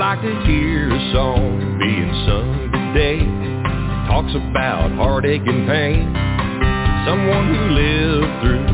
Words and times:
like 0.00 0.22
to 0.22 0.34
hear 0.48 0.88
a 0.88 1.12
song 1.12 1.76
being 1.78 2.08
sung 2.24 2.72
today. 2.72 3.20
Talks 4.08 4.32
about 4.32 4.90
heartache 4.96 5.44
and 5.44 5.68
pain. 5.68 6.08
Someone 7.04 7.52
who 7.52 7.60
lived 7.76 8.32
through 8.40 8.64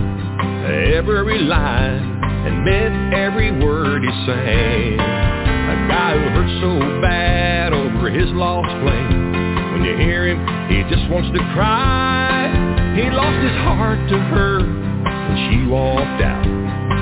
every 0.94 1.40
line 1.40 2.22
and 2.46 2.64
meant 2.64 3.12
every 3.12 3.50
word 3.50 4.04
he 4.04 4.10
sang. 4.22 5.00
A 5.02 5.76
guy 5.90 6.14
who 6.14 6.30
hurt 6.30 6.60
so 6.62 7.02
bad 7.02 7.72
over 7.72 8.08
his 8.08 8.30
lost 8.30 8.70
flame. 8.86 9.72
When 9.74 9.82
you 9.82 9.96
hear 9.98 10.28
him, 10.28 10.38
he 10.70 10.86
just 10.94 11.10
wants 11.10 11.36
to 11.36 11.42
cry. 11.58 12.54
He 12.94 13.10
lost 13.10 13.42
his 13.42 13.58
heart 13.66 13.98
to 14.10 14.18
her 14.30 14.62
when 14.62 15.36
she 15.50 15.66
walked 15.66 16.22
out. 16.22 16.46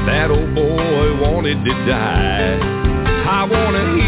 That 0.08 0.30
old 0.30 0.54
boy 0.54 1.20
wanted 1.20 1.62
to 1.62 1.72
die. 1.84 2.74
I 3.26 3.42
wanna 3.44 3.96
hear 3.96 4.03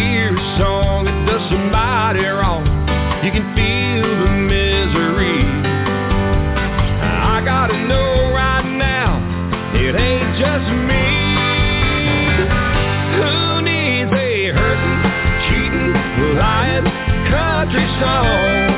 country 17.67 17.87
song? 17.99 18.71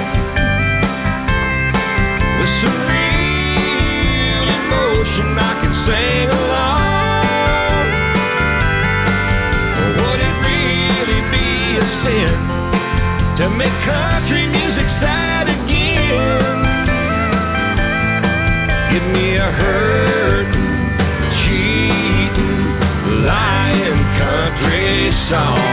With 2.41 2.53
some 2.63 2.79
real 2.89 4.49
emotion 4.49 5.29
I 5.37 5.53
can 5.61 5.75
sing 5.85 6.29
along. 6.33 7.85
Would 10.01 10.21
it 10.25 10.37
really 10.49 11.21
be 11.37 11.49
a 11.77 11.87
sin 12.01 12.37
to 13.37 13.45
make 13.61 13.77
country 13.85 14.49
music 14.49 14.89
sad 15.05 15.53
again? 15.53 16.57
Give 18.89 19.07
me 19.13 19.37
a 19.37 19.51
hurting, 19.53 20.73
cheating, 21.45 22.57
lying 23.27 24.01
country 24.17 25.13
song. 25.29 25.68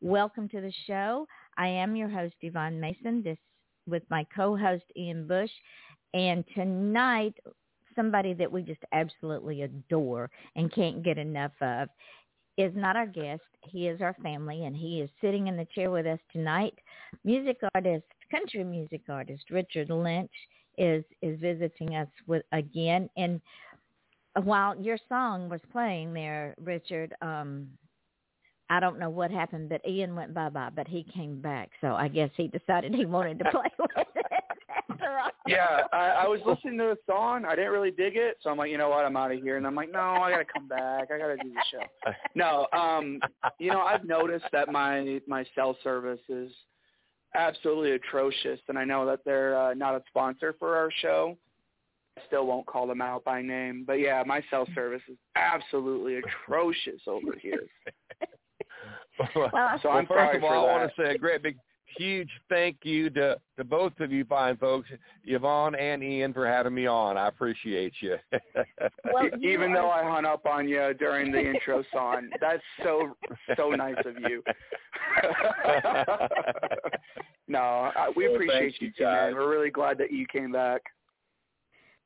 Welcome 0.00 0.48
to 0.50 0.60
the 0.60 0.72
show. 0.86 1.26
I 1.56 1.66
am 1.66 1.96
your 1.96 2.08
host, 2.08 2.36
Yvonne 2.40 2.78
Mason, 2.78 3.20
this 3.20 3.36
with 3.88 4.04
my 4.08 4.24
co-host, 4.34 4.84
Ian 4.96 5.26
Bush. 5.26 5.50
And 6.14 6.44
tonight, 6.54 7.34
somebody 7.96 8.32
that 8.34 8.50
we 8.50 8.62
just 8.62 8.82
absolutely 8.92 9.62
adore 9.62 10.30
and 10.54 10.72
can't 10.72 11.02
get 11.02 11.18
enough 11.18 11.50
of 11.60 11.88
is 12.56 12.72
not 12.76 12.94
our 12.94 13.08
guest. 13.08 13.42
He 13.62 13.88
is 13.88 14.00
our 14.00 14.14
family, 14.22 14.66
and 14.66 14.76
he 14.76 15.00
is 15.00 15.10
sitting 15.20 15.48
in 15.48 15.56
the 15.56 15.66
chair 15.74 15.90
with 15.90 16.06
us 16.06 16.20
tonight. 16.32 16.74
Music 17.24 17.56
artist, 17.74 18.06
country 18.30 18.62
music 18.62 19.02
artist, 19.08 19.50
Richard 19.50 19.90
Lynch 19.90 20.30
is 20.76 21.04
is 21.22 21.40
visiting 21.40 21.96
us 21.96 22.08
with 22.28 22.44
again. 22.52 23.10
And 23.16 23.40
while 24.44 24.80
your 24.80 24.98
song 25.08 25.48
was 25.48 25.60
playing 25.72 26.12
there, 26.12 26.54
Richard, 26.60 27.16
um, 27.20 27.66
I 28.70 28.80
don't 28.80 28.98
know 28.98 29.10
what 29.10 29.30
happened, 29.30 29.68
but 29.68 29.86
Ian 29.86 30.14
went 30.14 30.34
bye 30.34 30.50
bye, 30.50 30.70
but 30.74 30.86
he 30.86 31.04
came 31.14 31.40
back. 31.40 31.70
So 31.80 31.94
I 31.94 32.08
guess 32.08 32.30
he 32.36 32.48
decided 32.48 32.94
he 32.94 33.06
wanted 33.06 33.38
to 33.40 33.44
play 33.50 33.70
with 33.78 33.90
it. 33.96 34.06
yeah, 35.46 35.82
I, 35.92 36.08
I 36.08 36.28
was 36.28 36.40
listening 36.44 36.78
to 36.78 36.84
the 36.84 36.98
song. 37.06 37.44
I 37.46 37.56
didn't 37.56 37.72
really 37.72 37.90
dig 37.90 38.16
it, 38.16 38.36
so 38.42 38.50
I'm 38.50 38.58
like, 38.58 38.70
you 38.70 38.78
know 38.78 38.90
what, 38.90 39.04
I'm 39.04 39.16
out 39.16 39.32
of 39.32 39.42
here. 39.42 39.56
And 39.56 39.66
I'm 39.66 39.74
like, 39.74 39.90
no, 39.90 40.00
I 40.00 40.30
gotta 40.30 40.44
come 40.44 40.68
back. 40.68 41.10
I 41.10 41.18
gotta 41.18 41.36
do 41.36 41.48
the 41.48 41.62
show. 41.70 42.12
No, 42.34 42.66
um, 42.78 43.20
you 43.58 43.70
know, 43.70 43.80
I've 43.80 44.04
noticed 44.04 44.46
that 44.52 44.70
my 44.70 45.20
my 45.26 45.44
cell 45.54 45.76
service 45.82 46.20
is 46.28 46.52
absolutely 47.34 47.92
atrocious, 47.92 48.60
and 48.68 48.78
I 48.78 48.84
know 48.84 49.06
that 49.06 49.20
they're 49.24 49.58
uh, 49.58 49.74
not 49.74 49.94
a 49.94 50.02
sponsor 50.08 50.54
for 50.58 50.76
our 50.76 50.90
show. 51.00 51.36
I 52.18 52.22
still 52.26 52.46
won't 52.46 52.66
call 52.66 52.86
them 52.86 53.00
out 53.00 53.24
by 53.24 53.42
name, 53.42 53.84
but 53.86 53.94
yeah, 53.94 54.22
my 54.26 54.42
cell 54.50 54.66
service 54.74 55.02
is 55.08 55.16
absolutely 55.36 56.16
atrocious 56.16 57.00
over 57.06 57.34
here. 57.40 57.66
well, 59.36 59.50
So 59.82 59.90
I'm 59.90 60.06
first 60.06 60.18
sorry 60.18 60.36
of 60.38 60.44
all, 60.44 60.68
I 60.68 60.72
want 60.78 60.92
to 60.94 61.02
say 61.02 61.14
a 61.14 61.18
great 61.18 61.42
big, 61.42 61.56
huge 61.96 62.28
thank 62.48 62.76
you 62.82 63.08
to 63.10 63.36
to 63.56 63.64
both 63.64 63.98
of 64.00 64.12
you 64.12 64.24
fine 64.24 64.56
folks, 64.56 64.88
Yvonne 65.24 65.74
and 65.74 66.02
Ian, 66.02 66.32
for 66.32 66.46
having 66.46 66.74
me 66.74 66.86
on. 66.86 67.16
I 67.16 67.28
appreciate 67.28 67.94
you. 68.00 68.16
Well, 69.12 69.28
you 69.40 69.50
Even 69.50 69.72
are- 69.72 69.74
though 69.76 69.90
I 69.90 70.02
hung 70.04 70.24
up 70.24 70.46
on 70.46 70.68
you 70.68 70.94
during 70.98 71.32
the 71.32 71.40
intro 71.40 71.82
song, 71.92 72.28
that's 72.40 72.62
so 72.82 73.16
so 73.56 73.70
nice 73.70 73.96
of 74.04 74.16
you. 74.28 74.42
no, 77.48 77.58
I, 77.58 78.12
we 78.16 78.26
Well, 78.26 78.34
appreciate 78.36 78.80
you 78.80 78.88
you, 78.88 78.92
too, 78.98 79.04
man. 79.04 79.34
We're 79.34 79.50
really 79.50 79.70
glad 79.70 79.98
that 79.98 80.12
you 80.12 80.26
came 80.26 80.52
back. 80.52 80.82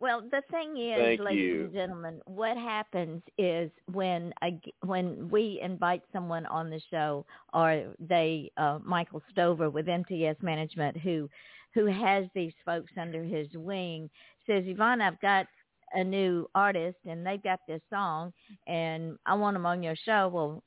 Well, 0.02 0.20
the 0.20 0.42
thing 0.50 0.76
is, 0.78 0.98
Thank 0.98 1.20
ladies 1.20 1.40
you. 1.44 1.64
and 1.66 1.72
gentlemen, 1.72 2.20
what 2.24 2.56
happens 2.56 3.22
is 3.38 3.70
when 3.92 4.32
g 4.64 4.74
when 4.84 5.28
we 5.30 5.60
invite 5.62 6.02
someone 6.12 6.44
on 6.46 6.70
the 6.70 6.80
show, 6.90 7.24
or 7.54 7.94
they 8.00 8.50
uh, 8.56 8.80
Michael 8.84 9.22
Stover 9.30 9.70
with 9.70 9.86
MTS 9.88 10.38
Management, 10.42 10.96
who 10.96 11.30
who 11.72 11.86
has 11.86 12.24
these 12.34 12.52
folks 12.66 12.90
under 13.00 13.22
his 13.22 13.46
wing, 13.54 14.10
says, 14.44 14.64
Yvonne, 14.66 15.00
I've 15.00 15.20
got 15.20 15.46
a 15.92 16.02
new 16.02 16.48
artist 16.52 16.98
and 17.06 17.24
they've 17.24 17.42
got 17.42 17.60
this 17.68 17.80
song 17.88 18.32
and 18.66 19.16
I 19.24 19.34
want 19.34 19.54
them 19.54 19.66
on 19.66 19.84
your 19.84 19.94
show. 19.94 20.28
Well, 20.32 20.64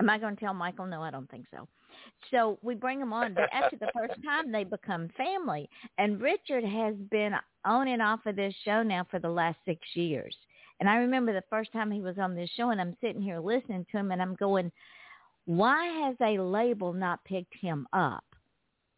am 0.00 0.10
I 0.10 0.18
going 0.18 0.36
to 0.36 0.44
tell 0.44 0.54
Michael? 0.54 0.86
No, 0.86 1.00
I 1.00 1.10
don't 1.10 1.30
think 1.30 1.46
so. 1.50 1.66
So 2.30 2.58
we 2.62 2.74
bring 2.74 2.98
them 2.98 3.12
on, 3.12 3.34
but 3.34 3.48
after 3.52 3.76
the 3.76 3.90
first 3.94 4.14
time, 4.24 4.50
they 4.50 4.64
become 4.64 5.08
family. 5.16 5.68
And 5.98 6.20
Richard 6.20 6.64
has 6.64 6.94
been 7.10 7.32
on 7.64 7.88
and 7.88 8.02
off 8.02 8.26
of 8.26 8.36
this 8.36 8.54
show 8.64 8.82
now 8.82 9.06
for 9.10 9.18
the 9.18 9.28
last 9.28 9.58
six 9.64 9.80
years. 9.94 10.36
And 10.80 10.88
I 10.88 10.96
remember 10.96 11.32
the 11.32 11.44
first 11.48 11.72
time 11.72 11.90
he 11.90 12.00
was 12.00 12.18
on 12.18 12.34
this 12.34 12.50
show, 12.56 12.70
and 12.70 12.80
I'm 12.80 12.96
sitting 13.00 13.22
here 13.22 13.40
listening 13.40 13.86
to 13.92 13.98
him, 13.98 14.12
and 14.12 14.20
I'm 14.20 14.34
going, 14.34 14.70
"Why 15.46 15.86
has 15.86 16.16
a 16.20 16.38
label 16.42 16.92
not 16.92 17.24
picked 17.24 17.54
him 17.54 17.86
up?" 17.92 18.24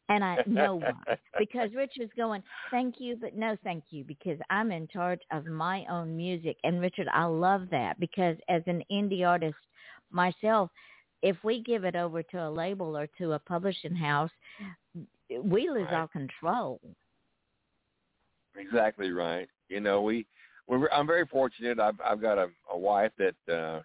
And 0.08 0.24
I 0.24 0.42
know 0.46 0.76
why. 0.76 1.18
Because 1.38 1.74
Richard's 1.74 2.12
going, 2.16 2.42
thank 2.70 2.98
you, 2.98 3.16
but 3.16 3.36
no 3.36 3.56
thank 3.62 3.84
you, 3.90 4.04
because 4.04 4.38
I'm 4.48 4.72
in 4.72 4.88
charge 4.88 5.20
of 5.30 5.44
my 5.44 5.84
own 5.90 6.16
music. 6.16 6.56
And 6.64 6.80
Richard, 6.80 7.08
I 7.12 7.24
love 7.24 7.68
that 7.70 8.00
because 8.00 8.36
as 8.48 8.62
an 8.66 8.82
indie 8.90 9.26
artist 9.26 9.58
myself, 10.10 10.70
if 11.22 11.36
we 11.42 11.62
give 11.62 11.84
it 11.84 11.96
over 11.96 12.22
to 12.22 12.48
a 12.48 12.50
label 12.50 12.96
or 12.96 13.08
to 13.18 13.32
a 13.32 13.38
publishing 13.38 13.94
house, 13.94 14.30
we 15.30 15.68
lose 15.68 15.84
Right. 15.84 15.94
our 15.94 16.08
control. 16.08 16.80
Exactly 18.56 19.10
right. 19.12 19.48
You 19.68 19.80
know, 19.80 20.02
we 20.02 20.26
we're, 20.66 20.88
I'm 20.90 21.06
very 21.06 21.26
fortunate. 21.26 21.78
I've 21.78 22.00
I've 22.04 22.20
got 22.20 22.38
a, 22.38 22.48
a 22.70 22.78
wife 22.78 23.12
that 23.18 23.52
uh, 23.52 23.82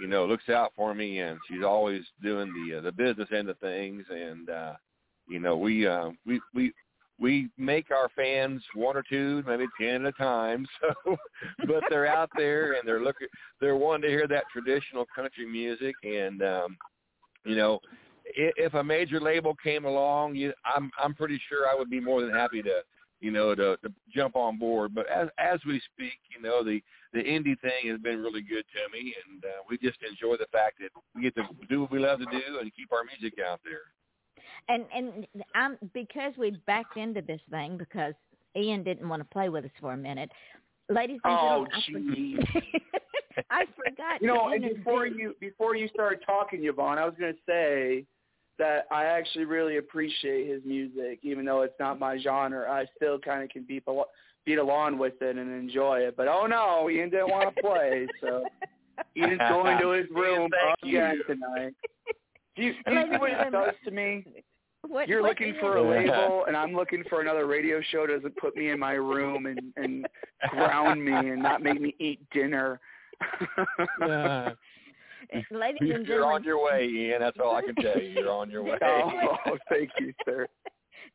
you 0.00 0.06
know 0.06 0.26
looks 0.26 0.48
out 0.48 0.72
for 0.74 0.94
me, 0.94 1.20
and 1.20 1.38
she's 1.48 1.62
always 1.64 2.02
doing 2.22 2.52
the 2.52 2.78
uh, 2.78 2.80
the 2.80 2.92
business 2.92 3.28
end 3.32 3.48
of 3.48 3.58
things. 3.58 4.04
And 4.10 4.50
uh, 4.50 4.74
you 5.28 5.38
know, 5.38 5.56
we 5.56 5.86
uh, 5.86 6.10
we 6.24 6.40
we 6.54 6.72
we 7.18 7.48
make 7.56 7.90
our 7.90 8.08
fans 8.14 8.62
one 8.74 8.96
or 8.96 9.02
two, 9.08 9.42
maybe 9.46 9.66
ten 9.80 10.06
at 10.06 10.08
a 10.08 10.12
time. 10.12 10.66
So, 11.04 11.16
but 11.66 11.82
they're 11.88 12.06
out 12.06 12.30
there 12.36 12.74
and 12.74 12.82
they're 12.86 13.02
looking, 13.02 13.28
they're 13.60 13.76
wanting 13.76 14.02
to 14.02 14.08
hear 14.08 14.26
that 14.28 14.44
traditional 14.52 15.06
country 15.14 15.46
music. 15.46 15.94
And 16.02 16.42
um, 16.42 16.76
you 17.44 17.56
know, 17.56 17.80
if, 18.24 18.52
if 18.56 18.74
a 18.74 18.84
major 18.84 19.20
label 19.20 19.54
came 19.62 19.84
along, 19.84 20.34
you, 20.34 20.52
I'm 20.64 20.90
I'm 21.02 21.14
pretty 21.14 21.40
sure 21.48 21.68
I 21.68 21.74
would 21.74 21.90
be 21.90 22.00
more 22.00 22.20
than 22.20 22.32
happy 22.32 22.62
to 22.62 22.82
you 23.20 23.30
know, 23.30 23.54
to, 23.54 23.76
to 23.78 23.92
jump 24.14 24.36
on 24.36 24.58
board. 24.58 24.94
But 24.94 25.06
as 25.10 25.28
as 25.38 25.60
we 25.66 25.80
speak, 25.92 26.18
you 26.34 26.42
know, 26.42 26.62
the 26.62 26.80
the 27.12 27.20
indie 27.20 27.58
thing 27.60 27.90
has 27.90 27.98
been 28.00 28.22
really 28.22 28.42
good 28.42 28.64
to 28.72 28.92
me, 28.92 29.14
and 29.26 29.44
uh, 29.44 29.62
we 29.68 29.78
just 29.78 29.98
enjoy 30.08 30.36
the 30.36 30.46
fact 30.52 30.78
that 30.80 30.90
we 31.14 31.22
get 31.22 31.34
to 31.36 31.44
do 31.68 31.82
what 31.82 31.90
we 31.90 31.98
love 31.98 32.18
to 32.18 32.26
do 32.26 32.58
and 32.60 32.74
keep 32.74 32.92
our 32.92 33.04
music 33.04 33.38
out 33.40 33.60
there. 33.64 33.92
And 34.68 34.84
and 34.94 35.26
I'm 35.54 35.78
because 35.94 36.32
we 36.36 36.52
backed 36.66 36.96
into 36.96 37.22
this 37.22 37.40
thing 37.50 37.76
because 37.76 38.14
Ian 38.56 38.82
didn't 38.82 39.08
want 39.08 39.20
to 39.20 39.28
play 39.32 39.48
with 39.48 39.64
us 39.64 39.70
for 39.80 39.92
a 39.92 39.96
minute. 39.96 40.30
Ladies 40.88 41.20
and 41.24 41.34
Oh, 41.38 41.66
gentlemen, 41.90 42.38
I, 42.44 42.50
jeez. 42.50 42.52
for- 42.52 43.42
I 43.50 43.64
forgot. 43.76 44.22
You 44.22 44.28
know, 44.28 44.48
and 44.52 44.62
before 44.62 45.06
you 45.06 45.34
before 45.40 45.76
you 45.76 45.88
started 45.88 46.20
talking, 46.24 46.64
Yvonne, 46.64 46.98
I 46.98 47.04
was 47.04 47.14
going 47.18 47.34
to 47.34 47.38
say 47.46 48.04
that 48.58 48.86
I 48.90 49.04
actually 49.04 49.44
really 49.44 49.76
appreciate 49.76 50.48
his 50.48 50.62
music, 50.64 51.18
even 51.22 51.44
though 51.44 51.62
it's 51.62 51.74
not 51.78 51.98
my 51.98 52.18
genre. 52.18 52.70
I 52.70 52.86
still 52.96 53.18
kind 53.18 53.42
of 53.42 53.50
can 53.50 53.64
beat 53.64 53.82
al- 53.86 54.08
beat 54.46 54.56
along 54.58 54.96
with 54.98 55.20
it 55.20 55.36
and 55.36 55.52
enjoy 55.52 55.98
it. 56.00 56.16
But 56.16 56.28
oh 56.28 56.46
no, 56.46 56.88
Ian 56.88 57.10
didn't 57.10 57.28
want 57.30 57.54
to 57.54 57.60
play, 57.62 58.06
so 58.22 58.46
Ian's 59.16 59.40
going 59.50 59.78
to 59.80 59.90
his 59.90 60.06
room 60.14 60.50
Thank 60.50 60.78
again 60.82 61.16
you. 61.28 61.34
tonight. 61.34 61.74
Do 62.56 62.62
you, 62.62 62.72
do 62.86 62.94
you 62.94 63.02
see 63.12 63.18
what 63.18 63.30
it 63.32 63.52
does 63.52 63.74
to 63.84 63.90
me? 63.90 64.24
What, 64.88 65.08
You're 65.08 65.22
what 65.22 65.30
looking 65.30 65.48
Ian 65.48 65.56
for 65.60 65.76
a 65.78 65.82
did- 65.82 66.08
label, 66.10 66.44
and 66.46 66.56
I'm 66.56 66.72
looking 66.74 67.02
for 67.08 67.20
another 67.20 67.46
radio 67.46 67.80
show 67.90 68.06
that 68.06 68.14
doesn't 68.14 68.36
put 68.36 68.56
me 68.56 68.70
in 68.70 68.78
my 68.78 68.92
room 68.92 69.46
and 69.46 69.60
and 69.76 70.06
ground 70.50 71.04
me 71.04 71.12
and 71.12 71.42
not 71.42 71.62
make 71.62 71.80
me 71.80 71.94
eat 71.98 72.20
dinner. 72.32 72.80
Uh, 74.02 74.50
Ladies 75.50 75.90
and 75.92 76.06
you're 76.06 76.24
on 76.24 76.44
your 76.44 76.62
way, 76.62 76.86
Ian. 76.86 77.20
That's 77.20 77.36
all 77.42 77.56
I 77.56 77.62
can 77.62 77.74
tell 77.76 77.98
you. 78.00 78.10
You're 78.10 78.30
on 78.30 78.48
your 78.50 78.62
way. 78.64 78.78
oh, 78.82 79.58
thank 79.68 79.90
you, 79.98 80.12
sir. 80.24 80.46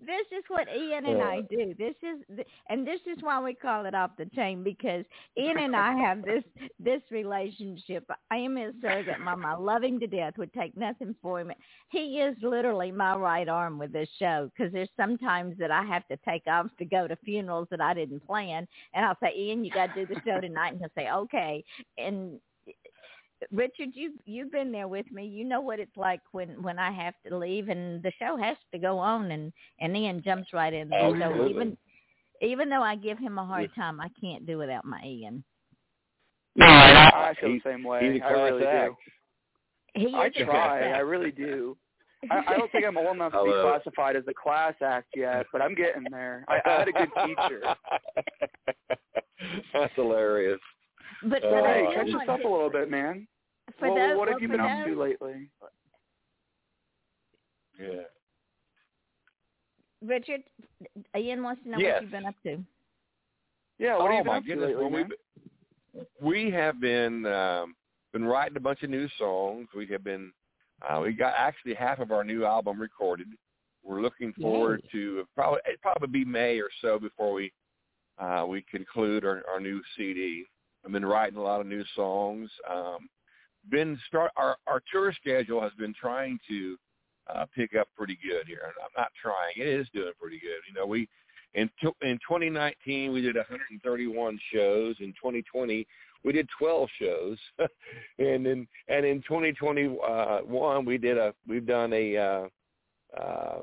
This 0.06 0.27
is 0.31 0.44
what 0.50 0.68
Ian 0.69 1.06
and 1.06 1.21
I 1.21 1.38
Uh. 1.38 1.42
do. 1.50 1.74
This 1.77 1.95
is, 2.03 2.39
and 2.69 2.86
this 2.88 3.01
is 3.07 3.18
why 3.21 3.42
we 3.42 3.53
call 3.53 3.86
it 3.86 3.95
off 3.95 4.12
the 4.18 4.25
chain 4.27 4.63
because 4.63 5.06
Ian 5.38 5.57
and 5.59 5.75
I 5.75 5.95
have 5.98 6.24
this 6.24 6.44
this 6.80 7.01
relationship. 7.12 8.09
I 8.31 8.38
am 8.38 8.56
his 8.56 8.74
surrogate 8.81 9.19
mom. 9.19 9.45
I 9.45 9.53
love 9.56 9.83
him 9.83 10.00
to 10.00 10.07
death. 10.07 10.38
Would 10.38 10.53
take 10.53 10.75
nothing 10.77 11.15
for 11.21 11.39
him. 11.39 11.51
He 11.89 12.19
is 12.19 12.36
literally 12.42 12.92
my 12.92 13.15
right 13.15 13.48
arm 13.48 13.77
with 13.77 13.92
this 13.94 14.09
show 14.19 14.50
because 14.56 14.74
there's 14.74 14.89
sometimes 14.98 15.57
that 15.59 15.71
I 15.71 15.83
have 15.83 16.07
to 16.07 16.18
take 16.18 16.48
off 16.48 16.68
to 16.80 16.86
go 16.86 17.07
to 17.07 17.15
funerals 17.18 17.68
that 17.71 17.81
I 17.81 17.94
didn't 17.94 18.25
plan, 18.25 18.68
and 18.94 19.06
I'll 19.06 19.18
say, 19.21 19.33
Ian, 19.38 19.63
you 19.63 19.71
got 19.71 19.94
to 19.94 20.06
do 20.06 20.13
the 20.13 20.21
show 20.25 20.39
tonight, 20.42 20.74
and 20.74 20.80
he'll 20.80 20.89
say, 20.98 21.09
okay, 21.12 21.63
and. 21.98 22.39
Richard, 23.52 23.90
you 23.94 24.14
you've 24.26 24.52
been 24.52 24.72
there 24.72 24.88
with 24.88 25.12
me. 25.12 25.26
You 25.26 25.46
know 25.46 25.62
what 25.62 25.80
it's 25.80 25.96
like 25.98 26.22
when 26.32 26.62
when 26.62 26.78
I 26.78 26.92
have 26.92 27.16
to 27.28 27.38
leave 27.38 27.70
and 27.70 28.04
the 28.04 28.12
show 28.20 28.38
has 28.38 28.58
to 28.72 28.80
go 28.80 29.00
on 29.00 29.32
and 29.32 29.52
and 29.80 29.96
Ian 29.98 30.22
jumps 30.24 30.54
right 30.54 30.74
in 30.74 30.90
there. 30.90 31.10
So 31.20 31.48
even 31.48 31.78
even 32.42 32.70
though 32.70 32.84
I 32.84 32.96
give 32.96 33.18
him 33.18 33.38
a 33.38 33.46
hard 33.46 33.70
time, 33.76 34.00
I 34.00 34.10
can't 34.20 34.46
do 34.46 34.58
without 34.58 34.86
my 34.86 35.02
Ian. 35.04 35.44
No, 36.56 36.66
I 36.66 37.34
feel 37.40 37.50
the 37.50 37.62
same 37.64 37.84
way. 37.84 38.14
He's 38.14 38.22
a 38.22 38.26
I 38.26 38.30
really 38.32 38.62
class 38.62 38.74
do. 38.74 38.92
act. 38.92 38.96
He 39.94 40.04
is 40.04 40.14
I 40.14 40.26
a 40.26 40.32
class 40.32 40.46
try. 40.46 40.92
I 40.92 41.00
really 41.00 41.32
do. 41.32 41.78
I, 42.30 42.44
I 42.50 42.58
don't 42.58 42.72
think 42.72 42.86
I'm 42.86 42.98
old 42.98 43.16
enough 43.16 43.32
to 43.32 43.44
be 43.44 43.50
Hello. 43.50 43.64
classified 43.64 44.16
as 44.16 44.24
a 44.28 44.34
class 44.34 44.74
act 44.82 45.08
yet, 45.16 45.46
but 45.52 45.62
I'm 45.62 45.74
getting 45.74 46.04
there. 46.12 46.46
I, 46.48 46.60
I 46.64 46.80
had 46.80 46.88
a 46.88 46.92
good 46.92 47.10
teacher. 47.26 47.62
That's 49.74 49.94
hilarious. 49.96 50.60
But 51.24 51.44
Uh, 51.44 51.50
for 51.50 51.68
Hey, 51.68 51.84
those 51.86 51.94
catch 51.94 52.06
who 52.08 52.12
yourself 52.20 52.42
a 52.44 52.48
little 52.48 52.70
bit, 52.70 52.90
man. 52.90 53.28
for 53.78 53.92
well, 53.92 53.96
those, 54.10 54.18
what 54.18 54.28
have 54.28 54.36
well, 54.36 54.42
you 54.42 54.48
for 54.48 54.52
been 54.54 54.62
up 54.62 54.86
those- 54.86 54.96
to 54.96 55.00
lately? 55.02 55.50
Yeah. 57.80 58.04
Richard, 60.02 60.44
Ian 61.16 61.44
wants 61.44 61.64
to 61.64 61.70
know 61.70 61.78
Yes. 61.78 61.94
what 61.96 62.02
you've 62.04 62.12
been 62.12 62.26
up 62.26 62.36
to. 62.44 62.66
Yeah, 63.78 63.98
what 63.98 64.12
oh 64.12 64.16
have 64.16 64.18
you 64.18 64.24
been 64.24 64.28
my 64.28 64.38
up 64.38 64.44
to 64.44 64.48
goodness! 64.50 64.68
lately, 64.68 64.82
well, 64.84 64.90
man? 64.90 65.12
we 66.22 66.46
we 66.46 66.52
have 66.52 66.80
been 66.80 67.26
um, 67.26 67.76
been 68.14 68.26
writing 68.26 68.58
a 68.58 68.60
bunch 68.60 68.82
of 68.84 68.90
new 68.90 69.08
songs. 69.18 69.68
We 69.76 69.86
have 69.88 70.04
been 70.04 70.32
uh, 70.88 71.00
we 71.02 71.14
got 71.14 71.34
actually 71.38 71.74
half 71.76 72.00
of 72.00 72.12
our 72.12 72.24
new 72.24 72.46
album 72.46 72.80
recorded. 72.80 73.28
We're 73.84 74.02
looking 74.02 74.34
forward 74.34 74.84
to 74.92 75.28
probably 75.36 75.60
it 75.66 75.82
probably 75.82 76.08
be 76.08 76.26
May 76.26 76.60
or 76.60 76.70
so 76.82 76.98
before 77.00 77.34
we 77.34 77.52
uh, 78.20 78.46
we 78.48 78.62
conclude 78.63 79.24
our, 79.25 79.44
our 79.51 79.60
new 79.60 79.82
CD. 79.98 80.46
I've 80.86 80.92
been 80.92 81.06
writing 81.06 81.38
a 81.38 81.42
lot 81.42 81.62
of 81.62 81.68
new 81.68 81.84
songs. 81.96 82.50
Um, 82.70 83.10
been 83.70 84.00
start 84.08 84.32
our 84.38 84.58
our 84.68 84.82
tour 84.92 85.14
schedule 85.14 85.62
has 85.62 85.72
been 85.78 85.94
trying 86.00 86.40
to 86.50 86.78
uh, 87.28 87.46
pick 87.56 87.76
up 87.76 87.88
pretty 87.96 88.18
good 88.28 88.48
here. 88.48 88.62
I'm 88.66 88.90
not 88.98 89.12
trying; 89.22 89.54
it 89.56 89.68
is 89.68 89.88
doing 89.94 90.12
pretty 90.20 90.40
good. 90.40 90.62
You 90.68 90.74
know, 90.74 90.88
we 90.88 91.08
in 91.54 91.70
t- 91.82 91.92
in 92.02 92.18
2019 92.28 93.14
we 93.14 93.22
did 93.22 93.36
131 93.36 94.40
shows. 94.54 94.96
In 95.00 95.10
2020 95.10 95.86
we 96.24 96.32
did 96.32 96.48
12 96.58 96.90
shows, 97.00 97.38
and 98.20 98.48
in 98.48 98.68
and 98.88 99.06
in 99.06 99.22
2021 99.28 100.86
we 100.86 100.98
did 100.98 101.18
a 101.18 101.34
we've 101.48 101.68
done 101.68 101.94
a 101.94 102.18
uh, 102.18 102.48
uh, 103.20 103.60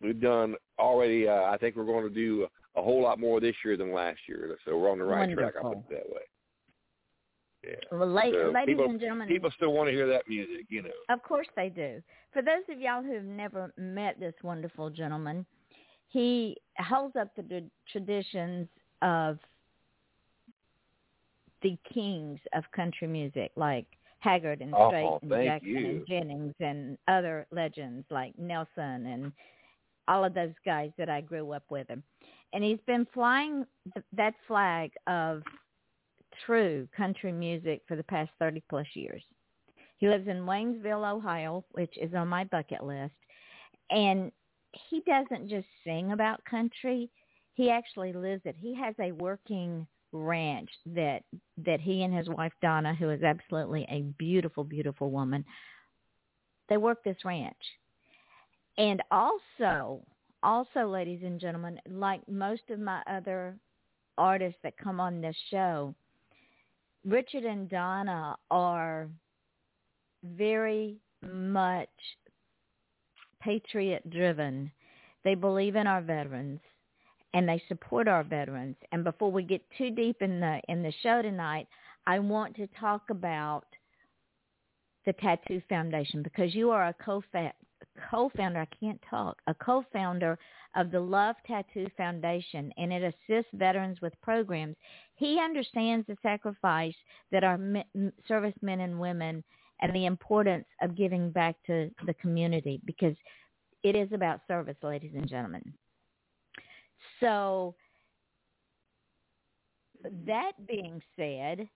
we've 0.00 0.20
done 0.20 0.54
already. 0.78 1.26
Uh, 1.28 1.42
I 1.50 1.56
think 1.58 1.74
we're 1.74 1.84
going 1.84 2.08
to 2.08 2.14
do 2.14 2.46
a, 2.76 2.80
a 2.80 2.82
whole 2.82 3.02
lot 3.02 3.18
more 3.18 3.40
this 3.40 3.56
year 3.64 3.76
than 3.76 3.92
last 3.92 4.20
year. 4.28 4.56
So 4.64 4.78
we're 4.78 4.90
on 4.90 4.98
the 4.98 5.04
right 5.04 5.28
track. 5.34 5.54
I'll 5.56 5.70
put 5.82 5.92
it 5.92 6.04
that 6.06 6.14
way. 6.14 6.22
Yeah. 7.62 7.74
So 7.90 7.96
ladies 8.04 8.34
people- 8.66 8.86
and 8.86 8.98
gentlemen, 9.00 9.28
People 9.28 9.50
still 9.50 9.72
want 9.72 9.88
to 9.88 9.92
hear 9.92 10.06
that 10.08 10.28
music, 10.28 10.66
you 10.70 10.82
know. 10.82 10.90
Of 11.10 11.22
course 11.22 11.46
they 11.56 11.68
do. 11.68 12.02
For 12.32 12.42
those 12.42 12.62
of 12.70 12.80
y'all 12.80 13.02
who 13.02 13.12
have 13.14 13.24
never 13.24 13.72
met 13.76 14.18
this 14.18 14.34
wonderful 14.42 14.88
gentleman, 14.90 15.44
he 16.08 16.56
holds 16.78 17.16
up 17.16 17.34
the 17.36 17.68
traditions 17.90 18.66
of 19.02 19.38
the 21.62 21.76
kings 21.92 22.40
of 22.54 22.64
country 22.72 23.06
music, 23.06 23.52
like 23.56 23.86
Haggard 24.20 24.60
and 24.62 24.74
Oh, 24.74 24.88
Strait 24.88 25.22
and 25.22 25.44
Jackson 25.44 25.68
you. 25.68 25.76
and 25.90 26.06
Jennings 26.06 26.54
and 26.60 26.98
other 27.08 27.46
legends 27.50 28.06
like 28.10 28.36
Nelson 28.38 29.06
and 29.06 29.32
all 30.08 30.24
of 30.24 30.34
those 30.34 30.54
guys 30.64 30.90
that 30.98 31.08
I 31.10 31.20
grew 31.20 31.52
up 31.52 31.64
with 31.70 31.88
him. 31.88 32.02
And 32.52 32.64
he's 32.64 32.80
been 32.86 33.06
flying 33.12 33.66
th- 33.94 34.04
that 34.14 34.34
flag 34.48 34.92
of 35.06 35.42
true 36.46 36.88
country 36.96 37.32
music 37.32 37.82
for 37.86 37.96
the 37.96 38.04
past 38.04 38.30
30 38.38 38.62
plus 38.68 38.86
years. 38.94 39.22
He 39.98 40.08
lives 40.08 40.28
in 40.28 40.46
Waynesville, 40.46 41.14
Ohio, 41.14 41.64
which 41.72 41.96
is 41.98 42.14
on 42.14 42.28
my 42.28 42.44
bucket 42.44 42.82
list. 42.82 43.12
And 43.90 44.32
he 44.88 45.00
doesn't 45.00 45.48
just 45.48 45.66
sing 45.84 46.12
about 46.12 46.44
country. 46.44 47.10
He 47.54 47.70
actually 47.70 48.12
lives 48.12 48.42
it. 48.44 48.56
He 48.58 48.74
has 48.74 48.94
a 49.00 49.12
working 49.12 49.86
ranch 50.12 50.70
that 50.86 51.22
that 51.58 51.80
he 51.80 52.02
and 52.02 52.14
his 52.14 52.28
wife 52.28 52.52
Donna, 52.62 52.94
who 52.94 53.10
is 53.10 53.22
absolutely 53.22 53.86
a 53.88 54.02
beautiful, 54.18 54.64
beautiful 54.64 55.10
woman, 55.10 55.44
they 56.68 56.76
work 56.76 57.04
this 57.04 57.24
ranch. 57.24 57.54
And 58.78 59.02
also, 59.10 60.02
also, 60.42 60.86
ladies 60.86 61.20
and 61.22 61.40
gentlemen, 61.40 61.80
like 61.88 62.26
most 62.28 62.62
of 62.70 62.78
my 62.78 63.02
other 63.06 63.56
artists 64.16 64.58
that 64.62 64.78
come 64.78 65.00
on 65.00 65.20
this 65.20 65.36
show, 65.50 65.94
Richard 67.04 67.44
and 67.44 67.68
Donna 67.68 68.36
are 68.50 69.08
very 70.22 70.98
much 71.22 71.88
patriot 73.40 74.08
driven. 74.10 74.70
They 75.24 75.34
believe 75.34 75.76
in 75.76 75.86
our 75.86 76.02
veterans 76.02 76.60
and 77.32 77.48
they 77.48 77.62
support 77.68 78.08
our 78.08 78.24
veterans. 78.24 78.76
And 78.92 79.04
before 79.04 79.30
we 79.30 79.42
get 79.42 79.62
too 79.78 79.90
deep 79.90 80.20
in 80.20 80.40
the 80.40 80.60
in 80.68 80.82
the 80.82 80.92
show 81.02 81.22
tonight, 81.22 81.68
I 82.06 82.18
want 82.18 82.56
to 82.56 82.66
talk 82.78 83.02
about 83.10 83.64
the 85.06 85.12
Tattoo 85.14 85.62
Foundation 85.68 86.22
because 86.22 86.54
you 86.54 86.70
are 86.70 86.88
a 86.88 86.94
co 86.94 87.22
co-founder, 88.10 88.60
I 88.60 88.76
can't 88.76 89.00
talk, 89.08 89.36
a 89.46 89.54
co-founder 89.54 90.38
of 90.76 90.90
the 90.90 91.00
Love 91.00 91.36
Tattoo 91.46 91.86
Foundation, 91.96 92.72
and 92.76 92.92
it 92.92 93.02
assists 93.02 93.50
veterans 93.54 94.00
with 94.00 94.12
programs. 94.22 94.76
He 95.16 95.38
understands 95.40 96.06
the 96.06 96.16
sacrifice 96.22 96.94
that 97.32 97.44
our 97.44 97.58
servicemen 98.26 98.80
and 98.80 99.00
women 99.00 99.42
and 99.80 99.94
the 99.94 100.06
importance 100.06 100.66
of 100.82 100.96
giving 100.96 101.30
back 101.30 101.56
to 101.66 101.90
the 102.06 102.14
community 102.14 102.80
because 102.84 103.16
it 103.82 103.96
is 103.96 104.12
about 104.12 104.40
service, 104.46 104.76
ladies 104.82 105.12
and 105.14 105.28
gentlemen. 105.28 105.72
So 107.18 107.74
that 110.26 110.52
being 110.66 111.00
said, 111.16 111.68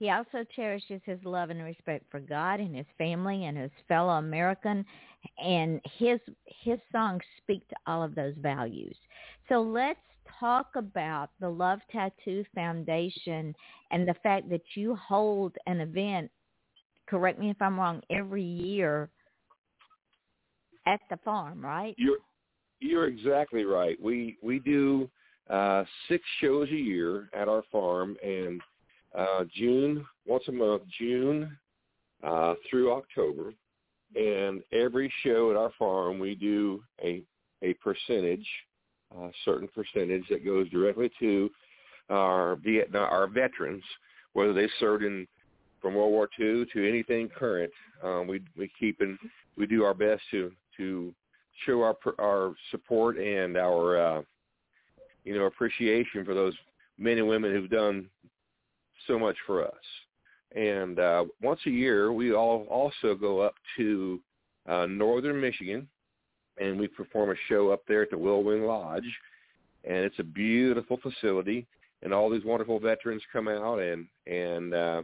he 0.00 0.08
also 0.08 0.44
cherishes 0.56 1.02
his 1.04 1.18
love 1.24 1.50
and 1.50 1.62
respect 1.62 2.06
for 2.10 2.20
God 2.20 2.58
and 2.58 2.74
his 2.74 2.86
family 2.96 3.44
and 3.44 3.56
his 3.56 3.70
fellow 3.86 4.14
American 4.14 4.84
and 5.38 5.78
his 5.98 6.18
his 6.46 6.78
songs 6.90 7.20
speak 7.42 7.68
to 7.68 7.76
all 7.86 8.02
of 8.02 8.14
those 8.14 8.34
values. 8.38 8.96
So 9.50 9.60
let's 9.60 10.00
talk 10.40 10.68
about 10.74 11.28
the 11.38 11.50
Love 11.50 11.80
Tattoo 11.92 12.44
Foundation 12.54 13.54
and 13.90 14.08
the 14.08 14.14
fact 14.22 14.48
that 14.48 14.62
you 14.74 14.96
hold 14.96 15.54
an 15.66 15.80
event, 15.80 16.30
correct 17.06 17.38
me 17.38 17.50
if 17.50 17.60
I'm 17.60 17.78
wrong, 17.78 18.00
every 18.08 18.42
year 18.42 19.10
at 20.86 21.00
the 21.10 21.18
farm, 21.18 21.62
right? 21.62 21.94
You're 21.98 22.18
you're 22.80 23.06
exactly 23.06 23.64
right. 23.64 24.00
We 24.02 24.38
we 24.42 24.60
do 24.60 25.10
uh, 25.50 25.84
six 26.08 26.24
shows 26.40 26.68
a 26.70 26.74
year 26.74 27.28
at 27.34 27.48
our 27.48 27.64
farm, 27.70 28.16
and 28.24 28.62
uh, 29.16 29.44
June, 29.54 30.04
once 30.26 30.44
a 30.48 30.52
month, 30.52 30.82
June 30.98 31.56
uh, 32.22 32.54
through 32.68 32.92
October. 32.92 33.52
And 34.16 34.62
every 34.72 35.12
show 35.22 35.50
at 35.50 35.56
our 35.56 35.70
farm, 35.78 36.18
we 36.18 36.34
do 36.34 36.82
a, 37.02 37.22
a 37.62 37.74
percentage, 37.74 38.46
a 39.16 39.30
certain 39.44 39.68
percentage 39.68 40.24
that 40.30 40.44
goes 40.44 40.68
directly 40.70 41.10
to 41.20 41.50
our 42.08 42.56
Vietnam, 42.56 43.08
our 43.10 43.28
veterans, 43.28 43.84
whether 44.32 44.52
they 44.52 44.68
served 44.80 45.04
in 45.04 45.26
from 45.80 45.94
World 45.94 46.10
War 46.10 46.28
II 46.38 46.66
to 46.72 46.88
anything 46.88 47.28
current. 47.28 47.70
Um, 48.02 48.26
we 48.26 48.42
we 48.56 48.70
keep 48.78 49.00
and 49.00 49.18
we 49.56 49.66
do 49.66 49.84
our 49.84 49.94
best 49.94 50.22
to 50.32 50.50
to 50.76 51.14
show 51.64 51.82
our 51.82 51.96
our 52.18 52.54
support 52.70 53.16
and 53.18 53.56
our 53.56 53.98
uh, 53.98 54.22
you 55.24 55.38
know 55.38 55.44
appreciation 55.44 56.24
for 56.24 56.34
those 56.34 56.54
men 56.98 57.18
and 57.18 57.28
women 57.28 57.52
who've 57.52 57.70
done 57.70 58.06
so 59.06 59.18
much 59.18 59.36
for 59.46 59.64
us. 59.64 59.74
And 60.54 60.98
uh, 60.98 61.24
once 61.40 61.60
a 61.66 61.70
year, 61.70 62.12
we 62.12 62.32
all 62.32 62.66
also 62.68 63.14
go 63.14 63.40
up 63.40 63.54
to 63.76 64.20
uh, 64.68 64.86
northern 64.86 65.40
Michigan, 65.40 65.88
and 66.60 66.78
we 66.78 66.88
perform 66.88 67.30
a 67.30 67.34
show 67.48 67.70
up 67.70 67.82
there 67.86 68.02
at 68.02 68.10
the 68.10 68.18
Whirlwind 68.18 68.66
Lodge. 68.66 69.04
And 69.84 69.98
it's 69.98 70.18
a 70.18 70.24
beautiful 70.24 70.98
facility, 70.98 71.66
and 72.02 72.12
all 72.12 72.28
these 72.28 72.44
wonderful 72.44 72.80
veterans 72.80 73.22
come 73.32 73.48
out, 73.48 73.78
and 73.78 74.06
and 74.26 74.74
uh, 74.74 75.02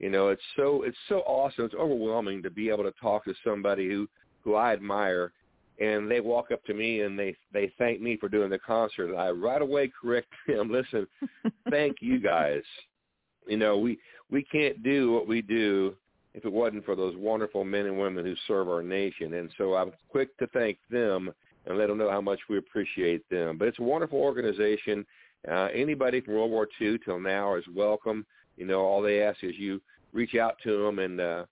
you 0.00 0.10
know 0.10 0.28
it's 0.28 0.42
so 0.56 0.82
it's 0.82 0.96
so 1.08 1.20
awesome. 1.20 1.66
It's 1.66 1.74
overwhelming 1.74 2.42
to 2.42 2.50
be 2.50 2.68
able 2.68 2.84
to 2.84 2.94
talk 3.00 3.24
to 3.26 3.34
somebody 3.44 3.88
who 3.88 4.08
who 4.42 4.56
I 4.56 4.72
admire, 4.72 5.32
and 5.80 6.10
they 6.10 6.20
walk 6.20 6.50
up 6.50 6.64
to 6.64 6.74
me 6.74 7.02
and 7.02 7.16
they 7.16 7.36
they 7.52 7.72
thank 7.78 8.00
me 8.00 8.16
for 8.16 8.28
doing 8.28 8.50
the 8.50 8.58
concert. 8.58 9.14
I 9.14 9.30
right 9.30 9.62
away 9.62 9.92
correct 10.00 10.28
them. 10.48 10.72
Listen, 10.72 11.06
thank 11.70 11.98
you 12.00 12.18
guys 12.18 12.62
you 13.48 13.56
know, 13.56 13.78
we 13.78 13.98
we 14.30 14.42
can't 14.42 14.82
do 14.82 15.12
what 15.12 15.26
we 15.26 15.42
do 15.42 15.94
if 16.34 16.44
it 16.44 16.52
wasn't 16.52 16.84
for 16.84 16.94
those 16.94 17.16
wonderful 17.16 17.64
men 17.64 17.86
and 17.86 17.98
women 17.98 18.24
who 18.24 18.34
serve 18.46 18.68
our 18.68 18.82
nation. 18.82 19.34
And 19.34 19.50
so 19.58 19.74
I'm 19.74 19.92
quick 20.08 20.36
to 20.38 20.46
thank 20.48 20.78
them 20.90 21.32
and 21.66 21.78
let 21.78 21.88
them 21.88 21.98
know 21.98 22.10
how 22.10 22.20
much 22.20 22.40
we 22.48 22.58
appreciate 22.58 23.28
them. 23.28 23.58
But 23.58 23.68
it's 23.68 23.78
a 23.78 23.82
wonderful 23.82 24.20
organization. 24.20 25.04
Uh, 25.50 25.68
anybody 25.74 26.20
from 26.20 26.34
World 26.34 26.50
War 26.50 26.68
II 26.80 26.98
till 27.04 27.18
now 27.18 27.56
is 27.56 27.64
welcome. 27.74 28.24
You 28.56 28.66
know, 28.66 28.80
all 28.80 29.02
they 29.02 29.22
ask 29.22 29.42
is 29.42 29.54
you 29.56 29.80
reach 30.12 30.34
out 30.34 30.56
to 30.64 30.84
them 30.84 30.98
and 30.98 31.20
uh, 31.20 31.44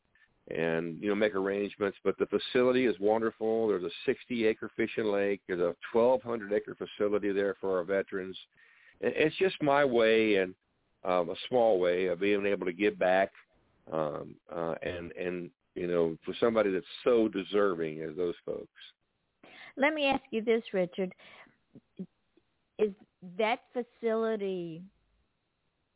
and 0.54 1.02
you 1.02 1.08
know 1.08 1.14
make 1.14 1.34
arrangements. 1.34 1.98
But 2.04 2.18
the 2.18 2.26
facility 2.26 2.86
is 2.86 2.96
wonderful. 3.00 3.68
There's 3.68 3.84
a 3.84 3.90
60 4.04 4.46
acre 4.46 4.70
fishing 4.76 5.06
lake. 5.06 5.40
There's 5.46 5.60
a 5.60 5.74
1,200 5.92 6.52
acre 6.52 6.76
facility 6.76 7.32
there 7.32 7.56
for 7.60 7.78
our 7.78 7.84
veterans. 7.84 8.36
It's 9.00 9.36
just 9.36 9.60
my 9.62 9.84
way 9.84 10.36
and 10.36 10.54
um, 11.04 11.30
a 11.30 11.34
small 11.48 11.78
way 11.78 12.06
of 12.06 12.20
being 12.20 12.46
able 12.46 12.66
to 12.66 12.72
give 12.72 12.98
back, 12.98 13.30
um, 13.92 14.34
uh, 14.54 14.74
and 14.82 15.12
and 15.12 15.50
you 15.74 15.86
know 15.86 16.16
for 16.24 16.34
somebody 16.40 16.70
that's 16.70 16.84
so 17.04 17.28
deserving 17.28 18.02
as 18.02 18.16
those 18.16 18.34
folks. 18.44 18.66
Let 19.76 19.94
me 19.94 20.06
ask 20.06 20.22
you 20.30 20.42
this, 20.42 20.62
Richard: 20.72 21.12
Is 22.78 22.92
that 23.38 23.60
facility 23.72 24.82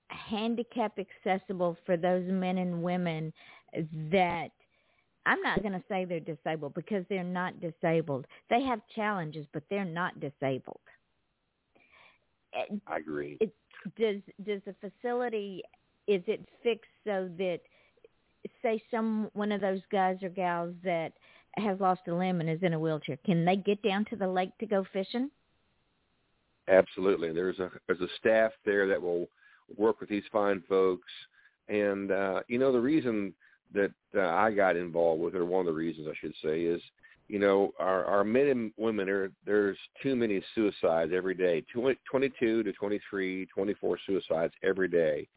handicap 0.09 0.99
accessible 0.99 1.76
for 1.87 1.97
those 1.97 2.25
men 2.26 2.59
and 2.59 2.83
women 2.83 3.33
that 4.11 4.50
I'm 5.26 5.40
not 5.42 5.62
going 5.62 5.73
to 5.73 5.83
say 5.88 6.04
they're 6.04 6.21
disabled 6.21 6.75
because 6.75 7.04
they're 7.09 7.23
not 7.23 7.54
disabled. 7.61 8.26
They 8.49 8.62
have 8.62 8.80
challenges, 8.95 9.47
but 9.52 9.62
they're 9.71 9.85
not 9.85 10.19
disabled. 10.19 10.80
I 12.87 12.97
agree. 12.97 13.38
It, 13.40 13.54
does 13.97 14.21
does 14.45 14.61
the 14.66 14.75
facility 14.80 15.62
is 16.07 16.23
it 16.26 16.47
fixed 16.62 16.90
so 17.04 17.30
that 17.38 17.61
say 18.62 18.83
some 18.90 19.30
one 19.33 19.52
of 19.52 19.61
those 19.61 19.80
guys 19.90 20.16
or 20.23 20.28
gals 20.28 20.75
that 20.85 21.12
has 21.57 21.78
lost 21.80 22.02
a 22.09 22.14
limb 22.14 22.40
and 22.40 22.50
is 22.50 22.62
in 22.62 22.75
a 22.75 22.78
wheelchair 22.78 23.19
can 23.25 23.45
they 23.45 23.57
get 23.57 23.83
down 23.83 24.04
to 24.07 24.16
the 24.16 24.26
lake 24.26 24.57
to 24.59 24.66
go 24.66 24.85
fishing? 24.92 25.30
Absolutely. 26.69 27.33
There's 27.33 27.59
a 27.59 27.71
there's 27.87 28.00
a 28.00 28.09
staff 28.19 28.52
there 28.64 28.87
that 28.88 29.00
will 29.00 29.28
work 29.76 30.00
with 30.00 30.09
these 30.09 30.25
fine 30.33 30.62
folks. 30.69 31.11
And 31.69 32.11
uh 32.11 32.40
you 32.49 32.59
know 32.59 32.73
the 32.73 32.80
reason 32.80 33.35
that 33.73 33.92
uh, 34.16 34.26
I 34.26 34.50
got 34.50 34.76
involved 34.76 35.23
with 35.23 35.35
it 35.35 35.38
or 35.38 35.45
one 35.45 35.61
of 35.61 35.66
the 35.66 35.78
reasons 35.78 36.09
I 36.09 36.19
should 36.21 36.35
say 36.42 36.62
is 36.62 36.83
you 37.30 37.38
know, 37.38 37.72
our, 37.78 38.04
our 38.06 38.25
men 38.25 38.49
and 38.49 38.72
women 38.76 39.08
are 39.08 39.30
there's 39.46 39.78
too 40.02 40.16
many 40.16 40.42
suicides 40.52 41.12
every 41.14 41.34
day, 41.34 41.64
22 41.72 42.64
to 42.64 42.72
23, 42.72 43.46
24 43.46 43.99
suicides 44.04 44.52
every 44.64 44.88
day, 44.88 45.28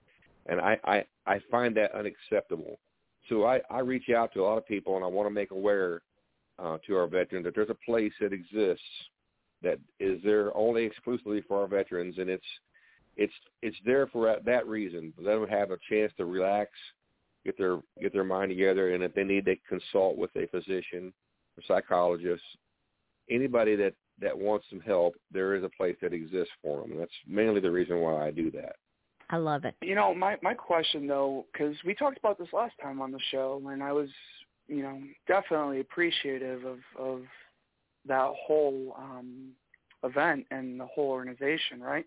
and 0.48 0.60
I 0.60 0.80
I, 0.84 1.06
I 1.28 1.40
find 1.52 1.78
that 1.78 1.94
unacceptable. 1.94 2.80
So 3.30 3.46
I, 3.46 3.62
I 3.70 3.80
reach 3.80 4.10
out 4.10 4.34
to 4.34 4.42
a 4.42 4.44
lot 4.44 4.58
of 4.58 4.68
people 4.68 4.96
and 4.96 5.06
I 5.06 5.08
want 5.08 5.28
to 5.28 5.34
make 5.34 5.52
aware 5.52 6.02
uh, 6.58 6.78
to 6.88 6.98
our 6.98 7.08
veterans 7.08 7.46
that 7.46 7.54
there's 7.56 7.70
a 7.70 7.86
place 7.86 8.12
that 8.20 8.34
exists 8.34 8.84
that 9.62 9.80
is 10.00 10.20
there 10.24 10.56
only 10.58 10.84
exclusively 10.84 11.42
for 11.48 11.62
our 11.62 11.68
veterans, 11.68 12.18
and 12.18 12.28
it's 12.28 12.44
it's 13.18 13.34
it's 13.62 13.78
there 13.86 14.08
for 14.08 14.36
that 14.44 14.68
reason. 14.68 15.14
Let 15.22 15.36
them 15.36 15.48
have 15.48 15.70
a 15.70 15.78
chance 15.88 16.12
to 16.18 16.26
relax, 16.26 16.72
get 17.46 17.56
their 17.56 17.82
get 18.02 18.14
their 18.14 18.24
mind 18.24 18.50
together, 18.50 18.96
and 18.96 19.04
if 19.04 19.14
they 19.14 19.24
need 19.24 19.46
to 19.46 19.56
consult 19.70 20.18
with 20.18 20.32
a 20.36 20.48
physician 20.48 21.14
psychologists, 21.68 22.46
anybody 23.30 23.76
that 23.76 23.94
that 24.20 24.38
wants 24.38 24.66
some 24.70 24.80
help, 24.80 25.16
there 25.32 25.56
is 25.56 25.64
a 25.64 25.70
place 25.70 25.96
that 26.02 26.14
exists 26.14 26.54
for 26.62 26.82
them. 26.82 26.92
And 26.92 27.02
that's 27.02 27.12
mainly 27.28 27.60
the 27.60 27.72
reason 27.72 28.00
why 28.00 28.28
I 28.28 28.32
do 28.32 28.52
that. 28.52 28.76
I 29.30 29.38
love 29.38 29.66
it. 29.66 29.76
You 29.82 29.96
know, 29.96 30.14
my 30.14 30.38
my 30.42 30.54
question 30.54 31.08
though, 31.08 31.46
because 31.52 31.76
we 31.86 31.96
talked 31.96 32.18
about 32.18 32.38
this 32.38 32.54
last 32.54 32.76
time 32.82 33.02
on 33.02 33.12
the 33.12 33.20
show, 33.32 33.62
and 33.72 33.82
I 33.82 33.92
was, 33.92 34.10
you 34.68 34.84
know, 34.84 35.00
definitely 35.28 35.80
appreciative 35.80 36.66
of 36.66 36.80
of 37.00 37.22
that 38.06 38.32
whole 38.36 38.96
um, 38.98 39.52
event 40.04 40.46
and 40.52 40.80
the 40.80 40.86
whole 40.86 41.10
organization, 41.10 41.82
right? 41.82 42.06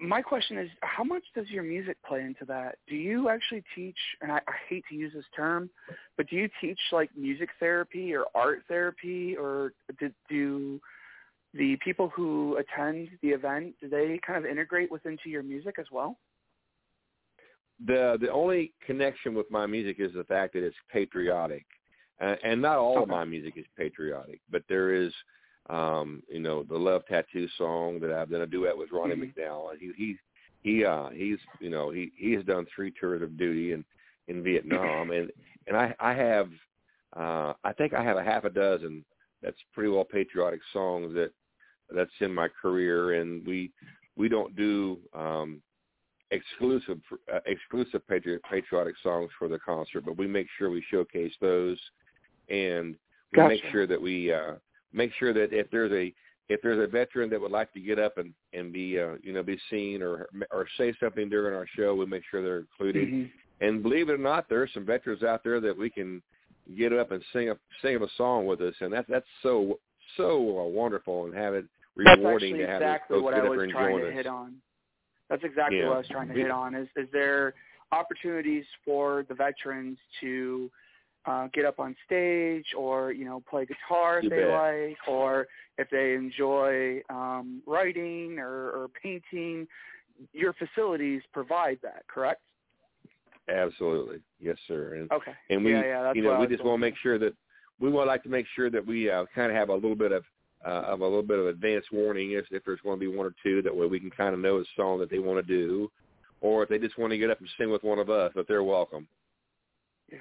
My 0.00 0.22
question 0.22 0.56
is, 0.56 0.68
how 0.80 1.04
much 1.04 1.22
does 1.34 1.48
your 1.50 1.62
music 1.62 1.96
play 2.06 2.22
into 2.22 2.44
that? 2.46 2.76
Do 2.88 2.96
you 2.96 3.28
actually 3.28 3.62
teach, 3.74 3.98
and 4.22 4.32
I, 4.32 4.38
I 4.38 4.52
hate 4.68 4.84
to 4.88 4.94
use 4.94 5.12
this 5.14 5.24
term, 5.36 5.68
but 6.16 6.28
do 6.28 6.36
you 6.36 6.48
teach 6.60 6.78
like 6.90 7.10
music 7.16 7.50
therapy 7.60 8.14
or 8.14 8.24
art 8.34 8.62
therapy, 8.66 9.36
or 9.36 9.72
did, 9.98 10.14
do 10.28 10.80
the 11.54 11.76
people 11.84 12.10
who 12.14 12.58
attend 12.58 13.08
the 13.22 13.28
event, 13.28 13.74
do 13.80 13.88
they 13.88 14.18
kind 14.26 14.42
of 14.42 14.50
integrate 14.50 14.90
with 14.90 15.04
into 15.04 15.28
your 15.28 15.42
music 15.42 15.76
as 15.78 15.86
well? 15.92 16.16
The 17.86 18.18
the 18.20 18.30
only 18.30 18.72
connection 18.86 19.34
with 19.34 19.50
my 19.50 19.66
music 19.66 19.96
is 20.00 20.12
the 20.14 20.24
fact 20.24 20.52
that 20.52 20.62
it's 20.62 20.76
patriotic, 20.92 21.64
uh, 22.20 22.36
and 22.44 22.60
not 22.60 22.76
all 22.76 22.96
okay. 22.96 23.02
of 23.02 23.08
my 23.08 23.24
music 23.24 23.54
is 23.56 23.64
patriotic, 23.76 24.40
but 24.50 24.62
there 24.68 24.92
is 24.94 25.12
um, 25.70 26.22
you 26.28 26.40
know, 26.40 26.64
the 26.64 26.76
Love 26.76 27.06
Tattoo 27.06 27.46
song 27.56 28.00
that 28.00 28.12
I've 28.12 28.30
done 28.30 28.40
a 28.40 28.46
duet 28.46 28.76
with 28.76 28.90
Ronnie 28.92 29.14
mm-hmm. 29.14 29.40
McDowell. 29.40 29.78
He 29.78 29.92
he 29.96 30.16
he 30.62 30.84
uh 30.84 31.10
he's 31.10 31.38
you 31.60 31.70
know, 31.70 31.90
he 31.90 32.10
he 32.16 32.32
has 32.32 32.44
done 32.44 32.66
three 32.74 32.92
tours 32.98 33.22
of 33.22 33.38
duty 33.38 33.72
in 33.72 33.84
in 34.28 34.42
Vietnam 34.42 35.10
and 35.10 35.30
and 35.66 35.76
I 35.76 35.94
I 36.00 36.12
have 36.14 36.48
uh 37.16 37.52
I 37.64 37.72
think 37.76 37.94
I 37.94 38.02
have 38.02 38.16
a 38.16 38.24
half 38.24 38.44
a 38.44 38.50
dozen 38.50 39.04
that's 39.42 39.56
pretty 39.72 39.90
well 39.90 40.04
patriotic 40.04 40.60
songs 40.72 41.14
that 41.14 41.30
that's 41.94 42.10
in 42.20 42.34
my 42.34 42.48
career 42.60 43.20
and 43.20 43.46
we 43.46 43.72
we 44.16 44.28
don't 44.28 44.54
do 44.56 44.98
um 45.14 45.62
exclusive 46.30 47.00
uh, 47.32 47.40
exclusive 47.46 48.06
patri- 48.06 48.38
patriotic 48.48 48.94
songs 49.02 49.30
for 49.38 49.48
the 49.48 49.58
concert 49.58 50.04
but 50.04 50.16
we 50.16 50.26
make 50.26 50.46
sure 50.56 50.70
we 50.70 50.84
showcase 50.90 51.32
those 51.40 51.78
and 52.48 52.94
we 53.32 53.36
gotcha. 53.36 53.48
make 53.48 53.62
sure 53.72 53.86
that 53.86 54.00
we 54.00 54.32
uh 54.32 54.54
make 54.92 55.12
sure 55.18 55.32
that 55.32 55.52
if 55.52 55.70
there's 55.70 55.92
a 55.92 56.12
if 56.48 56.60
there's 56.62 56.82
a 56.82 56.90
veteran 56.90 57.30
that 57.30 57.40
would 57.40 57.52
like 57.52 57.72
to 57.72 57.80
get 57.80 57.98
up 57.98 58.18
and 58.18 58.34
and 58.52 58.72
be 58.72 58.98
uh, 58.98 59.14
you 59.22 59.32
know 59.32 59.42
be 59.42 59.58
seen 59.70 60.02
or 60.02 60.28
or 60.50 60.66
say 60.76 60.92
something 61.00 61.28
during 61.28 61.54
our 61.54 61.66
show, 61.76 61.94
we 61.94 62.06
make 62.06 62.22
sure 62.30 62.42
they're 62.42 62.58
included. 62.58 63.08
Mm-hmm. 63.08 63.26
And 63.62 63.82
believe 63.82 64.08
it 64.08 64.14
or 64.14 64.18
not, 64.18 64.48
there 64.48 64.62
are 64.62 64.68
some 64.72 64.86
veterans 64.86 65.22
out 65.22 65.44
there 65.44 65.60
that 65.60 65.76
we 65.76 65.90
can 65.90 66.22
get 66.76 66.92
up 66.92 67.12
and 67.12 67.22
sing 67.32 67.50
a 67.50 67.56
sing 67.82 67.96
a 67.96 68.06
song 68.16 68.46
with 68.46 68.60
us, 68.60 68.74
and 68.80 68.92
that's 68.92 69.08
that's 69.08 69.26
so 69.42 69.78
so 70.16 70.60
uh, 70.60 70.64
wonderful 70.64 71.26
and 71.26 71.34
have 71.34 71.54
it 71.54 71.66
rewarding 71.94 72.56
to 72.56 72.66
have 72.66 72.82
exactly 72.82 73.16
those 73.16 73.24
what 73.24 73.34
get 73.34 73.44
I 73.44 73.46
up 73.46 73.50
was 73.50 73.62
and 73.62 73.72
trying 73.72 73.98
to 73.98 74.08
us. 74.08 74.14
hit 74.14 74.26
on. 74.26 74.54
That's 75.28 75.44
exactly 75.44 75.78
yeah. 75.78 75.88
what 75.88 75.94
I 75.94 75.98
was 75.98 76.08
trying 76.08 76.28
to 76.28 76.34
hit 76.34 76.50
on. 76.50 76.74
Is 76.74 76.88
is 76.96 77.06
there 77.12 77.54
opportunities 77.92 78.64
for 78.84 79.24
the 79.28 79.34
veterans 79.34 79.98
to 80.20 80.70
uh, 81.26 81.48
get 81.52 81.64
up 81.64 81.78
on 81.78 81.94
stage 82.06 82.66
or 82.76 83.12
you 83.12 83.24
know 83.24 83.42
play 83.48 83.66
guitar 83.66 84.18
if 84.18 84.24
You 84.24 84.30
they 84.30 84.42
bet. 84.42 84.48
like 84.50 84.98
or 85.08 85.46
if 85.78 85.88
they 85.90 86.14
enjoy 86.14 87.02
um, 87.10 87.62
writing 87.66 88.38
or, 88.38 88.70
or 88.70 88.88
painting 89.02 89.66
your 90.32 90.54
facilities 90.54 91.22
provide 91.32 91.78
that 91.82 92.04
correct? 92.08 92.40
Absolutely, 93.48 94.20
yes, 94.38 94.56
sir. 94.68 94.94
And 94.94 95.10
okay. 95.12 95.32
and 95.48 95.64
we 95.64 95.72
yeah, 95.72 95.84
yeah, 95.84 96.02
that's 96.02 96.16
you 96.16 96.22
know 96.22 96.38
we 96.38 96.46
just 96.46 96.64
want 96.64 96.80
to 96.80 96.86
make 96.86 96.96
sure 96.96 97.18
that 97.18 97.34
we 97.80 97.90
would 97.90 98.06
like 98.06 98.22
to 98.22 98.28
make 98.28 98.46
sure 98.54 98.70
that 98.70 98.86
we 98.86 99.10
uh, 99.10 99.24
kind 99.34 99.50
of 99.50 99.56
have 99.56 99.70
a 99.70 99.74
little 99.74 99.96
bit 99.96 100.12
of 100.12 100.24
uh, 100.66 100.82
of 100.86 101.00
a 101.00 101.04
little 101.04 101.22
bit 101.22 101.38
of 101.38 101.46
advance 101.46 101.84
warning 101.92 102.32
if 102.32 102.46
if 102.50 102.64
there's 102.64 102.80
going 102.82 102.98
to 102.98 103.00
be 103.00 103.14
one 103.14 103.26
or 103.26 103.34
two. 103.42 103.62
That 103.62 103.74
way 103.74 103.86
we 103.86 104.00
can 104.00 104.10
kind 104.10 104.34
of 104.34 104.40
know 104.40 104.58
a 104.58 104.64
song 104.76 105.00
that 105.00 105.10
they 105.10 105.18
want 105.18 105.44
to 105.44 105.52
do, 105.54 105.90
or 106.40 106.62
if 106.62 106.68
they 106.68 106.78
just 106.78 106.98
want 106.98 107.12
to 107.12 107.18
get 107.18 107.30
up 107.30 107.40
and 107.40 107.48
sing 107.58 107.70
with 107.70 107.82
one 107.82 107.98
of 107.98 108.10
us, 108.10 108.32
that 108.36 108.46
they're 108.46 108.64
welcome. 108.64 109.06
yeah 110.10 110.18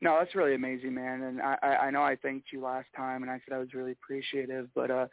no 0.00 0.16
that's 0.18 0.34
really 0.34 0.54
amazing 0.54 0.94
man. 0.94 1.22
And 1.22 1.40
I, 1.40 1.56
I 1.62 1.90
know 1.90 2.02
I 2.02 2.16
thanked 2.16 2.52
you 2.52 2.60
last 2.62 2.86
time 2.96 3.22
and 3.22 3.30
I 3.30 3.40
said 3.44 3.54
I 3.54 3.58
was 3.58 3.74
really 3.74 3.92
appreciative 3.92 4.68
but 4.74 4.90
uh 4.90 5.06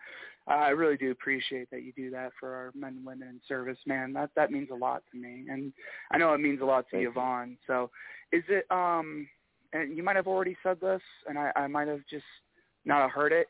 I 0.47 0.69
really 0.69 0.97
do 0.97 1.09
appreciate 1.09 1.71
that 1.71 1.81
you 1.81 1.91
do 1.93 2.11
that 2.11 2.31
for 2.39 2.53
our 2.53 2.71
men 2.75 2.97
and 2.97 3.05
women 3.05 3.27
in 3.27 3.41
service 3.47 3.79
man. 3.87 4.13
That 4.13 4.29
that 4.35 4.51
means 4.51 4.69
a 4.71 4.75
lot 4.75 5.01
to 5.11 5.17
me. 5.17 5.45
And 5.49 5.73
I 6.11 6.17
know 6.17 6.33
it 6.33 6.39
means 6.39 6.61
a 6.61 6.65
lot 6.65 6.85
to 6.85 6.91
Thank 6.91 7.01
you. 7.03 7.09
Yvonne. 7.09 7.57
So 7.67 7.89
is 8.31 8.43
it 8.49 8.65
um 8.69 9.27
and 9.73 9.97
you 9.97 10.03
might 10.03 10.15
have 10.15 10.27
already 10.27 10.55
said 10.63 10.79
this 10.79 11.01
and 11.27 11.37
I, 11.37 11.51
I 11.55 11.67
might 11.67 11.87
have 11.87 12.01
just 12.09 12.25
not 12.85 13.09
heard 13.09 13.31
it. 13.31 13.47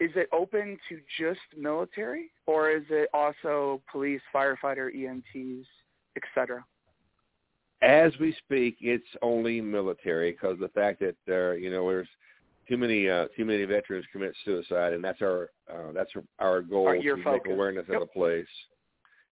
Is 0.00 0.10
it 0.16 0.28
open 0.32 0.78
to 0.88 0.98
just 1.20 1.40
military 1.56 2.30
or 2.46 2.70
is 2.70 2.82
it 2.90 3.08
also 3.14 3.80
police 3.90 4.20
firefighter 4.34 4.90
EMTs 4.94 5.64
etc 6.16 6.64
As 7.82 8.12
we 8.20 8.32
speak, 8.44 8.76
it's 8.80 9.04
only 9.22 9.60
military 9.60 10.30
because 10.32 10.58
the 10.60 10.68
fact 10.68 11.00
that 11.00 11.16
uh, 11.28 11.52
you 11.52 11.70
know 11.70 11.88
there's 11.88 12.08
too 12.68 12.76
many 12.76 13.08
uh, 13.08 13.26
too 13.36 13.44
many 13.44 13.64
veterans 13.64 14.06
commit 14.12 14.34
suicide, 14.44 14.92
and 14.92 15.02
that's 15.02 15.20
our 15.20 15.50
uh, 15.72 15.92
that's 15.92 16.12
our 16.38 16.62
goal 16.62 16.86
Our- 16.86 16.96
to 16.96 17.02
your 17.02 17.16
make 17.16 17.46
awareness 17.46 17.86
Yep. 17.88 17.96
of 17.96 18.02
a 18.02 18.06
place, 18.06 18.46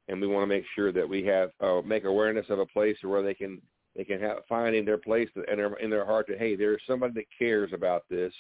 and 0.09 0.21
we 0.21 0.27
want 0.27 0.43
to 0.43 0.49
make 0.49 0.65
sure 0.75 0.91
that 0.91 1.09
we 1.09 1.25
have 1.25 1.51
uh, 1.61 1.81
make 1.85 2.05
awareness 2.05 2.47
of 2.51 2.59
a 2.59 2.67
place 2.67 2.97
where 3.03 3.23
they 3.23 3.35
can 3.35 3.63
they 3.97 4.05
can 4.05 4.21
have, 4.21 4.39
find 4.49 4.75
in 4.75 4.85
their 4.85 4.99
place 4.99 5.29
and 5.37 5.45
in 5.49 5.57
their 5.59 5.75
in 5.75 5.91
their 5.91 6.05
heart 6.05 6.27
that 6.29 6.39
hey, 6.39 6.57
there's 6.57 6.83
somebody 6.87 7.15
that 7.15 7.27
cares 7.39 7.73
about 7.73 8.03
this. 8.11 8.33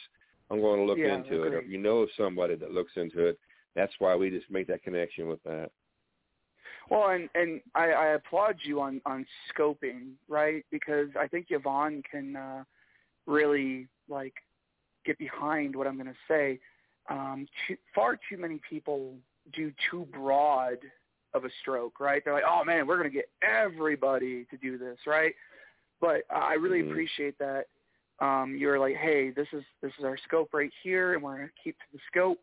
I'm 0.50 0.61
going 0.61 0.80
to 0.80 0.84
look 0.87 0.98
Yeah, 0.98 1.14
into 1.14 1.44
it. 1.44 1.54
Or 1.54 1.61
if 1.61 1.68
you 1.68 1.78
know 1.78 2.08
somebody 2.16 2.56
that 2.56 2.72
looks 2.72 2.92
into 2.96 3.26
it, 3.26 3.38
that's 3.76 3.92
why 4.00 4.16
we 4.16 4.30
just 4.30 4.50
make 4.50 4.66
that 4.66 4.82
connection 4.82 5.28
with 5.28 5.40
that. 5.44 5.70
Well, 6.90 7.11
and 7.11 7.29
and 7.35 7.61
I, 7.74 7.90
I 7.92 8.07
applaud 8.09 8.57
you 8.62 8.81
on 8.81 9.00
on 9.07 9.24
scoping, 9.55 10.12
right? 10.29 10.64
Because 10.70 11.09
I 11.18 11.29
think 11.29 11.46
Yvonne 11.50 12.03
can 12.11 12.37
uh, 12.37 12.64
really 13.26 13.87
like 14.09 14.35
get 15.07 15.16
behind 15.18 15.74
what 15.74 15.87
I'm 15.87 15.94
going 15.94 16.07
to 16.07 16.14
say. 16.29 16.59
Um, 17.09 17.46
too, 17.66 17.76
far 17.94 18.18
too 18.29 18.37
many 18.37 18.61
people 18.68 19.14
do 19.55 19.72
too 19.90 20.07
broad 20.12 20.79
of 21.33 21.44
a 21.44 21.48
stroke, 21.61 22.00
right? 22.00 22.22
They're 22.24 22.35
like, 22.35 22.44
oh 22.46 22.64
man, 22.64 22.87
we're 22.87 22.98
going 22.98 23.09
to 23.09 23.14
get 23.14 23.31
everybody 23.42 24.44
to 24.50 24.57
do 24.57 24.76
this, 24.76 24.98
right? 25.07 25.35
But 26.00 26.22
I 26.29 26.55
really 26.55 26.83
Mhm. 26.83 26.90
appreciate 26.90 27.38
that 27.38 27.66
um, 28.20 28.57
you're 28.57 28.79
like, 28.79 28.96
hey, 28.96 29.31
this 29.31 29.48
is 29.53 29.64
this 29.81 29.92
is 29.98 30.05
our 30.05 30.16
scope 30.18 30.53
right 30.53 30.72
here, 30.83 31.14
and 31.14 31.22
we're 31.22 31.37
going 31.37 31.48
to 31.48 31.55
keep 31.62 31.79
to 31.79 31.85
the 31.92 32.00
scope, 32.09 32.42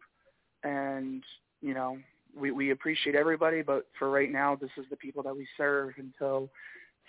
and 0.63 1.23
you 1.61 1.73
know, 1.73 1.97
we, 2.37 2.51
we 2.51 2.71
appreciate 2.71 3.15
everybody, 3.15 3.61
but 3.61 3.87
for 3.97 4.09
right 4.09 4.31
now, 4.31 4.55
this 4.55 4.69
is 4.77 4.85
the 4.89 4.95
people 4.95 5.23
that 5.23 5.35
we 5.35 5.47
serve 5.57 5.93
until 5.97 6.49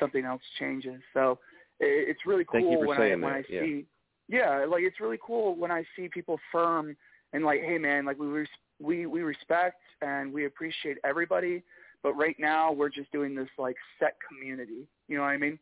something 0.00 0.24
else 0.24 0.42
changes. 0.58 1.00
So 1.14 1.38
it, 1.80 2.08
it's 2.08 2.26
really 2.26 2.44
cool 2.44 2.86
when 2.86 2.98
I 2.98 3.10
when 3.10 3.20
that, 3.20 3.44
yeah. 3.48 3.60
see, 3.60 3.86
yeah, 4.28 4.64
like 4.68 4.82
it's 4.82 5.00
really 5.00 5.18
cool 5.24 5.56
when 5.56 5.70
I 5.70 5.84
see 5.96 6.08
people 6.08 6.38
firm 6.52 6.96
and 7.32 7.44
like, 7.44 7.60
hey 7.62 7.78
man, 7.78 8.04
like 8.04 8.18
we 8.18 8.26
res- 8.26 8.48
we 8.80 9.06
we 9.06 9.22
respect 9.22 9.80
and 10.02 10.32
we 10.32 10.46
appreciate 10.46 10.98
everybody, 11.04 11.62
but 12.02 12.14
right 12.14 12.36
now 12.38 12.72
we're 12.72 12.88
just 12.88 13.10
doing 13.12 13.34
this 13.34 13.48
like 13.58 13.76
set 13.98 14.16
community. 14.28 14.86
You 15.08 15.16
know 15.16 15.22
what 15.22 15.30
I 15.30 15.36
mean? 15.36 15.58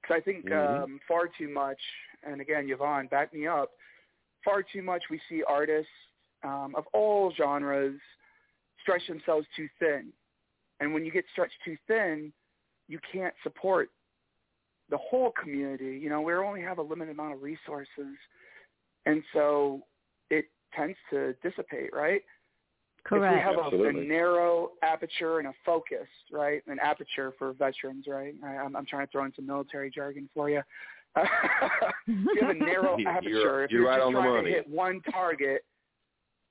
Because 0.00 0.16
I 0.16 0.20
think 0.20 0.46
Mhm. 0.46 0.84
um, 0.84 1.00
far 1.08 1.28
too 1.28 1.48
much, 1.48 1.80
and 2.22 2.40
again, 2.40 2.68
Yvonne, 2.68 3.06
back 3.08 3.32
me 3.32 3.46
up. 3.46 3.72
Far 4.44 4.62
too 4.62 4.82
much 4.82 5.02
we 5.10 5.20
see 5.28 5.42
artists 5.42 5.90
um, 6.44 6.74
of 6.76 6.86
all 6.92 7.32
genres 7.36 8.00
stretch 8.82 9.06
themselves 9.08 9.46
too 9.56 9.68
thin. 9.78 10.12
And 10.80 10.92
when 10.94 11.04
you 11.04 11.10
get 11.10 11.24
stretched 11.32 11.54
too 11.64 11.76
thin, 11.86 12.32
you 12.88 12.98
can't 13.12 13.34
support 13.42 13.90
the 14.90 14.96
whole 14.98 15.32
community. 15.32 15.98
You 16.02 16.08
know, 16.08 16.20
we 16.20 16.32
only 16.34 16.62
have 16.62 16.78
a 16.78 16.82
limited 16.82 17.12
amount 17.12 17.34
of 17.34 17.42
resources. 17.42 18.16
And 19.06 19.22
so 19.32 19.82
it 20.30 20.46
tends 20.74 20.96
to 21.10 21.34
dissipate, 21.42 21.90
right? 21.92 22.22
Correct. 23.04 23.34
If 23.46 23.54
we 23.56 23.72
have 23.72 23.72
a, 23.72 23.88
a 23.88 23.92
narrow 23.92 24.70
aperture 24.82 25.38
and 25.38 25.48
a 25.48 25.52
focus, 25.64 26.06
right? 26.30 26.62
An 26.66 26.78
aperture 26.82 27.32
for 27.38 27.52
veterans, 27.54 28.06
right? 28.06 28.34
I, 28.44 28.56
I'm, 28.56 28.76
I'm 28.76 28.86
trying 28.86 29.06
to 29.06 29.10
throw 29.10 29.24
in 29.24 29.32
some 29.34 29.46
military 29.46 29.90
jargon 29.90 30.28
for 30.34 30.50
you. 30.50 30.62
you 32.06 32.36
have 32.40 32.50
a 32.50 32.54
narrow 32.54 32.96
You're- 32.98 33.10
aperture, 33.10 33.64
if 33.64 33.70
you're 33.70 33.80
you're 33.82 33.88
right 33.90 33.96
just 33.98 34.06
on 34.06 34.12
the 34.14 34.20
trying 34.20 34.34
money. 34.34 34.50
to 34.50 34.56
hit 34.56 34.68
one 34.68 35.00
target, 35.10 35.64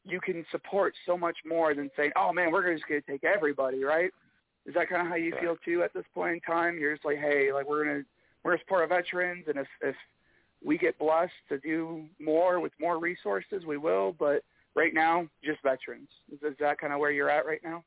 you 0.08 0.20
can 0.20 0.46
support 0.52 0.93
so 1.06 1.17
much 1.17 1.38
more 1.46 1.74
than 1.74 1.89
saying, 1.96 2.12
"Oh 2.15 2.32
man, 2.34 2.52
we're 2.52 2.74
just 2.74 2.88
going 2.88 3.02
to 3.02 3.12
take 3.12 3.24
everybody," 3.24 3.84
right? 3.84 4.12
Is 4.65 4.74
that 4.74 4.89
kind 4.89 5.02
of 5.02 5.08
how 5.08 5.15
you 5.15 5.32
Right. 5.34 5.41
feel 5.41 5.58
too 5.63 5.84
at 5.84 5.93
this 5.93 6.06
point 6.13 6.34
in 6.36 6.39
time? 6.41 6.78
You're 6.78 6.93
just 6.93 7.06
like, 7.06 7.17
"Hey, 7.17 7.52
like 7.54 7.67
we're 7.67 7.86
gonna 7.86 8.04
we're 8.43 8.52
gonna 8.52 8.62
support 8.63 8.82
our 8.82 8.88
veterans, 8.88 9.46
and 9.48 9.58
if 9.58 9.67
if 9.82 9.96
we 10.63 10.78
get 10.78 10.98
blessed 10.98 11.34
to 11.50 11.60
do 11.60 12.08
more 12.20 12.60
with 12.60 12.74
more 12.80 13.00
resources, 13.00 13.65
we 13.65 13.78
will." 13.78 14.13
But 14.13 14.43
right 14.76 14.93
now, 14.93 15.28
just 15.43 15.62
veterans. 15.63 16.10
Is, 16.32 16.39
is 16.43 16.58
that 16.60 16.80
kind 16.80 16.93
of 16.93 17.00
where 17.00 17.12
you're 17.12 17.30
at 17.30 17.46
right 17.46 17.62
now? 17.63 17.84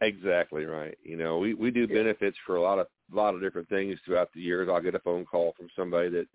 Exactly 0.00 0.64
right. 0.64 0.98
You 1.02 1.16
know, 1.16 1.38
we 1.38 1.54
we 1.54 1.70
do 1.70 1.86
Yeah. 1.86 1.94
benefits 2.02 2.36
for 2.46 2.56
a 2.56 2.62
lot 2.62 2.78
of 2.78 2.88
a 3.12 3.16
lot 3.16 3.34
of 3.34 3.40
different 3.40 3.68
things 3.68 3.98
throughout 4.04 4.32
the 4.32 4.40
years. 4.40 4.68
I'll 4.68 4.80
get 4.80 4.94
a 4.94 5.00
phone 5.00 5.24
call 5.24 5.52
from 5.56 5.68
somebody 5.76 6.08
that 6.10 6.26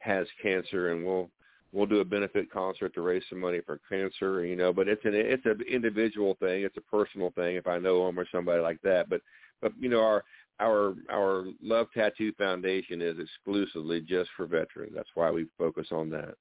has 0.00 0.26
cancer, 0.42 0.90
and 0.92 1.04
we'll 1.04 1.30
we'll 1.76 1.86
do 1.86 2.00
a 2.00 2.04
benefit 2.04 2.50
concert 2.50 2.94
to 2.94 3.02
raise 3.02 3.22
some 3.28 3.40
money 3.40 3.60
for 3.64 3.78
cancer. 3.88 4.44
You 4.44 4.56
know, 4.56 4.72
but 4.72 4.88
it's 4.88 5.04
an 5.04 5.14
it's 5.14 5.44
an 5.46 5.60
individual 5.70 6.36
thing. 6.40 6.62
It's 6.64 6.76
a 6.78 6.80
personal 6.96 7.30
thing. 7.32 7.56
If 7.56 7.66
I 7.66 7.78
know 7.78 8.06
them 8.06 8.18
or 8.18 8.26
somebody 8.32 8.60
like 8.62 8.80
that, 8.82 9.08
but 9.08 9.20
but 9.60 9.72
you 9.78 9.88
know 9.88 10.00
our 10.02 10.24
our 10.60 10.94
our 11.10 11.44
Love 11.62 11.88
Tattoo 11.92 12.32
Foundation 12.38 13.02
is 13.02 13.16
exclusively 13.18 14.00
just 14.00 14.30
for 14.36 14.46
veterans. 14.46 14.92
That's 14.94 15.08
why 15.14 15.30
we 15.30 15.46
focus 15.58 15.88
on 15.92 16.08
that. 16.10 16.34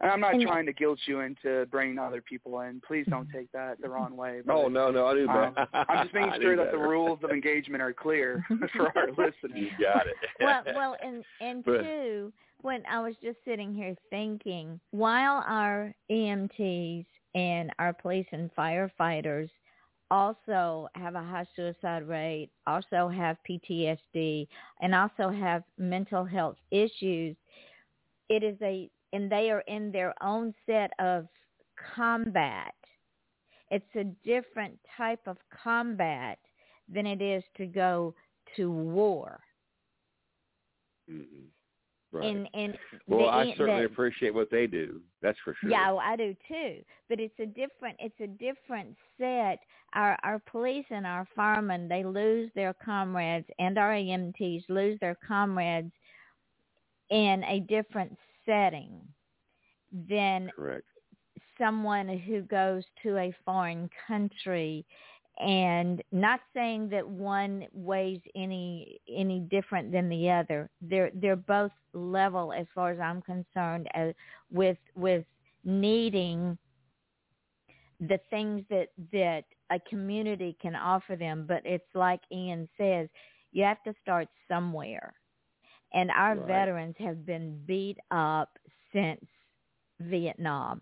And 0.00 0.10
I'm 0.10 0.20
not 0.20 0.34
trying 0.40 0.66
to 0.66 0.72
guilt 0.72 0.98
you 1.06 1.20
into 1.20 1.66
bringing 1.70 1.98
other 1.98 2.20
people 2.20 2.60
in. 2.60 2.82
Please 2.86 3.06
don't 3.08 3.28
take 3.32 3.50
that 3.52 3.80
the 3.80 3.88
wrong 3.88 4.16
way. 4.16 4.42
but- 4.44 4.52
No, 4.52 4.68
no, 4.68 4.90
no. 4.90 5.06
I 5.06 5.14
do 5.14 5.28
Um, 5.28 5.54
better. 5.54 5.68
I'm 5.88 6.04
just 6.06 6.14
making 6.14 6.32
sure 6.42 6.56
do 6.56 6.62
that 6.62 6.72
the 6.72 6.78
rules 6.78 7.20
of 7.22 7.30
engagement 7.30 7.80
are 7.82 7.92
clear 7.94 8.44
for 8.76 8.92
our 8.98 9.08
listeners. 9.10 9.52
You 9.54 9.70
got 9.80 10.06
it. 10.06 10.14
well, 10.40 10.62
well, 10.74 10.96
and 11.02 11.24
and 11.40 11.64
But- 11.64 11.82
two, 11.82 12.32
when 12.64 12.82
I 12.90 12.98
was 13.00 13.14
just 13.22 13.36
sitting 13.44 13.74
here 13.74 13.94
thinking, 14.08 14.80
while 14.90 15.44
our 15.46 15.94
EMTs 16.10 17.04
and 17.34 17.70
our 17.78 17.92
police 17.92 18.26
and 18.32 18.50
firefighters 18.56 19.50
also 20.10 20.88
have 20.94 21.14
a 21.14 21.22
high 21.22 21.44
suicide 21.54 22.08
rate, 22.08 22.48
also 22.66 23.06
have 23.06 23.36
PTSD, 23.48 24.48
and 24.80 24.94
also 24.94 25.28
have 25.28 25.62
mental 25.76 26.24
health 26.24 26.56
issues, 26.70 27.36
it 28.30 28.42
is 28.42 28.56
a 28.62 28.90
and 29.12 29.30
they 29.30 29.50
are 29.50 29.62
in 29.68 29.92
their 29.92 30.14
own 30.22 30.54
set 30.64 30.90
of 30.98 31.28
combat. 31.94 32.74
It's 33.70 33.84
a 33.94 34.04
different 34.24 34.78
type 34.96 35.20
of 35.26 35.36
combat 35.62 36.38
than 36.88 37.06
it 37.06 37.20
is 37.20 37.44
to 37.58 37.66
go 37.66 38.14
to 38.56 38.70
war. 38.70 39.38
Mm-hmm. 41.10 41.44
Right. 42.14 42.26
And 42.26 42.48
and 42.54 42.78
well, 43.08 43.26
the, 43.26 43.26
I 43.26 43.54
certainly 43.56 43.80
the, 43.80 43.86
appreciate 43.86 44.32
what 44.32 44.48
they 44.48 44.68
do. 44.68 45.00
That's 45.20 45.38
for 45.42 45.56
sure. 45.60 45.68
Yeah, 45.68 45.90
well, 45.90 46.00
I 46.00 46.14
do 46.14 46.32
too. 46.46 46.76
But 47.08 47.18
it's 47.18 47.34
a 47.40 47.46
different 47.46 47.96
it's 47.98 48.20
a 48.20 48.28
different 48.28 48.96
set. 49.18 49.58
Our 49.94 50.16
our 50.22 50.40
police 50.48 50.84
and 50.90 51.08
our 51.08 51.26
firemen 51.34 51.88
they 51.88 52.04
lose 52.04 52.52
their 52.54 52.72
comrades, 52.72 53.48
and 53.58 53.76
our 53.78 53.90
EMTs 53.90 54.62
lose 54.68 54.96
their 55.00 55.16
comrades 55.26 55.90
in 57.10 57.42
a 57.48 57.58
different 57.68 58.16
setting 58.46 59.00
than 60.08 60.52
Correct. 60.54 60.86
someone 61.58 62.06
who 62.06 62.42
goes 62.42 62.84
to 63.02 63.16
a 63.16 63.34
foreign 63.44 63.90
country 64.06 64.86
and 65.38 66.02
not 66.12 66.40
saying 66.54 66.88
that 66.88 67.06
one 67.08 67.66
weighs 67.72 68.20
any 68.36 69.00
any 69.08 69.40
different 69.40 69.90
than 69.90 70.08
the 70.08 70.30
other 70.30 70.70
they're 70.80 71.10
they're 71.14 71.34
both 71.36 71.72
level 71.92 72.52
as 72.52 72.66
far 72.74 72.92
as 72.92 73.00
i'm 73.00 73.20
concerned 73.22 73.88
as 73.94 74.14
with 74.52 74.78
with 74.94 75.24
needing 75.64 76.56
the 78.00 78.18
things 78.30 78.62
that 78.70 78.88
that 79.12 79.44
a 79.70 79.80
community 79.88 80.56
can 80.62 80.76
offer 80.76 81.16
them 81.16 81.46
but 81.48 81.62
it's 81.64 81.94
like 81.94 82.20
ian 82.32 82.68
says 82.78 83.08
you 83.50 83.64
have 83.64 83.82
to 83.82 83.94
start 84.02 84.28
somewhere 84.46 85.14
and 85.94 86.10
our 86.12 86.36
Right. 86.36 86.46
veterans 86.46 86.94
have 86.98 87.26
been 87.26 87.60
beat 87.66 87.98
up 88.12 88.56
since 88.92 89.24
vietnam 90.00 90.80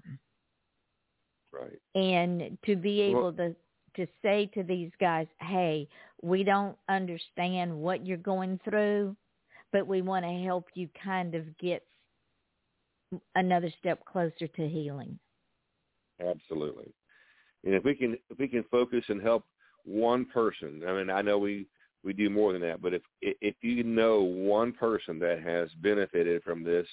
Right. 1.53 1.79
and 1.95 2.59
to 2.67 2.77
be 2.77 3.12
Well- 3.12 3.29
able 3.29 3.33
to 3.35 3.57
to 3.96 4.07
say 4.22 4.46
to 4.55 4.62
these 4.62 4.90
guys, 5.00 5.26
"Hey, 5.40 5.88
we 6.22 6.44
don't 6.44 6.76
understand 6.88 7.76
what 7.76 8.07
you're 8.07 8.16
going 8.16 8.59
through, 8.64 9.16
but 9.72 9.87
we 9.87 10.02
want 10.02 10.24
to 10.24 10.44
help 10.44 10.68
you 10.74 10.88
kind 11.02 11.35
of 11.35 11.57
get 11.59 11.87
another 13.35 13.70
step 13.78 14.05
closer 14.05 14.46
to 14.46 14.68
healing." 14.68 15.18
Absolutely. 16.20 16.92
And 17.64 17.74
if 17.74 17.85
we 17.85 17.94
can 17.94 18.18
if 18.31 18.38
we 18.38 18.48
can 18.48 18.64
focus 18.64 19.05
and 19.09 19.20
help 19.22 19.44
one 19.85 20.24
person, 20.24 20.83
I 20.87 20.92
mean, 20.92 21.11
I 21.11 21.22
know 21.22 21.38
we 21.38 21.66
we 22.05 22.12
do 22.12 22.31
more 22.31 22.52
than 22.52 22.62
that, 22.62 22.83
but 22.83 22.94
if 22.94 23.02
if 23.20 23.55
you 23.62 23.85
know 23.85 24.22
one 24.22 24.72
person 24.72 25.18
that 25.20 25.42
has 25.42 25.70
benefited 25.81 26.42
from 26.42 26.62
this, 26.62 26.87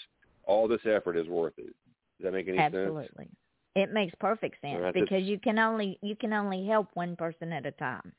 all 0.44 0.68
this 0.68 0.86
effort 0.86 1.18
is 1.18 1.28
worth 1.28 1.58
it. 1.58 1.74
Does 2.18 2.26
that 2.26 2.34
make 2.34 2.48
any 2.48 2.58
sense? 2.58 2.76
Absolutely. 2.76 3.30
It 3.76 3.92
makes 3.94 4.16
perfect 4.20 4.62
sense 4.62 4.84
Right, 4.84 4.94
because 4.94 5.24
you 5.24 5.40
can 5.40 5.60
only 5.60 6.00
you 6.02 6.16
can 6.16 6.34
only 6.34 6.68
help 6.68 6.90
one 6.96 7.16
person 7.16 7.54
at 7.54 7.66
a 7.66 7.72
time. 7.74 8.14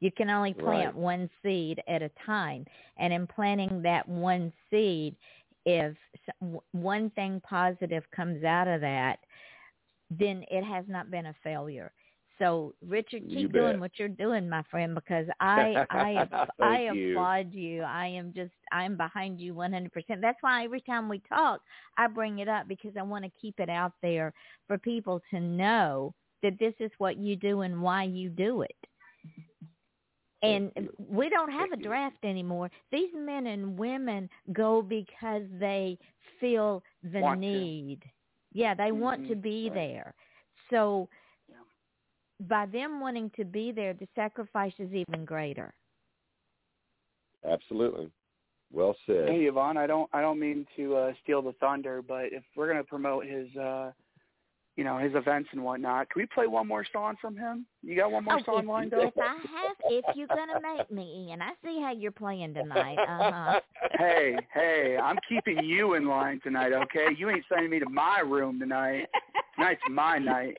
You 0.00 0.12
can 0.12 0.30
only 0.30 0.54
plant 0.54 0.94
Right. 0.94 0.94
one 0.94 1.30
seed 1.42 1.82
at 1.88 2.02
a 2.02 2.10
time, 2.26 2.66
and 2.98 3.12
in 3.12 3.26
planting 3.26 3.82
that 3.82 4.08
one 4.08 4.52
seed, 4.70 5.16
if 5.66 5.96
one 6.72 7.10
thing 7.10 7.40
positive 7.42 8.04
comes 8.14 8.44
out 8.44 8.68
of 8.68 8.82
that, 8.82 9.20
then 10.10 10.44
it 10.50 10.64
has 10.64 10.86
not 10.88 11.10
been 11.10 11.26
a 11.26 11.34
failure. 11.44 11.92
So, 12.40 12.74
Richard, 12.86 13.22
You 13.26 13.48
keep 13.48 13.52
doing 13.52 13.78
bet. 13.78 13.80
what 13.80 13.92
you're 13.98 14.08
doing, 14.08 14.48
my 14.48 14.62
friend, 14.70 14.94
because 14.94 15.26
I 15.40 15.80
I 15.90 16.28
I 16.60 16.78
you. 16.90 17.12
applaud 17.12 17.52
you. 17.52 17.82
I 17.82 18.06
am 18.06 18.32
just 18.34 18.52
I'm 18.72 18.96
behind 18.96 19.40
you 19.40 19.54
100%. 19.54 20.20
That's 20.20 20.38
why 20.42 20.64
every 20.64 20.80
time 20.80 21.08
we 21.08 21.20
talk, 21.28 21.60
I 21.98 22.08
bring 22.08 22.38
it 22.40 22.48
up 22.48 22.66
because 22.68 22.92
I 22.98 23.02
want 23.02 23.24
to 23.24 23.30
keep 23.40 23.60
it 23.60 23.68
out 23.68 23.92
there 24.02 24.32
for 24.66 24.78
people 24.78 25.20
to 25.30 25.40
know 25.40 26.14
that 26.42 26.58
this 26.58 26.74
is 26.80 26.90
what 26.98 27.18
you 27.18 27.36
do 27.36 27.60
and 27.62 27.82
why 27.82 28.04
you 28.04 28.30
do 28.30 28.62
it. 28.62 28.76
And 30.42 30.72
we 31.10 31.28
don't 31.28 31.50
have 31.52 31.72
a 31.72 31.76
you. 31.76 31.84
draft 31.84 32.16
anymore. 32.24 32.70
These 32.90 33.10
men 33.14 33.46
and 33.46 33.78
women 33.78 34.28
go 34.52 34.82
because 34.82 35.42
they 35.58 35.98
feel 36.40 36.82
the 37.02 37.20
Want 37.20 37.40
to. 37.42 37.46
need. 37.46 38.00
Yeah, 38.52 38.74
they 38.74 38.92
want 38.92 39.26
to 39.28 39.34
Mhm, 39.34 39.42
be 39.42 39.68
right. 39.68 39.74
there. 39.74 40.14
So. 40.70 41.08
By 42.48 42.66
them 42.66 43.00
wanting 43.00 43.30
to 43.36 43.44
be 43.44 43.72
there, 43.72 43.94
the 43.94 44.08
sacrifice 44.14 44.72
is 44.78 44.92
even 44.92 45.24
greater. 45.24 45.72
Absolutely. 47.48 48.10
Well 48.72 48.94
said. 49.06 49.28
Hey 49.28 49.44
Yvonne, 49.46 49.76
I 49.76 49.86
don't 49.86 50.08
I 50.12 50.20
don't 50.20 50.38
mean 50.38 50.66
to 50.76 50.96
uh, 50.96 51.12
steal 51.22 51.42
the 51.42 51.52
thunder, 51.54 52.02
but 52.02 52.26
if 52.26 52.42
we're 52.56 52.68
gonna 52.68 52.84
promote 52.84 53.26
his 53.26 53.54
uh 53.56 53.92
you 54.76 54.84
know, 54.84 54.96
his 54.96 55.14
events 55.14 55.50
and 55.52 55.62
whatnot, 55.62 56.08
can 56.08 56.22
we 56.22 56.26
play 56.26 56.46
one 56.46 56.66
more 56.66 56.86
song 56.90 57.14
from 57.20 57.36
him? 57.36 57.66
You 57.82 57.96
got 57.96 58.12
one 58.12 58.24
more 58.24 58.38
Oh, 58.38 58.42
song 58.46 58.60
if, 58.60 58.68
lined 58.68 58.92
if? 58.94 59.12
I 59.18 59.34
have, 59.34 59.76
if 59.90 60.04
you're 60.14 60.28
gonna 60.28 60.60
make 60.62 60.90
me, 60.90 61.26
Ian, 61.28 61.42
I 61.42 61.50
see 61.62 61.80
how 61.82 61.92
you're 61.92 62.12
playing 62.12 62.54
tonight. 62.54 62.96
Uh 62.98 63.30
huh. 63.30 63.60
hey, 63.98 64.38
hey, 64.54 64.96
I'm 65.02 65.18
keeping 65.28 65.64
you 65.64 65.94
in 65.94 66.06
line 66.06 66.40
tonight, 66.42 66.72
okay? 66.72 67.08
You 67.18 67.28
ain't 67.28 67.44
sending 67.48 67.70
me 67.70 67.78
to 67.80 67.88
my 67.90 68.20
room 68.20 68.58
tonight. 68.58 69.08
Tonight's 69.56 69.82
my 69.90 70.18
night. 70.18 70.58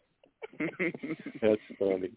That's 1.42 1.62
funny. 1.80 2.10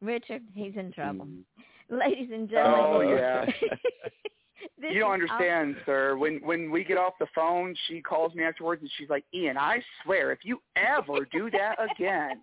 Richard, 0.00 0.42
he's 0.54 0.74
in 0.76 0.92
trouble. 0.92 1.26
Mm. 1.26 1.42
Ladies 1.90 2.30
and 2.32 2.48
gentlemen. 2.48 3.08
Oh, 3.10 3.14
yeah. 3.14 3.44
this 4.80 4.92
you 4.92 5.00
don't 5.00 5.22
is 5.22 5.30
understand, 5.30 5.76
sir. 5.86 6.16
When 6.16 6.40
when 6.44 6.70
we 6.70 6.82
get 6.84 6.96
off 6.96 7.14
the 7.20 7.26
phone, 7.34 7.74
she 7.86 8.00
calls 8.00 8.34
me 8.34 8.42
afterwards 8.44 8.82
and 8.82 8.90
she's 8.96 9.08
like, 9.10 9.24
"Ian, 9.34 9.56
I 9.58 9.80
swear, 10.02 10.32
if 10.32 10.40
you 10.42 10.60
ever 10.76 11.26
do 11.30 11.50
that 11.50 11.76
again, 11.92 12.40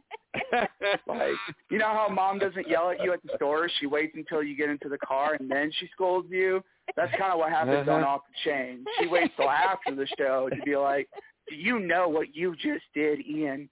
like, 1.08 1.34
you 1.70 1.78
know 1.78 1.88
how 1.88 2.08
mom 2.10 2.40
doesn't 2.40 2.68
yell 2.70 2.90
at 2.92 3.04
you 3.04 3.12
at 3.14 3.22
the 3.24 3.32
store? 3.36 3.70
She 3.80 3.88
waits 3.88 4.14
until 4.16 4.44
you 4.44 4.56
get 4.56 4.70
into 4.70 4.88
the 4.90 4.98
car 5.00 5.34
and 5.40 5.50
then 5.50 5.72
she 5.80 5.88
scolds 5.94 6.28
you. 6.30 6.64
That's 6.96 7.12
kind 7.18 7.32
of 7.34 7.40
what 7.40 7.50
happens 7.52 7.88
on 7.88 8.02
Uh-huh. 8.02 8.14
Off 8.16 8.22
the 8.28 8.50
Chain. 8.50 8.86
She 9.00 9.08
waits 9.08 9.34
till 9.36 9.50
after 9.50 9.96
the 9.96 10.08
show 10.18 10.50
to 10.50 10.56
be 10.64 10.76
like, 10.76 11.10
"Do 11.50 11.56
you 11.56 11.80
know 11.80 12.08
what 12.08 12.36
you 12.36 12.56
just 12.56 12.86
did, 12.94 13.20
Ian? 13.26 13.70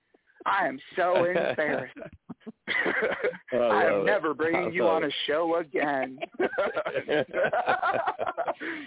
I 0.47 0.67
am 0.67 0.79
so 0.95 1.25
embarrassed. 1.25 1.93
I 3.53 3.57
I 3.57 3.85
am 3.85 4.05
never 4.05 4.29
I 4.31 4.33
bringing 4.33 4.73
you 4.73 4.85
love 4.85 5.03
on 5.03 5.03
a 5.03 5.11
show 5.27 5.57
again. 5.57 6.17
I 6.39 7.23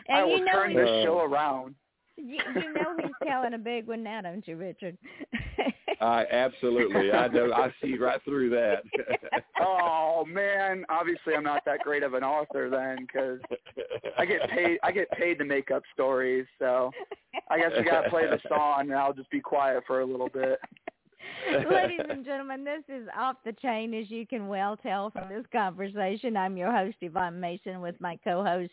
And 0.09 0.27
will 0.27 0.39
you 0.39 0.45
know 0.45 0.53
turn 0.53 0.71
he's- 0.71 0.85
this 0.87 1.05
show 1.05 1.21
around. 1.21 1.75
you, 2.17 2.39
you 2.55 2.73
know 2.75 2.97
he's 3.01 3.11
telling 3.29 3.55
a 3.55 3.59
big 3.59 3.87
one 3.87 4.03
now, 4.03 4.21
don't 4.23 4.47
you, 4.47 4.57
Richard? 4.57 4.97
I 6.01 6.25
absolutely. 6.31 7.13
I 7.13 7.29
know. 7.29 7.53
I 7.53 7.71
see 7.83 7.97
right 7.99 8.21
through 8.25 8.49
that. 8.51 8.83
Oh 9.61 10.25
man, 10.27 10.87
obviously 10.89 11.35
I'm 11.35 11.43
not 11.45 11.63
that 11.67 11.81
great 11.81 12.03
of 12.03 12.15
an 12.15 12.25
author 12.25 12.71
then, 12.71 13.07
because 13.07 13.39
I 14.17 14.25
get 14.25 14.49
paid. 14.49 14.79
I 14.83 14.93
get 14.93 15.11
paid 15.11 15.39
to 15.41 15.45
make 15.45 15.71
up 15.71 15.83
stories, 15.93 16.47
so 16.59 16.91
I 17.51 17.59
guess 17.59 17.73
we 17.77 17.85
gotta 17.85 18.09
play 18.09 18.27
the 18.27 18.41
song, 18.49 18.89
and 18.91 18.95
I'll 18.95 19.13
just 19.13 19.31
be 19.31 19.41
quiet 19.41 19.83
for 19.87 20.01
a 20.01 20.07
little 20.07 20.31
bit. 20.31 20.59
Ladies 21.71 22.07
and 22.09 22.25
gentlemen, 22.25 22.65
this 22.65 22.83
is 22.89 23.09
off 23.17 23.37
the 23.45 23.53
chain, 23.53 23.95
as 23.95 24.11
you 24.11 24.27
can 24.27 24.49
well 24.49 24.77
tell 24.77 25.11
from 25.11 25.29
this 25.29 25.45
conversation. 25.53 26.37
I'm 26.37 26.57
your 26.57 26.73
host, 26.73 26.97
Yvonne 27.01 27.41
Mason, 27.41 27.81
with 27.81 28.01
my 28.01 28.19
co-host, 28.25 28.73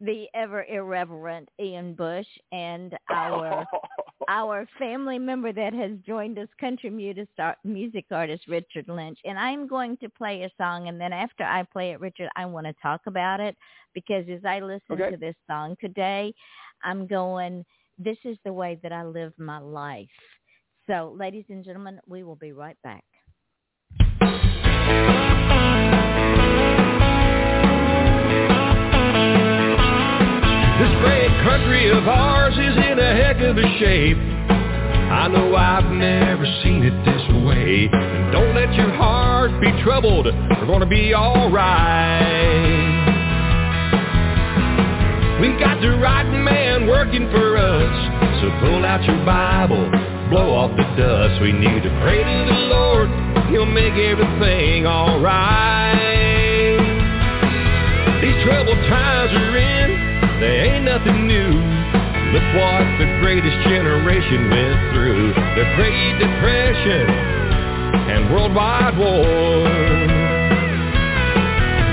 the 0.00 0.26
ever 0.34 0.64
irreverent 0.64 1.48
Ian 1.60 1.94
Bush, 1.94 2.26
and 2.52 2.96
our 3.10 3.66
our 4.28 4.68
family 4.78 5.18
member 5.18 5.52
that 5.52 5.72
has 5.72 5.92
joined 6.06 6.38
us, 6.38 6.48
country 6.60 6.90
music, 6.90 7.28
music 7.64 8.04
artist 8.10 8.44
Richard 8.46 8.86
Lynch. 8.88 9.18
And 9.24 9.38
I'm 9.38 9.66
going 9.66 9.96
to 9.98 10.08
play 10.08 10.42
a 10.42 10.50
song, 10.56 10.88
and 10.88 11.00
then 11.00 11.12
after 11.12 11.42
I 11.44 11.64
play 11.64 11.92
it, 11.92 12.00
Richard, 12.00 12.28
I 12.36 12.46
want 12.46 12.66
to 12.66 12.74
talk 12.82 13.00
about 13.06 13.40
it 13.40 13.56
because 13.94 14.24
as 14.28 14.44
I 14.44 14.60
listen 14.60 14.82
Okay. 14.92 15.10
to 15.10 15.16
this 15.16 15.34
song 15.48 15.76
today, 15.80 16.32
I'm 16.84 17.06
going, 17.06 17.64
this 17.98 18.18
is 18.24 18.36
the 18.44 18.52
way 18.52 18.78
that 18.82 18.92
I 18.92 19.02
live 19.04 19.32
my 19.38 19.58
life. 19.58 20.08
So, 20.90 21.14
ladies 21.16 21.44
and 21.48 21.64
gentlemen, 21.64 22.00
we 22.08 22.24
will 22.24 22.34
be 22.34 22.50
right 22.50 22.76
back. 22.82 23.04
This 24.18 24.28
great 30.98 31.30
country 31.44 31.90
of 31.92 32.08
ours 32.08 32.54
is 32.54 32.76
in 32.90 32.98
a 32.98 33.14
heck 33.14 33.36
of 33.36 33.56
a 33.56 33.78
shape. 33.78 34.16
I 34.16 35.28
know 35.28 35.54
I've 35.54 35.92
never 35.92 36.44
seen 36.64 36.82
it 36.82 37.04
this 37.04 37.22
way. 37.46 37.88
And 37.92 38.32
don't 38.32 38.56
let 38.56 38.74
your 38.74 38.90
heart 38.90 39.60
be 39.60 39.70
troubled. 39.84 40.26
We're 40.26 40.66
gonna 40.66 40.86
be 40.86 41.14
alright. 41.14 42.10
We 45.40 45.56
got 45.60 45.80
the 45.80 45.90
right 46.02 46.28
man 46.42 46.88
working 46.88 47.30
for 47.30 47.56
us. 47.56 48.40
So 48.42 48.50
pull 48.58 48.84
out 48.84 49.04
your 49.04 49.24
Bible, 49.24 49.88
blow 50.30 50.54
off 50.54 50.70
the 50.78 50.86
dust. 50.94 51.42
We 51.42 51.50
need 51.50 51.82
to 51.82 51.90
pray 52.06 52.22
to 52.22 52.38
the 52.46 52.60
Lord. 52.70 53.10
He'll 53.50 53.66
make 53.66 53.98
everything 53.98 54.86
alright. 54.86 55.98
These 58.22 58.38
troubled 58.46 58.78
times 58.86 59.34
are 59.34 59.56
in, 59.58 59.88
they 60.38 60.70
ain't 60.70 60.84
nothing 60.86 61.26
new. 61.26 61.50
Look 62.30 62.46
what 62.54 62.86
the 63.02 63.10
greatest 63.18 63.58
generation 63.66 64.46
went 64.54 64.78
through. 64.94 65.34
The 65.34 65.66
Great 65.74 66.14
Depression 66.22 67.10
and 68.06 68.30
worldwide 68.30 68.96
war. 68.96 69.66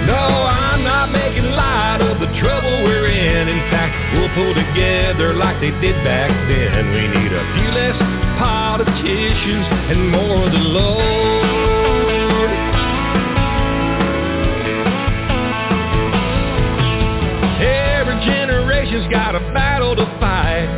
No, 0.06 0.24
I'm 0.46 0.84
not 0.86 1.10
making 1.10 1.50
light 1.58 2.06
of 2.06 2.22
the 2.22 2.30
trouble 2.38 2.86
we're 2.86 3.10
in. 3.10 3.50
In 3.50 3.62
fact, 3.74 3.98
we'll 4.14 4.30
pull 4.38 4.54
together 4.54 5.34
like 5.34 5.60
they 5.60 5.72
did 5.82 5.98
back 6.06 6.30
then. 6.48 6.94
We 6.94 7.08
need 7.08 7.34
a 7.34 7.44
few 7.58 7.70
less 7.74 8.17
politicians 8.38 9.68
and 9.90 10.12
more 10.12 10.46
of 10.46 10.52
the 10.52 10.60
Lord. 10.60 11.38
Every 17.62 18.18
generation's 18.26 19.12
got 19.12 19.36
a 19.36 19.40
battle 19.54 19.96
to 19.96 20.06
fight. 20.20 20.70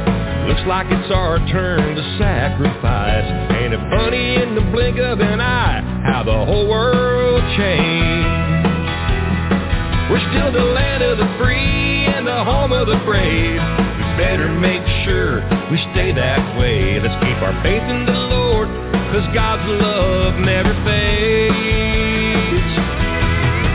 Looks 0.48 0.66
like 0.68 0.88
it's 0.90 1.12
our 1.12 1.38
turn 1.52 1.96
to 1.96 2.18
sacrifice. 2.18 3.28
Ain't 3.54 3.74
it 3.74 3.84
funny 3.92 4.36
in 4.42 4.56
the 4.56 4.62
blink 4.72 4.98
of 4.98 5.20
an 5.20 5.40
eye 5.40 5.82
how 6.06 6.24
the 6.24 6.46
whole 6.46 6.68
world 6.68 7.44
changed? 7.58 8.40
We're 10.10 10.26
still 10.32 10.52
the 10.52 10.64
land 10.74 11.04
of 11.04 11.18
the 11.18 11.28
free 11.38 12.06
and 12.08 12.26
the 12.26 12.44
home 12.44 12.72
of 12.72 12.88
the 12.88 12.98
brave. 13.06 13.89
Better 14.20 14.52
make 14.52 14.84
sure 15.08 15.40
we 15.72 15.80
stay 15.96 16.12
that 16.12 16.60
way. 16.60 17.00
Let's 17.00 17.16
keep 17.24 17.40
our 17.40 17.56
faith 17.64 17.88
in 17.88 18.04
the 18.04 18.20
Lord, 18.36 18.68
cause 19.16 19.24
God's 19.32 19.64
love 19.64 20.36
never 20.44 20.76
fades. 20.84 22.70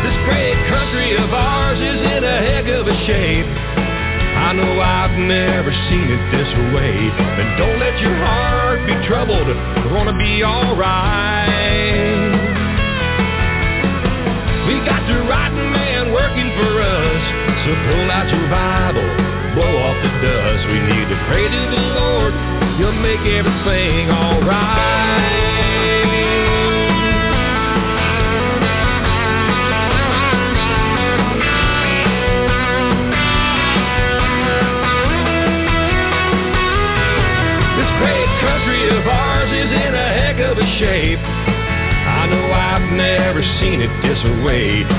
This 0.04 0.16
great 0.28 0.58
country 0.68 1.16
of 1.16 1.32
ours 1.32 1.80
is 1.80 1.96
in 1.96 2.22
a 2.28 2.38
heck 2.44 2.68
of 2.68 2.84
a 2.84 2.96
shape. 3.08 3.48
I 3.48 4.52
know 4.52 4.68
I've 4.84 5.16
never 5.16 5.72
seen 5.88 6.12
it 6.12 6.22
this 6.28 6.52
way. 6.76 6.92
But 7.40 7.48
don't 7.56 7.80
let 7.80 7.96
your 8.04 8.12
heart 8.20 8.84
be 8.84 8.92
troubled. 9.08 9.48
We're 9.48 9.96
gonna 9.96 10.12
be 10.12 10.44
alright. 10.44 12.36
We 14.68 14.76
got 14.84 15.00
the 15.08 15.24
right 15.24 15.56
man 15.56 16.12
working 16.12 16.52
for 16.60 16.72
us. 16.84 17.22
So 17.64 17.72
pull 17.88 18.12
out 18.12 18.28
your 18.28 18.44
Bible, 18.52 19.08
blow 19.54 19.76
off 19.86 19.96
the 20.02 20.10
dust. 20.20 20.66
We 20.66 20.80
need 20.82 21.06
to 21.08 21.18
pray 21.30 21.46
to 21.46 21.62
the 21.70 21.82
Lord. 21.94 22.34
He'll 22.78 22.92
make 22.92 23.22
everything 23.22 24.10
alright. 24.10 25.22
This 37.78 37.90
great 38.02 38.30
country 38.42 38.82
of 38.90 39.06
ours 39.06 39.50
is 39.50 39.70
in 39.70 39.94
a 39.94 40.08
heck 40.18 40.38
of 40.40 40.58
a 40.58 40.66
shape. 40.78 41.18
I 41.22 42.26
know 42.26 42.50
I've 42.50 42.92
never 42.92 43.42
seen 43.60 43.80
it 43.80 43.90
this 44.02 44.18
way. 44.44 44.93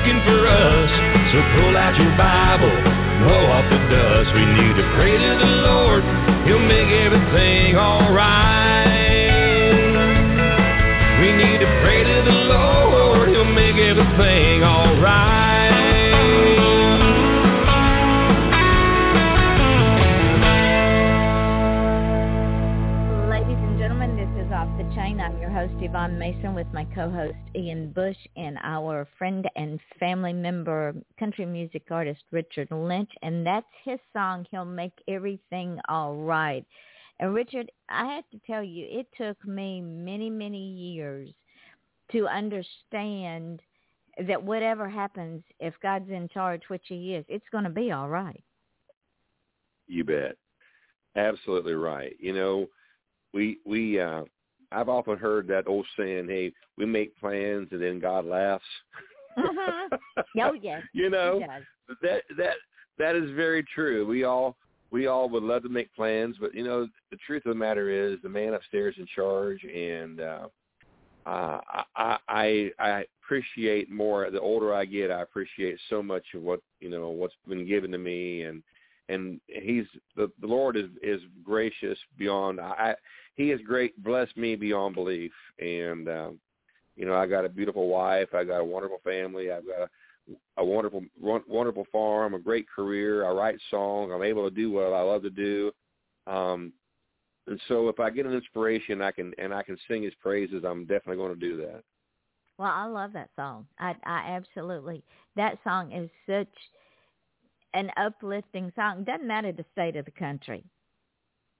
Working 0.00 0.20
for 0.24 0.46
us. 0.46 0.90
So 1.32 1.38
pull 1.60 1.76
out 1.76 1.94
your 1.96 2.10
Bible, 2.16 2.72
blow 3.20 3.44
off 3.52 3.68
the 3.70 3.78
dust. 3.92 4.34
We 4.34 4.44
need 4.46 4.76
to 4.76 4.86
pray 4.96 5.12
to 5.12 5.32
the 5.38 5.52
Lord. 5.68 6.02
He'll 6.46 6.58
make 6.58 6.88
everything 6.88 7.76
alright. 7.76 8.49
Yvonne 26.00 26.18
Mason, 26.18 26.54
with 26.54 26.66
my 26.72 26.86
co-host, 26.94 27.36
Ian 27.54 27.92
Bush, 27.92 28.16
and 28.34 28.56
our 28.62 29.06
friend 29.18 29.46
and 29.54 29.78
family 29.98 30.32
member, 30.32 30.94
country 31.18 31.44
music 31.44 31.82
artist, 31.90 32.22
Richard 32.30 32.68
Lynch. 32.70 33.10
And 33.20 33.46
that's 33.46 33.66
his 33.84 33.98
song, 34.14 34.46
He'll 34.50 34.64
Make 34.64 34.94
Everything 35.08 35.78
All 35.90 36.14
Right. 36.16 36.64
And 37.18 37.34
Richard, 37.34 37.70
I 37.90 38.14
have 38.14 38.24
to 38.30 38.40
tell 38.46 38.62
you, 38.62 38.86
it 38.88 39.08
took 39.14 39.46
me 39.46 39.82
many, 39.82 40.30
many 40.30 40.70
years 40.70 41.28
to 42.12 42.26
understand 42.26 43.60
that 44.26 44.42
whatever 44.42 44.88
happens, 44.88 45.42
if 45.58 45.74
God's 45.82 46.08
in 46.08 46.30
charge, 46.32 46.62
which 46.68 46.84
he 46.88 47.14
is, 47.14 47.26
it's 47.28 47.44
going 47.52 47.64
to 47.64 47.70
be 47.70 47.92
all 47.92 48.08
right. 48.08 48.42
You 49.86 50.04
bet. 50.04 50.36
Absolutely 51.14 51.74
right. 51.74 52.16
You 52.18 52.32
know, 52.32 52.66
we 53.34 53.58
we 53.66 54.00
uh 54.00 54.22
I've 54.72 54.88
often 54.88 55.18
heard 55.18 55.46
that 55.48 55.66
old 55.66 55.86
saying, 55.96 56.28
"Hey, 56.28 56.52
we 56.76 56.86
make 56.86 57.18
plans 57.18 57.68
and 57.72 57.82
then 57.82 57.98
God 57.98 58.24
laughs." 58.24 58.64
Mhm. 59.36 59.98
Oh, 60.42 60.52
yes. 60.52 60.82
you 60.92 61.10
know 61.10 61.40
that 62.02 62.22
that 62.36 62.56
that 62.98 63.16
is 63.16 63.30
very 63.30 63.62
true. 63.62 64.06
We 64.06 64.24
all 64.24 64.56
we 64.90 65.06
all 65.06 65.28
would 65.28 65.42
love 65.42 65.62
to 65.62 65.68
make 65.68 65.94
plans, 65.94 66.36
but 66.40 66.54
you 66.54 66.64
know 66.64 66.88
the 67.10 67.16
truth 67.26 67.44
of 67.46 67.50
the 67.50 67.58
matter 67.58 67.90
is 67.90 68.18
the 68.22 68.28
man 68.28 68.54
upstairs 68.54 68.94
in 68.98 69.06
charge, 69.14 69.62
and 69.64 70.20
uh, 70.20 70.48
uh, 71.26 71.60
I 71.96 72.16
I 72.28 72.70
I 72.78 73.04
appreciate 73.22 73.90
more. 73.90 74.30
The 74.30 74.40
older 74.40 74.74
I 74.74 74.84
get, 74.84 75.10
I 75.10 75.22
appreciate 75.22 75.78
so 75.88 76.02
much 76.02 76.24
of 76.34 76.42
what 76.42 76.60
you 76.80 76.90
know 76.90 77.08
what's 77.10 77.34
been 77.48 77.66
given 77.66 77.92
to 77.92 77.98
me, 77.98 78.42
and 78.42 78.62
and 79.10 79.40
he's 79.46 79.86
the 80.16 80.30
the 80.40 80.46
Lord 80.46 80.76
is 80.76 80.90
is 81.02 81.20
gracious 81.44 81.98
beyond. 82.16 82.60
I 82.60 82.94
he 83.34 83.48
has 83.48 83.60
great 83.66 84.02
blessed 84.02 84.36
me 84.36 84.56
beyond 84.56 84.94
belief, 84.94 85.32
and 85.58 86.08
um, 86.08 86.38
you 86.96 87.06
know 87.06 87.14
I 87.14 87.26
got 87.26 87.44
a 87.44 87.48
beautiful 87.48 87.88
wife, 87.88 88.28
I 88.34 88.44
got 88.44 88.60
a 88.60 88.64
wonderful 88.64 89.00
family, 89.04 89.50
I've 89.50 89.66
got 89.66 89.82
a 89.82 89.88
a 90.56 90.64
wonderful 90.64 91.02
wonderful 91.20 91.86
farm, 91.90 92.34
a 92.34 92.38
great 92.38 92.66
career. 92.68 93.26
I 93.26 93.32
write 93.32 93.58
songs. 93.70 94.12
I'm 94.14 94.22
able 94.22 94.48
to 94.48 94.54
do 94.54 94.70
what 94.70 94.92
I 94.92 95.00
love 95.00 95.22
to 95.22 95.30
do. 95.30 95.72
Um, 96.26 96.72
and 97.46 97.60
so 97.68 97.88
if 97.88 97.98
I 97.98 98.10
get 98.10 98.26
an 98.26 98.32
inspiration, 98.32 99.02
I 99.02 99.10
can 99.10 99.32
and 99.38 99.52
I 99.52 99.62
can 99.62 99.76
sing 99.88 100.02
His 100.02 100.14
praises. 100.20 100.64
I'm 100.64 100.82
definitely 100.82 101.16
going 101.16 101.34
to 101.34 101.40
do 101.40 101.56
that. 101.58 101.82
Well, 102.58 102.70
I 102.70 102.84
love 102.86 103.12
that 103.14 103.30
song. 103.36 103.66
I 103.78 103.94
I 104.04 104.36
absolutely 104.36 105.02
that 105.36 105.58
song 105.64 105.92
is 105.92 106.10
such 106.26 106.54
an 107.74 107.90
uplifting 107.96 108.72
song. 108.74 109.04
Doesn't 109.04 109.26
matter 109.26 109.52
the 109.52 109.64
state 109.72 109.96
of 109.96 110.04
the 110.04 110.10
country. 110.12 110.64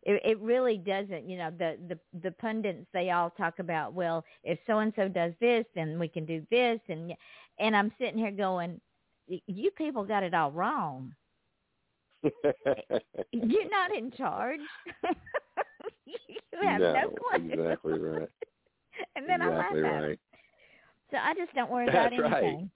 It, 0.02 0.20
it 0.24 0.40
really 0.40 0.78
doesn't. 0.78 1.28
You 1.28 1.38
know, 1.38 1.50
the 1.50 1.76
the 1.88 1.98
the 2.22 2.32
pundits 2.32 2.86
they 2.92 3.10
all 3.10 3.30
talk 3.30 3.58
about. 3.58 3.92
Well, 3.94 4.24
if 4.44 4.58
so 4.66 4.78
and 4.78 4.92
so 4.96 5.08
does 5.08 5.32
this, 5.40 5.64
then 5.74 5.98
we 5.98 6.08
can 6.08 6.24
do 6.26 6.46
this, 6.50 6.80
and 6.88 7.12
and 7.58 7.76
I'm 7.76 7.92
sitting 7.98 8.18
here 8.18 8.30
going, 8.32 8.80
you 9.26 9.70
people 9.72 10.04
got 10.04 10.22
it 10.22 10.34
all 10.34 10.52
wrong. 10.52 11.14
You're 13.32 13.70
not 13.70 13.94
in 13.94 14.10
charge. 14.12 14.60
you 16.06 16.68
have 16.68 16.82
no, 16.92 16.92
no, 16.92 17.10
clue. 17.16 17.50
exactly 17.50 17.98
right. 17.98 18.28
and 19.16 19.28
then 19.28 19.40
exactly 19.40 19.80
I 19.80 19.82
laugh 19.82 20.04
right. 20.04 20.20
So 21.10 21.16
I 21.18 21.34
just 21.34 21.54
don't 21.54 21.70
worry 21.70 21.86
about 21.86 22.12
That's 22.12 22.18
right. 22.18 22.58
anything. 22.58 22.70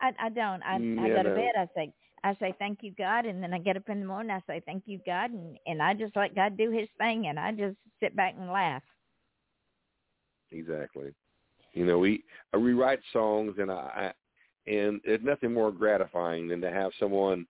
I 0.00 0.12
I 0.20 0.28
don't. 0.30 0.62
I 0.62 0.78
Mm, 0.78 0.98
I 0.98 1.08
yeah, 1.08 1.10
go 1.10 1.22
to 1.22 1.30
no. 1.30 1.30
bed. 1.30 1.52
I 1.56 1.66
say 1.74 1.92
I 2.24 2.34
say 2.40 2.54
thank 2.58 2.78
you 2.82 2.92
God, 2.96 3.26
and 3.26 3.42
then 3.42 3.54
I 3.54 3.58
get 3.58 3.76
up 3.76 3.88
in 3.88 4.00
the 4.00 4.06
morning. 4.06 4.30
I 4.30 4.40
say 4.46 4.62
thank 4.64 4.84
you 4.86 5.00
God, 5.06 5.30
and 5.30 5.58
and 5.66 5.82
I 5.82 5.94
just 5.94 6.16
let 6.16 6.34
God 6.34 6.56
do 6.56 6.70
His 6.70 6.88
thing, 6.98 7.26
and 7.26 7.38
I 7.38 7.52
just 7.52 7.76
sit 8.00 8.14
back 8.16 8.34
and 8.38 8.50
laugh. 8.50 8.82
Exactly. 10.50 11.12
You 11.74 11.84
know, 11.84 11.98
we 11.98 12.24
uh, 12.54 12.58
we 12.58 12.72
write 12.72 13.00
songs, 13.12 13.54
and 13.58 13.70
I, 13.70 14.12
I 14.66 14.70
and 14.70 15.00
there's 15.04 15.22
nothing 15.22 15.52
more 15.52 15.72
gratifying 15.72 16.48
than 16.48 16.60
to 16.60 16.70
have 16.70 16.92
someone 16.98 17.46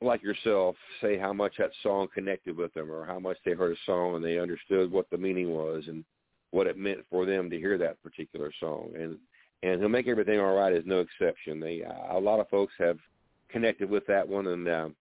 like 0.00 0.22
yourself 0.22 0.76
say 1.00 1.16
how 1.16 1.32
much 1.32 1.54
that 1.58 1.70
song 1.82 2.08
connected 2.12 2.56
with 2.56 2.72
them, 2.74 2.90
or 2.90 3.06
how 3.06 3.18
much 3.18 3.38
they 3.44 3.52
heard 3.52 3.72
a 3.72 3.80
song 3.86 4.16
and 4.16 4.24
they 4.24 4.38
understood 4.38 4.90
what 4.90 5.08
the 5.10 5.18
meaning 5.18 5.52
was 5.52 5.84
and 5.86 6.04
what 6.50 6.66
it 6.66 6.76
meant 6.76 7.00
for 7.10 7.24
them 7.26 7.48
to 7.50 7.58
hear 7.58 7.78
that 7.78 8.02
particular 8.02 8.52
song. 8.60 8.90
And 8.98 9.18
and 9.62 9.80
he'll 9.80 9.88
make 9.88 10.08
everything 10.08 10.38
all 10.40 10.54
right 10.54 10.72
is 10.72 10.84
no 10.86 11.00
exception. 11.00 11.60
They 11.60 11.82
a 12.10 12.18
lot 12.18 12.40
of 12.40 12.48
folks 12.48 12.74
have 12.78 12.98
connected 13.48 13.88
with 13.88 14.06
that 14.06 14.26
one, 14.26 14.46
and 14.48 14.68
um, 14.68 14.96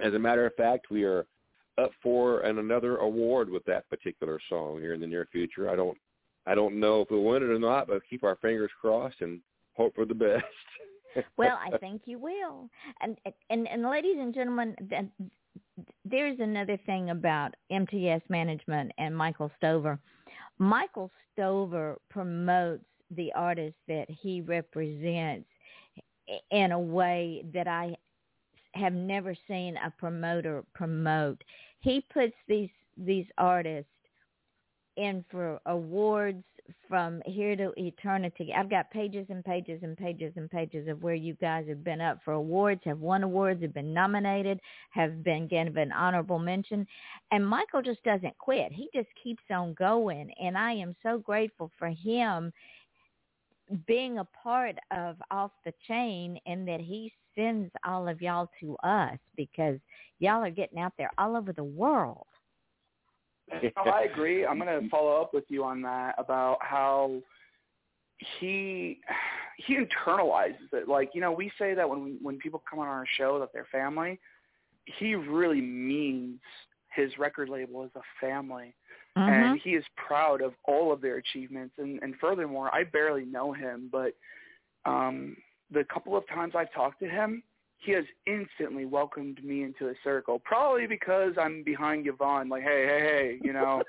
as 0.00 0.14
a 0.14 0.18
matter 0.18 0.46
of 0.46 0.54
fact, 0.54 0.90
we 0.90 1.04
are 1.04 1.26
up 1.78 1.90
for 2.02 2.40
an, 2.40 2.58
another 2.58 2.98
award 2.98 3.48
with 3.48 3.64
that 3.64 3.88
particular 3.88 4.38
song 4.48 4.80
here 4.80 4.94
in 4.94 5.00
the 5.00 5.06
near 5.06 5.26
future. 5.32 5.70
I 5.70 5.76
don't 5.76 5.96
I 6.46 6.54
don't 6.54 6.80
know 6.80 7.02
if 7.02 7.10
we'll 7.10 7.22
win 7.22 7.42
it 7.42 7.50
or 7.50 7.58
not, 7.58 7.86
but 7.86 8.02
keep 8.08 8.24
our 8.24 8.36
fingers 8.36 8.70
crossed 8.80 9.20
and 9.20 9.40
hope 9.74 9.94
for 9.94 10.04
the 10.04 10.14
best. 10.14 10.44
Well, 11.36 11.58
I 11.62 11.76
think 11.76 12.02
you 12.06 12.18
will. 12.18 12.70
And 13.02 13.18
and 13.50 13.68
and 13.68 13.82
ladies 13.82 14.16
and 14.18 14.32
gentlemen, 14.32 14.74
there's 16.06 16.40
another 16.40 16.78
thing 16.86 17.10
about 17.10 17.54
MTS 17.70 18.22
management 18.30 18.92
and 18.96 19.14
Michael 19.14 19.50
Stover. 19.58 19.98
Michael 20.58 21.10
Stover 21.34 21.98
promotes 22.08 22.84
the 23.10 23.30
artist 23.34 23.76
that 23.88 24.06
he 24.08 24.40
represents 24.40 25.46
in 26.50 26.72
a 26.72 26.80
way 26.80 27.44
that 27.52 27.66
I 27.68 27.96
have 28.74 28.92
never 28.92 29.34
seen 29.48 29.76
a 29.76 29.90
promoter 29.98 30.64
promote. 30.74 31.42
He 31.80 32.04
puts 32.12 32.34
these 32.48 32.70
these 32.96 33.26
artists 33.38 33.88
in 34.96 35.24
for 35.30 35.58
awards 35.66 36.44
from 36.88 37.22
here 37.26 37.56
to 37.56 37.72
eternity. 37.76 38.52
I've 38.56 38.70
got 38.70 38.90
pages 38.90 39.26
and 39.30 39.44
pages 39.44 39.80
and 39.82 39.96
pages 39.96 40.32
and 40.36 40.50
pages 40.50 40.88
of 40.88 41.02
where 41.02 41.14
you 41.14 41.34
guys 41.34 41.66
have 41.68 41.82
been 41.82 42.00
up 42.00 42.18
for 42.24 42.34
awards, 42.34 42.82
have 42.84 43.00
won 43.00 43.22
awards, 43.22 43.62
have 43.62 43.74
been 43.74 43.94
nominated, 43.94 44.60
have 44.90 45.24
been 45.24 45.48
given 45.48 45.76
an 45.76 45.92
honorable 45.92 46.38
mention. 46.38 46.86
And 47.30 47.46
Michael 47.46 47.82
just 47.82 48.02
doesn't 48.04 48.36
quit. 48.38 48.72
He 48.72 48.88
just 48.94 49.08
keeps 49.22 49.42
on 49.50 49.74
going. 49.74 50.30
And 50.40 50.56
I 50.56 50.72
am 50.72 50.94
so 51.02 51.18
grateful 51.18 51.70
for 51.78 51.88
him 51.88 52.52
being 53.86 54.18
a 54.18 54.24
part 54.42 54.76
of 54.90 55.16
Off 55.30 55.50
the 55.64 55.72
Chain 55.86 56.38
and 56.46 56.66
that 56.68 56.80
he 56.80 57.12
sends 57.34 57.70
all 57.86 58.08
of 58.08 58.20
y'all 58.20 58.50
to 58.60 58.76
us 58.82 59.18
because 59.36 59.78
y'all 60.18 60.42
are 60.44 60.50
getting 60.50 60.78
out 60.78 60.92
there 60.98 61.10
all 61.18 61.36
over 61.36 61.52
the 61.52 61.64
world. 61.64 62.26
I 63.50 64.08
agree. 64.10 64.46
I'm 64.46 64.58
going 64.58 64.82
to 64.82 64.88
follow 64.88 65.20
up 65.20 65.34
with 65.34 65.44
you 65.48 65.64
on 65.64 65.82
that 65.82 66.14
about 66.18 66.58
how 66.60 67.20
he 68.40 69.00
he 69.56 69.76
internalizes 69.76 70.72
it. 70.72 70.88
Like 70.88 71.10
you 71.14 71.20
know, 71.20 71.32
we 71.32 71.50
say 71.58 71.74
that 71.74 71.88
when 71.88 72.04
we, 72.04 72.16
when 72.22 72.38
people 72.38 72.62
come 72.68 72.78
on 72.78 72.88
our 72.88 73.04
show 73.16 73.38
that 73.40 73.50
they're 73.52 73.66
family. 73.70 74.18
He 74.98 75.14
really 75.14 75.60
means 75.60 76.40
his 76.94 77.16
record 77.16 77.48
label 77.48 77.84
is 77.84 77.90
a 77.94 78.00
family, 78.20 78.74
mm-hmm. 79.16 79.28
and 79.28 79.60
he 79.62 79.70
is 79.70 79.84
proud 79.96 80.40
of 80.40 80.52
all 80.64 80.92
of 80.92 81.00
their 81.00 81.16
achievements. 81.16 81.74
And, 81.78 82.02
and 82.02 82.14
furthermore, 82.20 82.74
I 82.74 82.84
barely 82.84 83.24
know 83.24 83.52
him, 83.52 83.88
but 83.90 84.14
um, 84.84 85.36
the 85.70 85.84
couple 85.92 86.16
of 86.16 86.26
times 86.28 86.54
I've 86.56 86.72
talked 86.72 87.00
to 87.00 87.08
him, 87.08 87.42
he 87.78 87.92
has 87.92 88.04
instantly 88.26 88.84
welcomed 88.84 89.42
me 89.44 89.64
into 89.64 89.86
his 89.86 89.96
circle. 90.04 90.40
Probably 90.44 90.86
because 90.86 91.32
I'm 91.40 91.64
behind 91.64 92.06
Yvonne, 92.06 92.48
like, 92.48 92.62
hey, 92.62 92.86
hey, 92.86 93.00
hey, 93.00 93.38
you 93.42 93.52
know, 93.52 93.82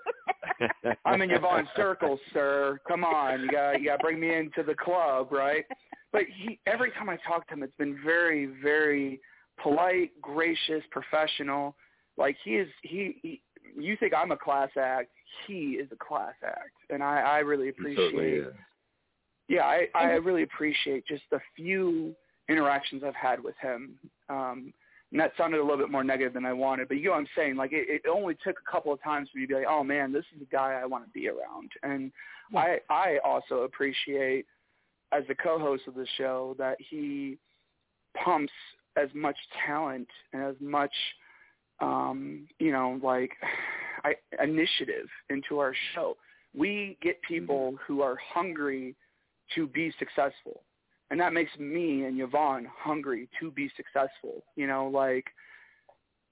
I'm 1.05 1.21
in 1.21 1.29
Yvonne's 1.29 1.67
circle, 1.75 2.19
sir. 2.33 2.79
Come 2.88 3.03
on, 3.03 3.41
you 3.41 3.51
got 3.51 3.79
you 3.79 3.86
got 3.86 3.97
to 3.97 4.03
bring 4.03 4.19
me 4.19 4.33
into 4.33 4.63
the 4.63 4.73
club, 4.73 5.31
right? 5.31 5.63
But 6.12 6.23
he, 6.27 6.59
every 6.65 6.91
time 6.91 7.09
I 7.09 7.17
talk 7.27 7.47
to 7.47 7.53
him, 7.53 7.63
it's 7.63 7.75
been 7.77 7.99
very, 8.03 8.47
very 8.63 9.19
polite, 9.62 10.12
gracious, 10.21 10.83
professional. 10.91 11.75
Like 12.17 12.36
he 12.43 12.51
is, 12.51 12.67
he, 12.81 13.15
he 13.21 13.41
you 13.77 13.97
think 13.97 14.13
I'm 14.13 14.31
a 14.31 14.38
class 14.38 14.69
act, 14.79 15.09
he 15.47 15.77
is 15.81 15.88
a 15.91 15.95
class 15.95 16.33
act, 16.45 16.71
and 16.89 17.03
I, 17.03 17.19
I 17.19 17.39
really 17.39 17.69
appreciate. 17.69 18.45
Yeah, 19.49 19.63
I, 19.63 19.88
I 19.93 20.03
really 20.13 20.43
appreciate 20.43 21.05
just 21.05 21.23
the 21.29 21.39
few 21.55 22.15
interactions 22.49 23.03
I've 23.05 23.15
had 23.15 23.43
with 23.43 23.55
him. 23.62 23.95
Um, 24.29 24.73
and 25.12 25.19
that 25.19 25.31
sounded 25.38 25.59
a 25.59 25.63
little 25.63 25.77
bit 25.77 25.91
more 25.91 26.03
negative 26.03 26.33
than 26.33 26.45
I 26.45 26.53
wanted, 26.53 26.88
but 26.88 26.97
you 26.97 27.05
know 27.05 27.12
what 27.12 27.17
I'm 27.17 27.27
saying? 27.36 27.55
Like 27.55 27.71
it, 27.71 27.88
it 27.88 28.09
only 28.09 28.36
took 28.43 28.57
a 28.59 28.71
couple 28.71 28.91
of 28.91 29.01
times 29.03 29.29
for 29.31 29.38
me 29.38 29.43
to 29.43 29.47
be 29.47 29.53
like, 29.53 29.67
oh 29.69 29.83
man, 29.83 30.12
this 30.12 30.25
is 30.33 30.39
the 30.39 30.47
guy 30.51 30.79
I 30.81 30.86
want 30.86 31.05
to 31.05 31.12
be 31.12 31.27
around. 31.27 31.71
And 31.83 32.12
yeah. 32.51 32.77
I, 32.89 32.93
I 32.93 33.17
also 33.23 33.59
appreciate 33.59 34.47
as 35.12 35.23
the 35.27 35.36
co-host 35.36 35.83
of 35.88 35.93
the 35.93 36.07
show 36.17 36.55
that 36.57 36.77
he 36.79 37.38
pumps 38.23 38.53
as 38.97 39.09
much 39.13 39.38
talent 39.65 40.07
and 40.33 40.43
as 40.43 40.55
much, 40.59 40.93
um, 41.84 42.48
you 42.60 42.72
know, 42.72 43.00
like 43.04 43.32
I, 44.04 44.15
initiative 44.43 45.08
into 45.30 45.60
our 45.60 45.74
show. 45.93 46.17
We 46.56 46.98
get 47.02 47.22
people 47.22 47.74
mm-hmm. 47.74 47.78
who 47.88 48.02
are 48.02 48.17
hungry 48.34 48.96
to 49.56 49.67
be 49.67 49.93
successful 49.98 50.62
and 51.13 51.22
that 51.22 51.32
makes 51.32 51.52
me 51.60 52.06
and 52.06 52.19
Yvonne 52.19 52.67
hungry 52.76 53.30
to 53.39 53.52
be 53.52 53.72
successful. 53.78 54.43
You 54.56 54.65
know, 54.65 54.88
like 54.88 55.26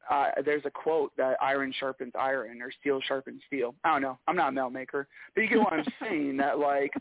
uh, 0.10 0.30
there's 0.44 0.64
a 0.66 0.72
quote 0.72 1.12
that 1.18 1.38
iron 1.40 1.72
sharpens 1.80 2.14
iron 2.20 2.64
or 2.64 2.72
steel 2.80 3.00
sharpens 3.08 3.44
steel. 3.46 3.76
I 3.84 3.92
don't 3.92 4.02
know. 4.02 4.18
I'm 4.28 4.36
not 4.36 4.50
a 4.50 4.52
mail 4.52 4.72
maker, 4.72 5.08
but 5.36 5.42
you 5.42 5.50
get 5.50 5.60
what 5.60 5.74
I'm 5.74 5.86
saying. 6.02 6.38
That 6.38 6.58
like 6.58 6.92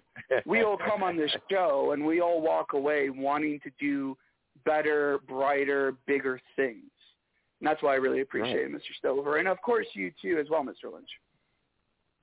we 0.44 0.62
all 0.62 0.76
come 0.76 1.02
on 1.02 1.16
this 1.16 1.34
show 1.50 1.92
and 1.92 2.04
we 2.04 2.20
all 2.20 2.42
walk 2.42 2.74
away 2.74 3.08
wanting 3.08 3.60
to 3.60 3.70
do 3.80 4.14
better, 4.66 5.20
brighter, 5.26 5.94
bigger 6.06 6.38
things. 6.56 6.84
And 7.60 7.68
that's 7.68 7.82
why 7.82 7.92
I 7.92 7.96
really 7.96 8.20
appreciate 8.20 8.62
right. 8.64 8.72
Mr. 8.72 8.94
Stover, 8.98 9.36
and 9.36 9.48
of 9.48 9.60
course 9.62 9.86
you 9.92 10.10
too 10.20 10.38
as 10.40 10.48
well, 10.48 10.62
Mr. 10.62 10.92
Lynch. 10.92 11.10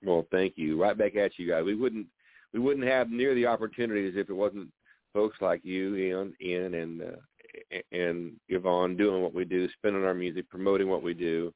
Well, 0.03 0.25
thank 0.31 0.53
you. 0.57 0.81
Right 0.81 0.97
back 0.97 1.15
at 1.15 1.37
you 1.37 1.47
guys. 1.47 1.63
We 1.63 1.75
wouldn't 1.75 2.07
we 2.53 2.59
wouldn't 2.59 2.87
have 2.87 3.09
near 3.09 3.35
the 3.35 3.45
opportunities 3.45 4.13
if 4.15 4.29
it 4.29 4.33
wasn't 4.33 4.69
folks 5.13 5.37
like 5.41 5.61
you, 5.63 5.95
Ian, 5.95 6.33
Ian, 6.41 6.73
and 6.73 7.01
uh, 7.01 7.77
and 7.91 8.33
Yvonne 8.49 8.97
doing 8.97 9.21
what 9.21 9.33
we 9.33 9.45
do, 9.45 9.67
spinning 9.77 10.03
our 10.03 10.13
music, 10.13 10.49
promoting 10.49 10.89
what 10.89 11.03
we 11.03 11.13
do. 11.13 11.53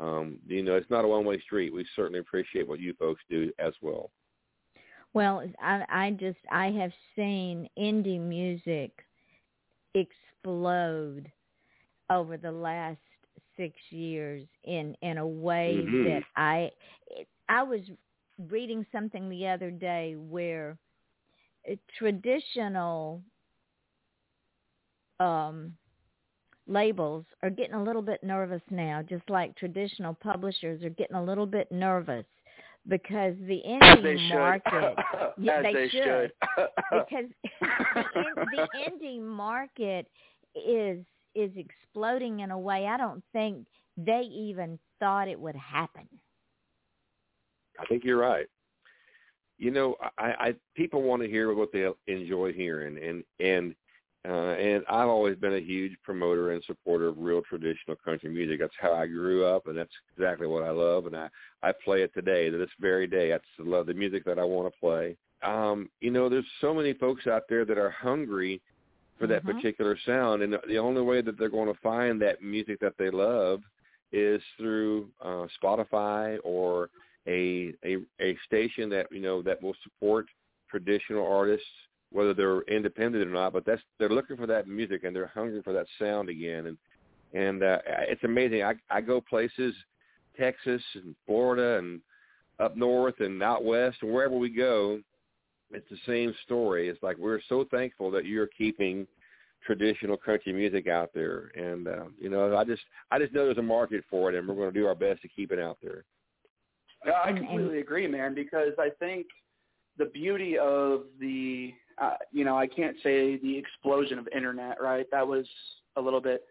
Um, 0.00 0.38
you 0.46 0.62
know, 0.62 0.74
it's 0.74 0.90
not 0.90 1.04
a 1.04 1.08
one-way 1.08 1.40
street. 1.40 1.72
We 1.72 1.86
certainly 1.94 2.18
appreciate 2.18 2.66
what 2.66 2.80
you 2.80 2.94
folks 2.94 3.22
do 3.28 3.52
as 3.58 3.74
well. 3.82 4.10
Well, 5.14 5.44
I, 5.60 5.84
I 5.88 6.10
just 6.12 6.38
I 6.50 6.70
have 6.70 6.92
seen 7.14 7.68
indie 7.78 8.20
music 8.20 8.90
explode 9.94 11.30
over 12.08 12.36
the 12.36 12.50
last 12.50 12.98
six 13.62 13.76
years 13.90 14.46
in 14.64 14.96
in 15.02 15.18
a 15.18 15.26
way 15.26 15.78
mm-hmm. 15.78 16.04
that 16.04 16.22
I 16.36 16.70
I 17.48 17.62
was 17.62 17.80
reading 18.50 18.84
something 18.90 19.28
the 19.28 19.46
other 19.46 19.70
day 19.70 20.16
where 20.16 20.76
traditional 21.98 23.22
um, 25.20 25.74
labels 26.66 27.24
are 27.42 27.50
getting 27.50 27.74
a 27.74 27.82
little 27.82 28.02
bit 28.02 28.22
nervous 28.24 28.62
now, 28.70 29.02
just 29.02 29.28
like 29.28 29.54
traditional 29.56 30.14
publishers 30.14 30.82
are 30.82 30.90
getting 30.90 31.16
a 31.16 31.22
little 31.22 31.46
bit 31.46 31.70
nervous 31.70 32.24
because 32.88 33.34
the 33.46 33.60
indie 33.64 34.28
market 34.34 34.96
yeah, 35.38 35.62
they, 35.62 35.72
they, 35.72 35.88
should, 35.88 36.02
should. 36.02 36.32
because 36.90 37.26
the, 37.60 38.46
the 38.56 38.68
indie 38.90 39.20
market 39.20 40.08
is 40.54 41.04
is 41.34 41.50
exploding 41.56 42.40
in 42.40 42.50
a 42.50 42.58
way 42.58 42.86
I 42.86 42.96
don't 42.96 43.22
think 43.32 43.66
they 43.96 44.22
even 44.32 44.78
thought 44.98 45.28
it 45.28 45.38
would 45.38 45.56
happen. 45.56 46.08
I 47.78 47.84
think 47.86 48.04
you're 48.04 48.18
right 48.18 48.46
you 49.62 49.70
know, 49.70 49.94
I, 50.18 50.32
I 50.38 50.54
people 50.74 51.02
want 51.02 51.22
to 51.22 51.28
hear 51.28 51.54
what 51.54 51.70
they 51.72 51.86
enjoy 52.08 52.52
hearing, 52.52 52.98
and 52.98 53.22
and 53.38 53.76
uh, 54.28 54.54
and 54.54 54.84
I've 54.88 55.08
always 55.08 55.36
been 55.36 55.54
a 55.54 55.60
huge 55.60 55.96
promoter 56.02 56.50
and 56.50 56.64
supporter 56.64 57.06
of 57.08 57.18
real 57.18 57.42
traditional 57.42 57.96
country 58.04 58.28
music. 58.28 58.58
That's 58.58 58.72
how 58.80 58.92
I 58.92 59.06
grew 59.06 59.46
up, 59.46 59.68
and 59.68 59.78
that's 59.78 59.92
exactly 60.16 60.48
what 60.48 60.64
I 60.64 60.70
love. 60.70 61.06
And 61.06 61.16
I 61.16 61.28
I 61.62 61.72
play 61.84 62.02
it 62.02 62.12
today, 62.12 62.50
to 62.50 62.58
this 62.58 62.70
very 62.80 63.06
day. 63.06 63.30
That's 63.30 63.44
the 63.56 63.64
love 63.64 63.86
the 63.86 63.94
music 63.94 64.24
that 64.24 64.40
I 64.40 64.44
want 64.44 64.66
to 64.66 64.80
play. 64.80 65.16
Um, 65.44 65.88
you 66.00 66.10
know, 66.10 66.28
there's 66.28 66.44
so 66.60 66.74
many 66.74 66.94
folks 66.94 67.28
out 67.28 67.44
there 67.48 67.64
that 67.64 67.78
are 67.78 67.90
hungry 67.90 68.60
for 69.18 69.26
that 69.26 69.44
mm-hmm. 69.44 69.56
particular 69.56 69.96
sound, 70.04 70.42
and 70.42 70.56
the 70.68 70.78
only 70.78 71.02
way 71.02 71.20
that 71.20 71.38
they're 71.38 71.48
going 71.48 71.72
to 71.72 71.80
find 71.80 72.20
that 72.22 72.42
music 72.42 72.80
that 72.80 72.94
they 72.98 73.10
love 73.10 73.60
is 74.12 74.42
through 74.58 75.08
uh, 75.22 75.46
Spotify 75.62 76.38
or 76.44 76.90
a, 77.26 77.72
a 77.84 77.96
a 78.20 78.36
station 78.46 78.90
that 78.90 79.06
you 79.10 79.20
know 79.20 79.42
that 79.42 79.62
will 79.62 79.76
support 79.82 80.26
traditional 80.68 81.26
artists, 81.26 81.66
whether 82.10 82.34
they're 82.34 82.62
independent 82.62 83.26
or 83.26 83.30
not. 83.30 83.52
But 83.52 83.64
that's 83.64 83.82
they're 83.98 84.08
looking 84.08 84.36
for 84.36 84.46
that 84.46 84.66
music 84.66 85.04
and 85.04 85.14
they're 85.14 85.30
hungry 85.32 85.62
for 85.62 85.72
that 85.72 85.86
sound 85.98 86.28
again. 86.28 86.66
And 86.66 86.78
and 87.32 87.62
uh, 87.62 87.78
it's 87.86 88.24
amazing. 88.24 88.64
I 88.64 88.74
I 88.90 89.00
go 89.00 89.20
places, 89.20 89.74
Texas 90.38 90.82
and 90.94 91.14
Florida 91.26 91.78
and 91.78 92.00
up 92.58 92.76
north 92.76 93.20
and 93.20 93.42
out 93.42 93.64
west 93.64 93.98
and 94.02 94.12
wherever 94.12 94.36
we 94.36 94.50
go, 94.50 95.00
it's 95.72 95.88
the 95.90 95.98
same 96.06 96.34
story. 96.44 96.88
It's 96.88 97.02
like 97.02 97.16
we're 97.18 97.40
so 97.48 97.66
thankful 97.70 98.10
that 98.12 98.26
you're 98.26 98.48
keeping 98.48 99.06
traditional 99.64 100.16
country 100.16 100.52
music 100.52 100.88
out 100.88 101.10
there 101.14 101.52
and 101.54 101.86
uh, 101.86 102.04
you 102.18 102.28
know 102.28 102.56
i 102.56 102.64
just 102.64 102.82
i 103.12 103.18
just 103.20 103.32
know 103.32 103.44
there's 103.44 103.58
a 103.58 103.62
market 103.62 104.02
for 104.10 104.28
it 104.28 104.34
and 104.34 104.48
we're 104.48 104.56
going 104.56 104.74
to 104.74 104.76
do 104.76 104.88
our 104.88 104.94
best 104.96 105.22
to 105.22 105.28
keep 105.28 105.52
it 105.52 105.60
out 105.60 105.78
there 105.80 106.04
yeah, 107.04 107.20
I 107.24 107.32
completely 107.32 107.80
agree, 107.80 108.06
man. 108.06 108.34
Because 108.34 108.72
I 108.78 108.90
think 108.98 109.26
the 109.98 110.06
beauty 110.06 110.56
of 110.58 111.02
the, 111.20 111.72
uh, 112.00 112.14
you 112.30 112.44
know, 112.44 112.56
I 112.56 112.66
can't 112.66 112.96
say 113.02 113.38
the 113.38 113.56
explosion 113.56 114.18
of 114.18 114.28
internet, 114.34 114.80
right? 114.80 115.06
That 115.10 115.26
was 115.26 115.46
a 115.96 116.00
little 116.00 116.20
bit 116.20 116.44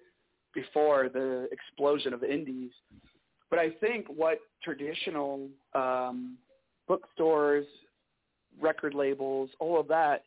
before 0.53 1.09
the 1.09 1.47
explosion 1.51 2.13
of 2.13 2.23
indies. 2.23 2.71
But 3.49 3.59
I 3.59 3.71
think 3.81 4.07
what 4.07 4.39
traditional 4.63 5.47
um, 5.73 6.37
bookstores, 6.87 7.65
record 8.59 8.93
labels, 8.93 9.49
all 9.59 9.79
of 9.79 9.87
that 9.87 10.23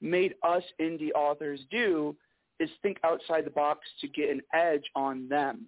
made 0.00 0.34
us 0.42 0.62
indie 0.80 1.10
authors 1.14 1.60
do 1.70 2.14
is 2.60 2.70
think 2.82 2.98
outside 3.04 3.44
the 3.44 3.50
box 3.50 3.80
to 4.00 4.08
get 4.08 4.30
an 4.30 4.40
edge 4.52 4.84
on 4.94 5.28
them. 5.28 5.66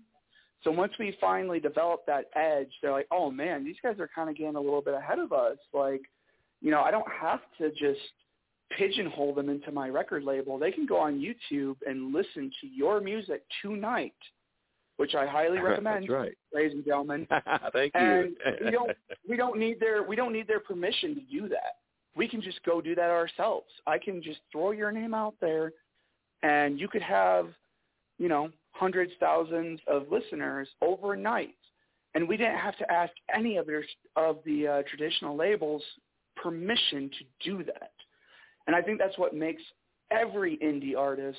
So 0.63 0.71
once 0.71 0.93
we 0.99 1.17
finally 1.21 1.59
develop 1.59 2.05
that 2.07 2.27
edge, 2.35 2.69
they're 2.83 2.93
like, 2.93 3.07
oh 3.11 3.31
man, 3.31 3.65
these 3.65 3.77
guys 3.83 3.99
are 3.99 4.11
kind 4.15 4.29
of 4.29 4.37
getting 4.37 4.57
a 4.57 4.61
little 4.61 4.83
bit 4.83 4.95
ahead 4.95 5.19
of 5.19 5.33
us. 5.33 5.57
Like, 5.73 6.03
you 6.61 6.71
know, 6.71 6.83
I 6.83 6.91
don't 6.91 7.11
have 7.11 7.41
to 7.59 7.71
just 7.71 8.01
pigeonhole 8.77 9.35
them 9.35 9.49
into 9.49 9.73
my 9.73 9.89
record 9.89 10.23
label. 10.23 10.59
They 10.59 10.71
can 10.71 10.87
go 10.87 10.99
on 10.99 11.19
YouTube 11.19 11.77
and 11.87 12.13
listen 12.13 12.51
to 12.61 12.67
your 12.67 13.01
music 13.01 13.43
tonight, 13.63 14.15
which 14.97 15.15
I 15.15 15.27
highly 15.27 15.59
recommend. 15.63 16.05
That's 16.05 16.13
right, 16.13 16.39
ladies 16.53 16.73
and 16.73 16.85
gentlemen. 16.85 17.27
Thank 17.73 17.93
and 17.95 18.37
you. 18.61 18.67
we 18.67 18.71
don't 18.71 18.91
we 19.29 19.37
don't 19.37 19.59
need 19.59 19.81
their 19.81 20.03
we 20.03 20.15
don't 20.15 20.33
need 20.33 20.47
their 20.47 20.61
permission 20.61 21.15
to 21.15 21.21
do 21.23 21.49
that. 21.49 21.80
We 22.17 22.29
can 22.29 22.43
just 22.43 22.63
go 22.65 22.81
do 22.81 22.95
that 22.95 23.11
ourselves. 23.11 23.69
I 23.87 23.99
can 23.99 24.23
just 24.23 24.41
throw 24.51 24.73
your 24.73 24.93
name 24.93 25.15
out 25.15 25.35
there, 25.41 25.73
and 26.43 26.79
you 26.79 26.89
could 26.89 27.03
have, 27.03 27.47
you 28.19 28.29
know, 28.29 28.51
hundreds, 28.73 29.13
thousands 29.21 29.81
of 29.87 30.07
listeners 30.11 30.69
overnight. 30.83 31.55
And 32.15 32.29
we 32.29 32.37
didn't 32.37 32.59
have 32.59 32.77
to 32.79 32.91
ask 32.91 33.13
any 33.33 33.57
of, 33.57 33.67
their, 33.67 33.85
of 34.17 34.39
the 34.45 34.67
uh, 34.67 34.83
traditional 34.89 35.37
labels 35.37 35.83
permission 36.37 37.11
to 37.11 37.49
do 37.49 37.65
that. 37.65 37.93
And 38.67 38.75
I 38.75 38.83
think 38.83 38.99
that's 38.99 39.17
what 39.19 39.35
makes 39.35 39.63
every 40.11 40.57
indie 40.59 40.97
artist 40.97 41.39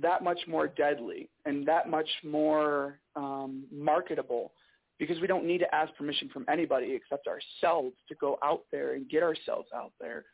that 0.00 0.22
much 0.22 0.38
more 0.46 0.68
deadly 0.68 1.28
and 1.44 1.66
that 1.66 1.88
much 1.88 2.08
more 2.22 2.98
um, 3.16 3.64
marketable 3.72 4.52
because 4.98 5.20
we 5.20 5.26
don't 5.26 5.46
need 5.46 5.58
to 5.58 5.74
ask 5.74 5.94
permission 5.94 6.28
from 6.32 6.44
anybody 6.50 6.94
except 6.94 7.26
ourselves 7.26 7.94
to 8.08 8.14
go 8.16 8.38
out 8.42 8.62
there 8.72 8.94
and 8.94 9.08
get 9.08 9.22
ourselves 9.22 9.68
out 9.74 9.92
there 10.00 10.24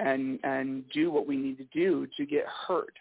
and 0.00 0.38
and 0.44 0.84
do 0.92 1.10
what 1.10 1.26
we 1.26 1.36
need 1.36 1.58
to 1.58 1.66
do 1.72 2.06
to 2.16 2.24
get 2.24 2.44
heard. 2.46 2.92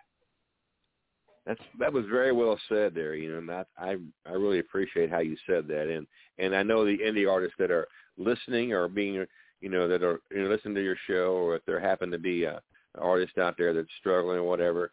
That's 1.46 1.62
that 1.80 1.94
was 1.94 2.06
very 2.12 2.32
well 2.32 2.60
said 2.68 2.94
there, 2.94 3.16
you 3.16 3.32
know, 3.32 3.38
and 3.38 3.52
I 3.78 3.96
I, 4.26 4.32
really 4.34 4.60
appreciate 4.60 5.10
how 5.10 5.20
you 5.20 5.38
said 5.48 5.68
that, 5.70 5.88
and 5.88 6.06
and 6.38 6.56
I 6.56 6.64
know 6.64 6.86
the 6.86 6.98
indie 6.98 7.32
artists 7.32 7.56
that 7.60 7.72
are 7.72 7.88
listening 8.18 8.74
or 8.74 8.88
being, 8.88 9.26
you 9.62 9.70
know, 9.70 9.88
that 9.88 10.04
are 10.04 10.20
you 10.32 10.44
know, 10.44 10.50
listening 10.50 10.76
to 10.76 10.84
your 10.84 10.98
show, 11.08 11.34
or 11.34 11.56
if 11.56 11.66
there 11.66 11.80
happen 11.80 12.12
to 12.12 12.20
be 12.20 12.44
a, 12.44 12.62
artist 13.00 13.38
out 13.38 13.56
there 13.60 13.74
that's 13.74 13.88
struggling 14.00 14.38
or 14.40 14.44
whatever, 14.44 14.90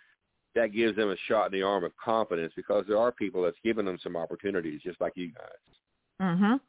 that 0.54 0.74
gives 0.74 0.94
them 0.94 1.10
a 1.10 1.16
shot 1.26 1.46
in 1.46 1.52
the 1.52 1.62
arm 1.62 1.84
of 1.84 1.92
confidence 1.96 2.52
because 2.54 2.84
there 2.86 2.98
are 2.98 3.10
people 3.10 3.42
that's 3.42 3.56
giving 3.64 3.86
them 3.86 3.98
some 4.02 4.14
opportunities, 4.14 4.82
just 4.82 5.00
like 5.00 5.14
you 5.16 5.32
guys. 5.32 5.48
Mhm. 6.20 6.60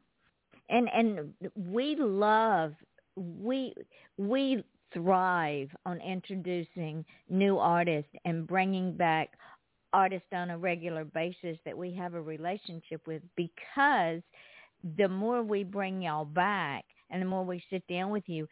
And 0.70 0.90
and 0.90 1.34
we 1.56 1.96
love 1.96 2.74
we 3.16 3.74
we 4.18 4.64
thrive 4.94 5.70
on 5.86 6.02
introducing 6.02 7.06
new 7.30 7.58
artists 7.58 8.12
and 8.26 8.48
bringing 8.48 8.96
back 8.96 9.32
artists 9.94 10.28
on 10.34 10.50
a 10.52 10.58
regular 10.58 11.06
basis 11.06 11.58
that 11.66 11.78
we 11.78 11.94
have 11.96 12.14
a 12.14 12.22
relationship 12.22 13.06
with 13.08 13.22
because 13.36 14.22
the 14.98 15.08
more 15.08 15.44
we 15.44 15.64
bring 15.64 16.02
y'all 16.02 16.26
back 16.26 16.86
and 17.10 17.22
the 17.22 17.26
more 17.26 17.44
we 17.44 17.64
sit 17.70 17.86
down 17.88 18.10
with 18.12 18.28
you, 18.28 18.48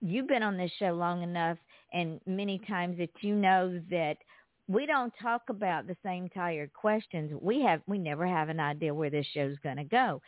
you've 0.00 0.28
been 0.28 0.42
on 0.42 0.56
this 0.56 0.70
show 0.78 0.92
long 0.92 1.22
enough 1.22 1.58
and 1.92 2.20
many 2.26 2.58
times 2.68 2.98
that 2.98 3.10
you 3.20 3.34
know 3.34 3.80
that 3.90 4.16
we 4.68 4.86
don't 4.86 5.12
talk 5.20 5.42
about 5.48 5.86
the 5.86 5.96
same 6.04 6.28
tired 6.28 6.72
questions. 6.72 7.32
We 7.40 7.62
have 7.62 7.80
we 7.86 7.98
never 7.98 8.26
have 8.26 8.48
an 8.48 8.60
idea 8.60 8.94
where 8.94 9.10
this 9.10 9.26
show's 9.32 9.56
going 9.62 9.76
to 9.76 9.84
go. 9.84 10.20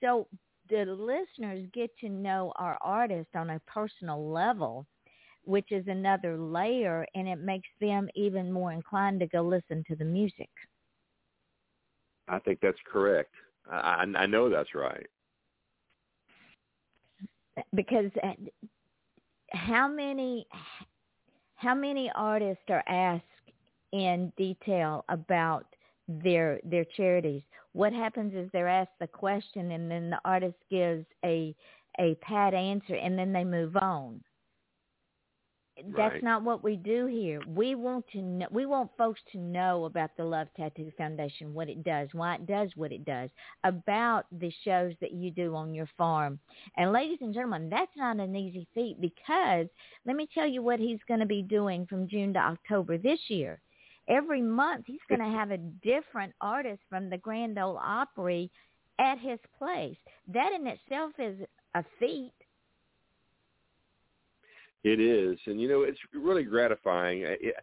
So 0.00 0.28
the 0.70 0.84
listeners 0.84 1.66
get 1.72 1.90
to 1.98 2.08
know 2.08 2.52
our 2.56 2.78
artist 2.80 3.28
on 3.34 3.50
a 3.50 3.60
personal 3.66 4.30
level 4.30 4.86
which 5.48 5.72
is 5.72 5.84
another 5.88 6.36
layer, 6.36 7.06
and 7.14 7.26
it 7.26 7.38
makes 7.38 7.68
them 7.80 8.06
even 8.14 8.52
more 8.52 8.70
inclined 8.70 9.18
to 9.18 9.26
go 9.26 9.40
listen 9.40 9.82
to 9.88 9.96
the 9.96 10.04
music. 10.04 10.50
I 12.28 12.38
think 12.40 12.58
that's 12.60 12.78
correct. 12.84 13.32
I, 13.70 14.04
I 14.14 14.26
know 14.26 14.50
that's 14.50 14.74
right. 14.74 15.06
Because 17.74 18.10
uh, 18.22 18.32
how 19.52 19.88
many 19.88 20.46
how 21.54 21.74
many 21.74 22.12
artists 22.14 22.64
are 22.68 22.84
asked 22.86 23.24
in 23.92 24.32
detail 24.36 25.04
about 25.08 25.66
their 26.08 26.60
their 26.64 26.84
charities? 26.96 27.42
What 27.72 27.92
happens 27.92 28.34
is 28.34 28.48
they're 28.52 28.68
asked 28.68 28.98
the 29.00 29.06
question, 29.06 29.72
and 29.72 29.90
then 29.90 30.10
the 30.10 30.20
artist 30.24 30.56
gives 30.70 31.06
a 31.24 31.54
a 31.98 32.14
pat 32.16 32.54
answer, 32.54 32.94
and 32.94 33.18
then 33.18 33.32
they 33.32 33.44
move 33.44 33.76
on 33.76 34.22
that's 35.96 36.22
not 36.22 36.42
what 36.42 36.64
we 36.64 36.76
do 36.76 37.06
here. 37.06 37.40
We 37.46 37.74
want 37.74 38.04
to 38.12 38.22
know, 38.22 38.46
we 38.50 38.66
want 38.66 38.90
folks 38.98 39.20
to 39.32 39.38
know 39.38 39.84
about 39.84 40.10
the 40.16 40.24
Love 40.24 40.48
Tattoo 40.56 40.90
Foundation, 40.96 41.54
what 41.54 41.68
it 41.68 41.84
does, 41.84 42.08
why 42.12 42.36
it 42.36 42.46
does 42.46 42.70
what 42.74 42.92
it 42.92 43.04
does, 43.04 43.30
about 43.64 44.26
the 44.40 44.52
shows 44.64 44.94
that 45.00 45.12
you 45.12 45.30
do 45.30 45.54
on 45.54 45.74
your 45.74 45.88
farm. 45.96 46.38
And 46.76 46.92
ladies 46.92 47.18
and 47.20 47.32
gentlemen, 47.32 47.70
that's 47.70 47.96
not 47.96 48.18
an 48.18 48.34
easy 48.34 48.66
feat 48.74 49.00
because 49.00 49.66
let 50.04 50.16
me 50.16 50.28
tell 50.32 50.46
you 50.46 50.62
what 50.62 50.80
he's 50.80 51.00
going 51.06 51.20
to 51.20 51.26
be 51.26 51.42
doing 51.42 51.86
from 51.86 52.08
June 52.08 52.32
to 52.34 52.40
October 52.40 52.98
this 52.98 53.20
year. 53.28 53.60
Every 54.08 54.42
month 54.42 54.84
he's 54.86 54.98
going 55.08 55.20
to 55.20 55.36
have 55.36 55.50
a 55.50 55.58
different 55.58 56.32
artist 56.40 56.80
from 56.88 57.10
the 57.10 57.18
Grand 57.18 57.58
Ole 57.58 57.78
Opry 57.78 58.50
at 58.98 59.18
his 59.18 59.38
place. 59.58 59.96
That 60.32 60.52
in 60.52 60.66
itself 60.66 61.12
is 61.18 61.38
a 61.74 61.84
feat 61.98 62.32
it 64.84 65.00
is, 65.00 65.38
and 65.46 65.60
you 65.60 65.68
know, 65.68 65.82
it's 65.82 65.98
really 66.12 66.44
gratifying. 66.44 67.22
It, 67.22 67.38
it, 67.42 67.54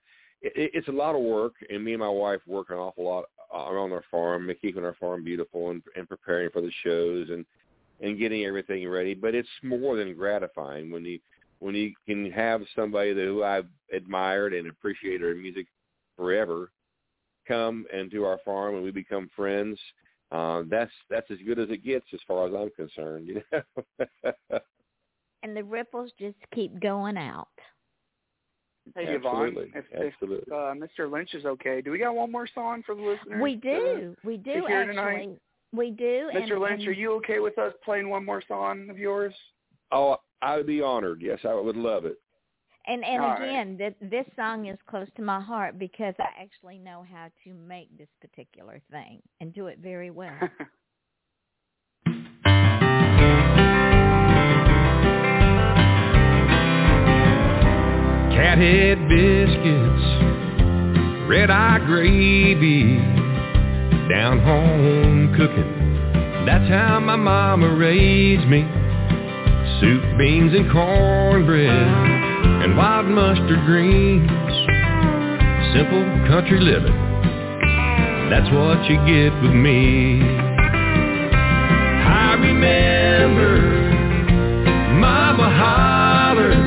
it's 0.42 0.88
a 0.88 0.92
lot 0.92 1.16
of 1.16 1.22
work, 1.22 1.54
and 1.70 1.84
me 1.84 1.94
and 1.94 2.02
my 2.02 2.10
wife 2.10 2.42
work 2.46 2.70
an 2.70 2.78
awful 2.78 3.06
lot 3.06 3.26
around 3.54 3.94
our 3.94 4.04
farm, 4.12 4.52
keeping 4.62 4.84
our 4.84 4.96
farm 4.96 5.24
beautiful, 5.24 5.72
and, 5.72 5.82
and 5.96 6.10
preparing 6.10 6.50
for 6.52 6.62
the 6.62 6.72
shows, 6.84 7.30
and 7.30 7.46
and 8.02 8.20
getting 8.20 8.44
everything 8.44 8.88
ready. 8.88 9.14
But 9.14 9.36
it's 9.36 9.50
more 9.64 9.96
than 9.96 10.14
gratifying 10.14 10.92
when 10.92 11.06
you 11.06 11.20
when 11.60 11.74
you 11.74 11.94
can 12.06 12.30
have 12.32 12.62
somebody 12.76 13.14
that 13.14 13.24
who 13.24 13.44
I've 13.44 13.68
admired 13.94 14.54
and 14.54 14.68
appreciated 14.68 15.22
her 15.22 15.36
music 15.36 15.68
forever 16.16 16.72
come 17.48 17.86
and 17.94 18.10
to 18.12 18.26
our 18.26 18.40
farm 18.44 18.76
and 18.76 18.84
we 18.84 18.92
become 18.92 19.30
friends. 19.36 19.80
Uh, 20.32 20.64
that's 20.70 20.92
that's 21.10 21.30
as 21.30 21.38
good 21.46 21.60
as 21.60 21.70
it 21.70 21.86
gets 21.86 22.06
as 22.14 22.20
far 22.28 22.48
as 22.48 22.54
I'm 22.54 22.72
concerned. 22.76 23.28
You 23.28 23.42
know. 23.52 24.32
and 25.44 25.56
the 25.56 25.64
ripples 25.64 26.12
just 26.20 26.38
keep 26.54 26.80
going 26.80 27.18
out. 27.18 27.48
Hey, 28.96 29.16
Absolutely. 29.16 29.64
Yvonne, 29.64 29.84
if, 29.92 30.14
Absolutely. 30.14 30.46
if 30.48 30.54
uh, 30.54 31.04
Mr. 31.04 31.12
Lynch 31.12 31.34
is 31.34 31.46
okay, 31.46 31.82
do 31.82 31.92
we 31.92 31.98
got 31.98 32.14
one 32.14 32.32
more 32.32 32.48
song 32.54 32.84
for 32.86 32.94
the 32.94 33.02
listeners? 33.02 33.42
We 33.42 33.56
do. 33.56 34.16
we 34.24 34.38
do 34.38 34.66
here 34.68 34.82
actually. 34.82 34.94
Tonight? 34.94 35.40
We 35.74 35.92
do. 35.92 36.30
Mr. 36.34 36.52
And, 36.52 36.62
Lynch, 36.62 36.80
and, 36.82 36.88
are 36.90 36.94
you 36.94 37.14
okay 37.14 37.40
with 37.40 37.58
us 37.58 37.74
playing 37.84 38.10
one 38.10 38.24
more 38.24 38.44
song 38.48 38.90
of 38.90 38.98
yours? 38.98 39.34
Oh, 39.92 40.18
I 40.42 40.58
would 40.58 40.68
be 40.68 40.82
honored. 40.82 41.22
Yes, 41.22 41.40
I 41.44 41.54
would 41.54 41.76
love 41.76 42.06
it. 42.06 42.18
And 42.88 43.04
and 43.04 43.24
All 43.24 43.36
again, 43.36 43.78
right. 43.80 44.00
this 44.00 44.10
this 44.12 44.26
song 44.36 44.68
is 44.68 44.78
close 44.88 45.08
to 45.16 45.24
my 45.24 45.42
heart 45.42 45.80
because 45.80 46.14
I 46.20 46.42
actually 46.42 46.78
know 46.78 47.04
how 47.10 47.30
to 47.44 47.54
make 47.54 47.96
this 47.98 48.10
particular 48.22 48.82
thing 48.92 49.22
and 49.42 49.54
do 49.54 49.68
it 49.68 49.80
very 49.80 50.12
well. 50.12 50.38
cathead 58.56 59.10
biscuits, 59.10 60.06
red 61.28 61.50
eye 61.50 61.80
gravy, 61.86 62.98
down 64.08 64.40
home 64.40 65.34
cooking. 65.36 66.46
That's 66.46 66.70
how 66.70 67.00
my 67.00 67.16
mama 67.16 67.76
raised 67.76 68.48
me. 68.48 68.62
Soup, 69.82 70.18
beans, 70.18 70.54
and 70.54 70.72
cornbread, 70.72 72.15
and 72.66 72.76
wild 72.76 73.06
mustard 73.06 73.64
greens. 73.68 74.26
Simple 75.78 76.02
country 76.26 76.60
living. 76.60 76.98
That's 78.32 78.50
what 78.58 78.82
you 78.90 78.98
get 79.06 79.30
with 79.44 79.54
me. 79.54 80.20
I 82.10 82.34
remember 82.42 83.62
Mama 84.98 85.46
hollered 85.46 86.58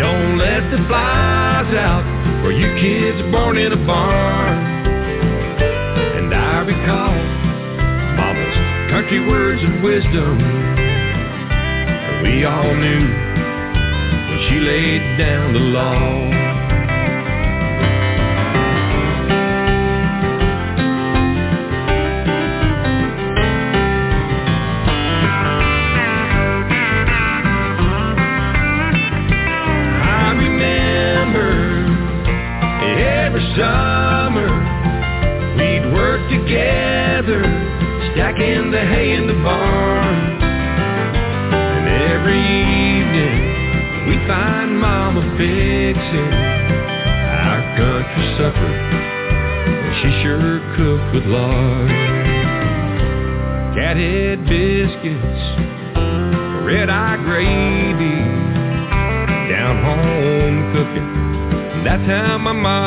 don't 0.00 0.38
let 0.38 0.72
the 0.72 0.78
flies 0.88 1.72
out 1.78 2.02
for 2.42 2.50
you 2.50 2.66
kids 2.74 3.22
born 3.30 3.58
in 3.58 3.70
a 3.70 3.86
barn. 3.86 4.58
And 6.18 6.34
I 6.34 6.66
recall 6.66 7.14
Mama's 8.18 8.90
country 8.90 9.24
words 9.24 9.62
of 9.62 9.82
wisdom. 9.84 10.36
We 12.24 12.44
all 12.44 12.74
knew 12.74 13.35
laid 14.66 15.16
down 15.16 15.52
the 15.52 15.60
law. 15.60 16.35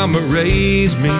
Mama 0.10 0.26
raised 0.34 0.97
me. 0.97 1.14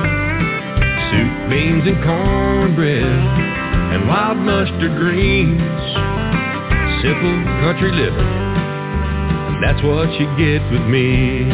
Soup, 1.12 1.50
beans, 1.50 1.86
and 1.86 2.02
cornbread, 2.04 3.04
and 3.04 4.08
wild 4.08 4.38
mustard 4.38 4.98
greens. 4.98 5.62
Simple 7.02 7.38
country 7.62 7.92
living, 7.92 9.62
that's 9.62 9.82
what 9.84 10.10
you 10.20 10.26
get 10.38 10.62
with 10.72 10.82
me. 10.90 11.46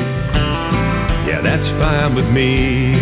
Yeah, 1.28 1.42
that's 1.44 1.68
fine 1.78 2.16
with 2.16 2.26
me. 2.26 2.96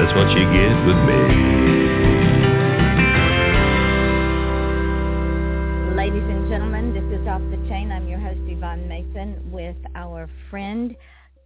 That's 0.00 0.14
what 0.16 0.30
you 0.32 0.44
get 0.56 0.86
with 0.86 0.96
me. 1.04 2.11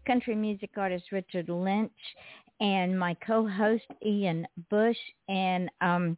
Country 0.07 0.35
music 0.35 0.71
artist 0.77 1.13
Richard 1.13 1.49
Lynch, 1.49 1.91
and 2.61 2.99
my 2.99 3.15
co-host 3.27 3.85
Ian 4.05 4.47
Bush. 4.71 4.97
And 5.29 5.71
um, 5.81 6.17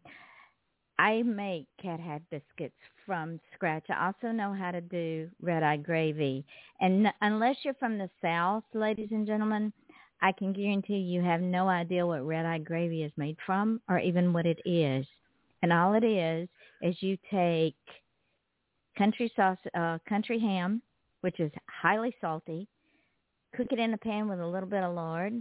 I 0.99 1.23
make 1.23 1.67
cat 1.81 2.01
head 2.01 2.23
biscuits 2.31 2.77
from 3.07 3.41
scratch. 3.55 3.85
I 3.89 4.07
also 4.07 4.33
know 4.33 4.53
how 4.53 4.71
to 4.71 4.81
do 4.81 5.29
red 5.41 5.63
eye 5.63 5.77
gravy. 5.79 6.45
And 6.81 7.09
unless 7.23 7.57
you're 7.65 7.75
from 7.75 7.99
the 7.99 8.11
South, 8.21 8.65
ladies 8.75 9.09
and 9.11 9.27
gentlemen, 9.27 9.73
I 10.21 10.33
can 10.33 10.53
guarantee 10.53 10.97
you 10.97 11.23
have 11.23 11.41
no 11.41 11.69
idea 11.69 12.07
what 12.07 12.27
red 12.27 12.45
eye 12.45 12.59
gravy 12.59 13.05
is 13.05 13.13
made 13.17 13.37
from 13.47 13.81
or 13.89 13.99
even 13.99 14.33
what 14.33 14.47
it 14.47 14.61
is. 14.65 15.07
And 15.63 15.73
all 15.73 15.95
it 15.95 16.05
is 16.05 16.49
is 16.83 16.97
you 17.01 17.17
take 17.31 17.77
country 18.97 19.33
sauce, 19.37 19.59
uh, 19.75 19.99
country 20.09 20.39
ham, 20.39 20.83
which 21.21 21.39
is 21.41 21.53
highly 21.69 22.15
salty. 22.21 22.69
Cook 23.59 23.73
it 23.73 23.81
in 23.81 23.93
a 23.93 23.99
pan 23.99 24.29
with 24.29 24.39
a 24.39 24.47
little 24.47 24.69
bit 24.69 24.85
of 24.85 24.95
lard. 24.95 25.33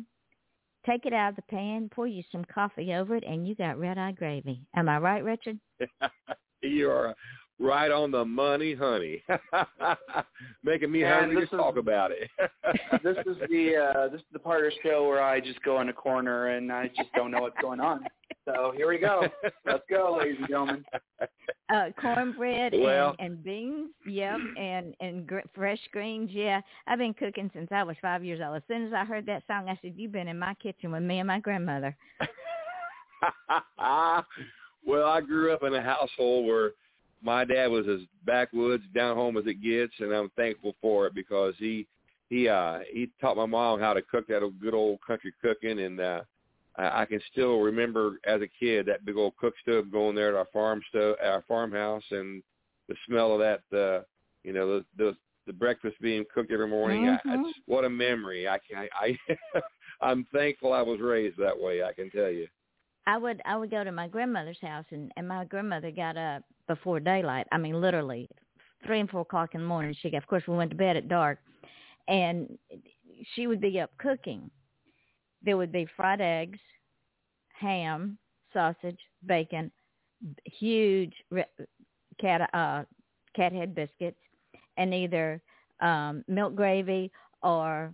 Take 0.88 1.06
it 1.06 1.14
out 1.14 1.30
of 1.30 1.36
the 1.36 1.44
pan, 1.44 1.88
pour 1.88 2.08
you 2.08 2.24
some 2.32 2.44
coffee 2.46 2.96
over 2.96 3.16
it, 3.16 3.24
and 3.24 3.48
you 3.48 3.54
got 3.54 3.78
red 3.78 4.00
eye 4.00 4.14
gravy. 4.14 4.66
Am 4.76 4.90
I 4.90 4.98
right, 4.98 5.24
Richard? 5.24 5.60
you 6.64 6.90
are 6.90 7.14
right 7.60 7.92
on 7.92 8.12
the 8.12 8.24
money, 8.26 8.74
honey. 8.76 9.24
Making 10.64 10.92
me 10.92 11.04
And 11.04 11.14
hungry 11.14 11.36
to 11.38 11.44
is- 11.44 11.50
talk 11.50 11.78
about 11.78 12.12
it. 12.12 12.30
this 13.04 13.18
is 13.26 13.38
the 13.50 13.76
uh, 13.96 14.08
this 14.10 14.22
is 14.22 14.28
the 14.34 14.40
part 14.40 14.66
of 14.66 14.72
the 14.72 14.90
show 14.90 15.08
where 15.08 15.24
I 15.24 15.40
just 15.40 15.62
go 15.64 15.82
in 15.82 15.90
a 15.90 15.94
corner 15.94 16.48
and 16.48 16.72
I 16.72 16.88
just 16.96 17.12
don't 17.16 17.32
know 17.32 17.42
what's 17.42 17.60
going 17.62 17.80
on. 17.80 18.06
So 18.46 18.74
here 18.76 18.88
we 18.88 18.98
go. 18.98 19.24
Let's 19.66 19.84
go, 19.90 20.18
ladies 20.20 20.38
and 20.40 20.48
gentlemen. 20.48 20.86
Uh, 21.70 21.90
cornbread 22.00 22.72
Well- 22.74 23.14
and, 23.20 23.34
and 23.34 23.44
beans, 23.44 23.90
yep, 24.06 24.38
and 24.58 24.96
and 25.02 25.28
gr- 25.28 25.40
fresh 25.54 25.82
greens, 25.92 26.30
yeah. 26.32 26.62
I've 26.88 26.98
been 26.98 27.14
cooking 27.14 27.52
since 27.54 27.68
I 27.72 27.84
was 27.84 27.98
five 28.02 28.24
years 28.24 28.40
old. 28.42 28.56
As 28.56 28.62
soon 28.70 28.88
as 28.88 28.94
I 28.94 29.04
heard 29.04 29.26
that 29.26 29.44
song, 29.48 29.68
I 29.68 29.78
said, 29.82 29.96
"You've 29.98 30.14
been 30.14 30.30
in 30.30 30.40
my 30.40 30.54
kitchen 30.54 30.94
with 30.94 31.04
me 31.04 31.20
and 31.20 31.28
my 31.28 31.42
grandmother." 31.42 31.94
well, 34.86 35.06
I 35.06 35.22
grew 35.22 35.54
up 35.54 35.64
in 35.64 35.74
a 35.74 35.82
household 35.82 36.46
where 36.48 36.72
my 37.22 37.44
dad 37.46 37.68
was 37.68 37.88
as 37.88 38.02
backwoods, 38.26 38.84
down 38.94 39.16
home 39.16 39.38
as 39.38 39.46
it 39.48 39.62
gets, 39.62 39.94
and 40.00 40.12
I'm 40.14 40.30
thankful 40.36 40.76
for 40.82 41.08
it 41.08 41.14
because 41.16 41.54
he 41.58 41.88
he 42.30 42.48
uh 42.48 42.80
he 42.92 43.10
taught 43.22 43.38
my 43.38 43.46
mom 43.46 43.80
how 43.80 43.94
to 43.94 44.02
cook 44.02 44.28
that 44.28 44.42
good 44.60 44.74
old 44.74 45.00
country 45.06 45.34
cooking, 45.42 45.80
and 45.80 46.00
uh 46.00 46.22
I 46.78 47.02
I 47.02 47.06
can 47.06 47.22
still 47.32 47.60
remember 47.62 48.20
as 48.26 48.42
a 48.42 48.48
kid 48.60 48.86
that 48.86 49.06
big 49.06 49.18
old 49.18 49.36
cook 49.38 49.54
stove 49.62 49.92
going 49.92 50.16
there 50.16 50.30
at 50.30 50.36
our 50.36 50.48
farm 50.54 50.82
stove, 50.90 51.16
at 51.22 51.30
our 51.32 51.44
farmhouse, 51.48 52.04
and 52.12 52.44
the 52.88 52.96
smell 53.08 53.34
of 53.34 53.40
that. 53.40 53.78
uh 53.78 54.04
You 54.44 54.54
know, 54.54 54.68
the 54.80 54.86
the, 54.98 55.18
the 55.48 55.54
breakfast 55.54 55.96
being 56.02 56.26
cooked 56.34 56.52
every 56.52 56.68
morning. 56.68 57.08
I, 57.10 57.16
Mhm. 57.16 57.20
it's, 57.50 57.60
what 57.66 57.86
a 57.86 57.90
memory! 57.90 58.48
I 58.48 58.60
can 58.60 58.78
I, 58.78 58.90
I 58.94 59.62
I'm 60.02 60.26
thankful 60.32 60.74
I 60.74 60.82
was 60.82 61.00
raised 61.00 61.38
that 61.38 61.60
way. 61.60 61.84
I 61.84 61.94
can 61.94 62.10
tell 62.12 62.30
you. 62.30 62.48
I 63.08 63.18
would 63.18 63.42
I 63.46 63.56
would 63.56 63.72
go 63.72 63.84
to 63.86 63.92
my 63.92 64.08
grandmother's 64.10 64.60
house 64.62 64.86
and 64.92 65.12
and 65.16 65.28
my 65.28 65.46
grandmother 65.46 65.92
got 65.92 66.18
up 66.18 66.44
before 66.68 67.00
daylight. 67.00 67.48
I 67.52 67.58
mean 67.58 67.80
literally 67.80 68.30
three 68.86 69.00
and 69.00 69.10
four 69.10 69.22
o'clock 69.22 69.56
in 69.56 69.62
the 69.62 69.68
morning. 69.68 69.96
She 70.00 70.12
got, 70.12 70.18
of 70.18 70.28
course 70.28 70.44
we 70.48 70.56
went 70.56 70.72
to 70.72 70.78
bed 70.78 70.98
at 70.98 71.08
dark, 71.08 71.40
and 72.10 72.60
she 73.34 73.48
would 73.48 73.62
be 73.62 73.80
up 73.80 73.92
cooking. 73.98 74.52
There 75.42 75.58
would 75.58 75.72
be 75.72 75.88
fried 75.96 76.22
eggs, 76.22 76.60
ham, 77.54 78.18
sausage, 78.54 79.00
bacon, 79.26 79.72
huge 80.44 81.14
cat 82.20 82.50
uh 82.54 82.84
cat 83.36 83.54
head 83.54 83.74
biscuits, 83.74 84.20
and 84.76 84.94
either 84.94 85.42
um 85.80 86.26
milk 86.28 86.56
gravy 86.56 87.10
or 87.42 87.94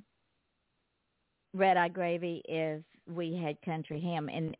red 1.54 1.78
eye 1.78 1.90
gravy 1.90 2.42
if 2.46 2.82
we 3.08 3.36
had 3.36 3.62
country 3.62 4.02
ham 4.02 4.28
and 4.30 4.56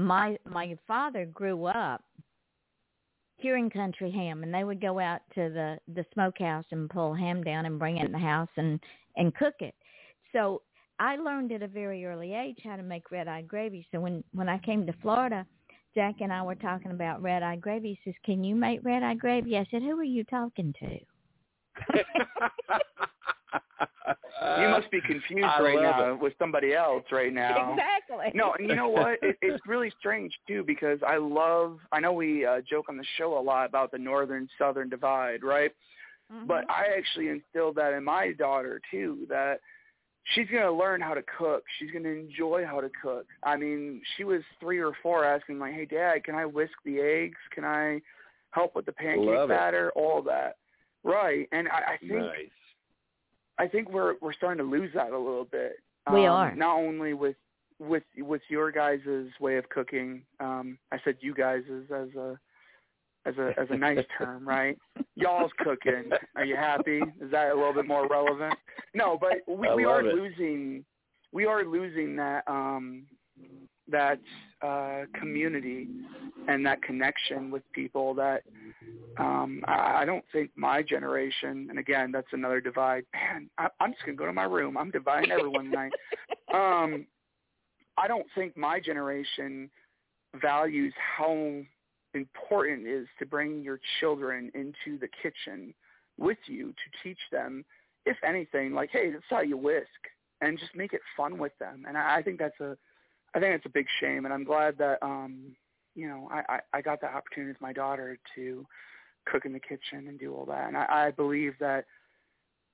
my 0.00 0.36
my 0.44 0.76
father 0.86 1.26
grew 1.26 1.66
up 1.66 2.02
hearing 3.36 3.70
country 3.70 4.10
ham 4.10 4.42
and 4.42 4.52
they 4.52 4.64
would 4.64 4.80
go 4.80 4.98
out 4.98 5.20
to 5.34 5.48
the 5.50 5.78
the 5.94 6.04
smokehouse 6.12 6.64
and 6.72 6.90
pull 6.90 7.14
ham 7.14 7.42
down 7.42 7.66
and 7.66 7.78
bring 7.78 7.98
it 7.98 8.06
in 8.06 8.12
the 8.12 8.18
house 8.18 8.48
and 8.56 8.80
and 9.16 9.34
cook 9.34 9.54
it. 9.60 9.74
So 10.32 10.62
i 10.98 11.16
learned 11.16 11.52
at 11.52 11.62
a 11.62 11.68
very 11.68 12.04
early 12.04 12.34
age 12.34 12.58
how 12.62 12.76
to 12.76 12.82
make 12.82 13.10
red 13.10 13.26
eye 13.26 13.42
gravy 13.42 13.86
so 13.90 14.00
when 14.00 14.22
when 14.32 14.48
i 14.48 14.58
came 14.58 14.86
to 14.86 14.92
florida 15.00 15.46
jack 15.94 16.16
and 16.20 16.32
i 16.32 16.42
were 16.42 16.54
talking 16.54 16.90
about 16.90 17.22
red 17.22 17.42
eye 17.42 17.56
gravy 17.56 17.98
he 18.04 18.10
says 18.10 18.14
can 18.24 18.44
you 18.44 18.54
make 18.54 18.84
red 18.84 19.02
eye 19.02 19.14
gravy? 19.14 19.56
I 19.56 19.66
said 19.70 19.82
who 19.82 19.98
are 19.98 20.04
you 20.04 20.24
talking 20.24 20.74
to 20.80 20.98
You 24.42 24.68
must 24.68 24.90
be 24.90 25.00
confused 25.00 25.44
I 25.44 25.60
right 25.60 25.82
now 25.82 26.14
it. 26.14 26.20
with 26.20 26.32
somebody 26.38 26.74
else 26.74 27.04
right 27.12 27.32
now. 27.32 27.72
exactly 27.74 28.30
No, 28.34 28.54
and 28.58 28.68
you 28.68 28.74
know 28.74 28.88
what? 28.88 29.18
It, 29.22 29.36
it's 29.42 29.60
really 29.66 29.92
strange 29.98 30.32
too 30.46 30.64
because 30.66 30.98
I 31.06 31.16
love. 31.18 31.78
I 31.92 32.00
know 32.00 32.12
we 32.12 32.46
uh, 32.46 32.60
joke 32.68 32.86
on 32.88 32.96
the 32.96 33.04
show 33.18 33.38
a 33.38 33.42
lot 33.42 33.66
about 33.66 33.90
the 33.90 33.98
northern 33.98 34.48
southern 34.58 34.88
divide, 34.88 35.42
right? 35.42 35.72
Mhm. 36.32 36.46
But 36.46 36.70
I 36.70 36.86
actually 36.96 37.28
instilled 37.28 37.76
that 37.76 37.92
in 37.92 38.02
my 38.04 38.32
daughter 38.32 38.80
too. 38.90 39.26
That 39.28 39.60
she's 40.34 40.48
going 40.48 40.62
to 40.62 40.72
learn 40.72 41.00
how 41.00 41.14
to 41.14 41.22
cook. 41.38 41.64
She's 41.78 41.90
going 41.90 42.04
to 42.04 42.10
enjoy 42.18 42.64
how 42.64 42.80
to 42.80 42.90
cook. 43.02 43.26
I 43.42 43.56
mean, 43.56 44.00
she 44.16 44.24
was 44.24 44.42
three 44.58 44.78
or 44.78 44.92
four 45.02 45.24
asking 45.24 45.58
like, 45.58 45.74
"Hey, 45.74 45.84
Dad, 45.84 46.24
can 46.24 46.34
I 46.34 46.46
whisk 46.46 46.72
the 46.84 47.00
eggs? 47.00 47.38
Can 47.54 47.64
I 47.64 48.00
help 48.52 48.74
with 48.74 48.86
the 48.86 48.92
pancake 48.92 49.26
Love 49.26 49.50
it. 49.50 49.54
batter? 49.54 49.92
All 49.94 50.22
that." 50.22 50.56
Right, 51.02 51.48
and 51.52 51.68
I, 51.68 51.94
I 51.94 51.96
think 51.98 52.12
nice. 52.12 52.50
I 53.58 53.66
think 53.68 53.90
we're 53.90 54.14
we're 54.20 54.32
starting 54.32 54.64
to 54.64 54.70
lose 54.70 54.90
that 54.94 55.12
a 55.12 55.18
little 55.18 55.44
bit. 55.44 55.76
We 56.12 56.26
Um, 56.26 56.32
are. 56.32 56.54
not 56.54 56.76
only 56.78 57.12
with 57.14 57.36
with 57.78 58.02
with 58.18 58.42
your 58.48 58.70
guys' 58.70 59.00
way 59.40 59.56
of 59.56 59.68
cooking. 59.68 60.22
Um, 60.38 60.78
I 60.92 60.98
said 61.04 61.16
you 61.20 61.34
guys 61.34 61.62
as, 61.70 61.90
as 61.90 62.14
a 62.16 62.38
as 63.26 63.36
a 63.38 63.52
as 63.58 63.68
a 63.70 63.76
nice 63.76 64.04
term, 64.18 64.46
right? 64.48 64.78
Y'all's 65.14 65.52
cooking. 65.58 66.10
Are 66.36 66.44
you 66.44 66.56
happy? 66.56 67.00
Is 67.20 67.30
that 67.30 67.50
a 67.50 67.54
little 67.54 67.74
bit 67.74 67.86
more 67.86 68.06
relevant? 68.08 68.54
No, 68.94 69.18
but 69.20 69.34
we, 69.46 69.72
we 69.74 69.84
are 69.84 70.02
love 70.02 70.06
it. 70.06 70.14
losing 70.14 70.84
we 71.32 71.46
are 71.46 71.64
losing 71.64 72.16
that 72.16 72.44
um 72.46 73.06
that 73.88 74.18
uh 74.62 75.02
community 75.18 75.88
and 76.48 76.64
that 76.66 76.82
connection 76.82 77.50
with 77.50 77.62
people 77.72 78.14
that 78.14 78.42
um 79.18 79.62
I, 79.66 80.02
I 80.02 80.04
don't 80.04 80.24
think 80.32 80.50
my 80.56 80.82
generation 80.82 81.66
and 81.70 81.78
again 81.78 82.12
that's 82.12 82.32
another 82.32 82.60
divide. 82.60 83.04
Man 83.14 83.50
I, 83.58 83.68
i'm 83.80 83.92
just 83.92 84.04
going 84.04 84.16
to 84.16 84.20
go 84.20 84.26
to 84.26 84.32
my 84.32 84.44
room. 84.44 84.76
I'm 84.76 84.90
dividing 84.90 85.30
everyone 85.30 85.66
tonight. 85.66 85.92
Um 86.52 87.06
i 87.96 88.08
don't 88.08 88.26
think 88.34 88.56
my 88.56 88.80
generation 88.80 89.70
values 90.42 90.92
how 91.16 91.60
important 92.14 92.86
it 92.86 92.90
is 92.90 93.06
to 93.20 93.26
bring 93.26 93.62
your 93.62 93.78
children 94.00 94.50
into 94.54 94.98
the 94.98 95.08
kitchen 95.22 95.72
with 96.18 96.38
you 96.46 96.68
to 96.72 97.02
teach 97.04 97.18
them 97.30 97.64
if 98.04 98.16
anything 98.26 98.74
like 98.74 98.90
hey 98.90 99.10
that's 99.12 99.24
how 99.30 99.40
you 99.40 99.56
whisk 99.56 99.86
and 100.40 100.58
just 100.58 100.74
make 100.74 100.92
it 100.92 101.00
fun 101.16 101.38
with 101.38 101.52
them. 101.58 101.84
And 101.86 101.96
i, 101.96 102.16
I 102.16 102.22
think 102.22 102.38
that's 102.38 102.58
a 102.60 102.76
i 103.34 103.40
think 103.40 103.54
it's 103.54 103.66
a 103.66 103.70
big 103.70 103.86
shame 104.00 104.24
and 104.24 104.34
i'm 104.34 104.44
glad 104.44 104.76
that 104.78 104.98
um 105.02 105.54
you 105.94 106.08
know 106.08 106.28
i 106.32 106.54
i, 106.54 106.60
I 106.74 106.80
got 106.80 107.00
that 107.02 107.14
opportunity 107.14 107.52
with 107.52 107.60
my 107.60 107.72
daughter 107.72 108.18
to 108.34 108.66
cook 109.26 109.44
in 109.44 109.52
the 109.52 109.60
kitchen 109.60 110.08
and 110.08 110.18
do 110.18 110.34
all 110.34 110.46
that 110.46 110.68
and 110.68 110.76
i, 110.76 111.06
I 111.06 111.10
believe 111.10 111.54
that 111.60 111.84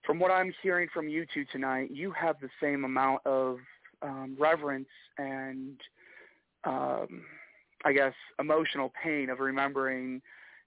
from 0.05 0.19
what 0.19 0.31
i'm 0.31 0.53
hearing 0.63 0.89
from 0.93 1.09
you 1.09 1.27
two 1.33 1.45
tonight 1.53 1.91
you 1.93 2.13
have 2.13 2.37
the 2.41 2.51
same 2.61 2.85
amount 2.85 3.27
of 3.27 3.59
um 4.03 4.37
reverence 4.39 4.89
and 5.19 5.81
um 6.65 7.25
I 7.85 7.93
guess, 7.93 8.15
emotional 8.41 8.93
pain 9.03 9.31
of 9.31 9.39
remembering. 9.39 10.21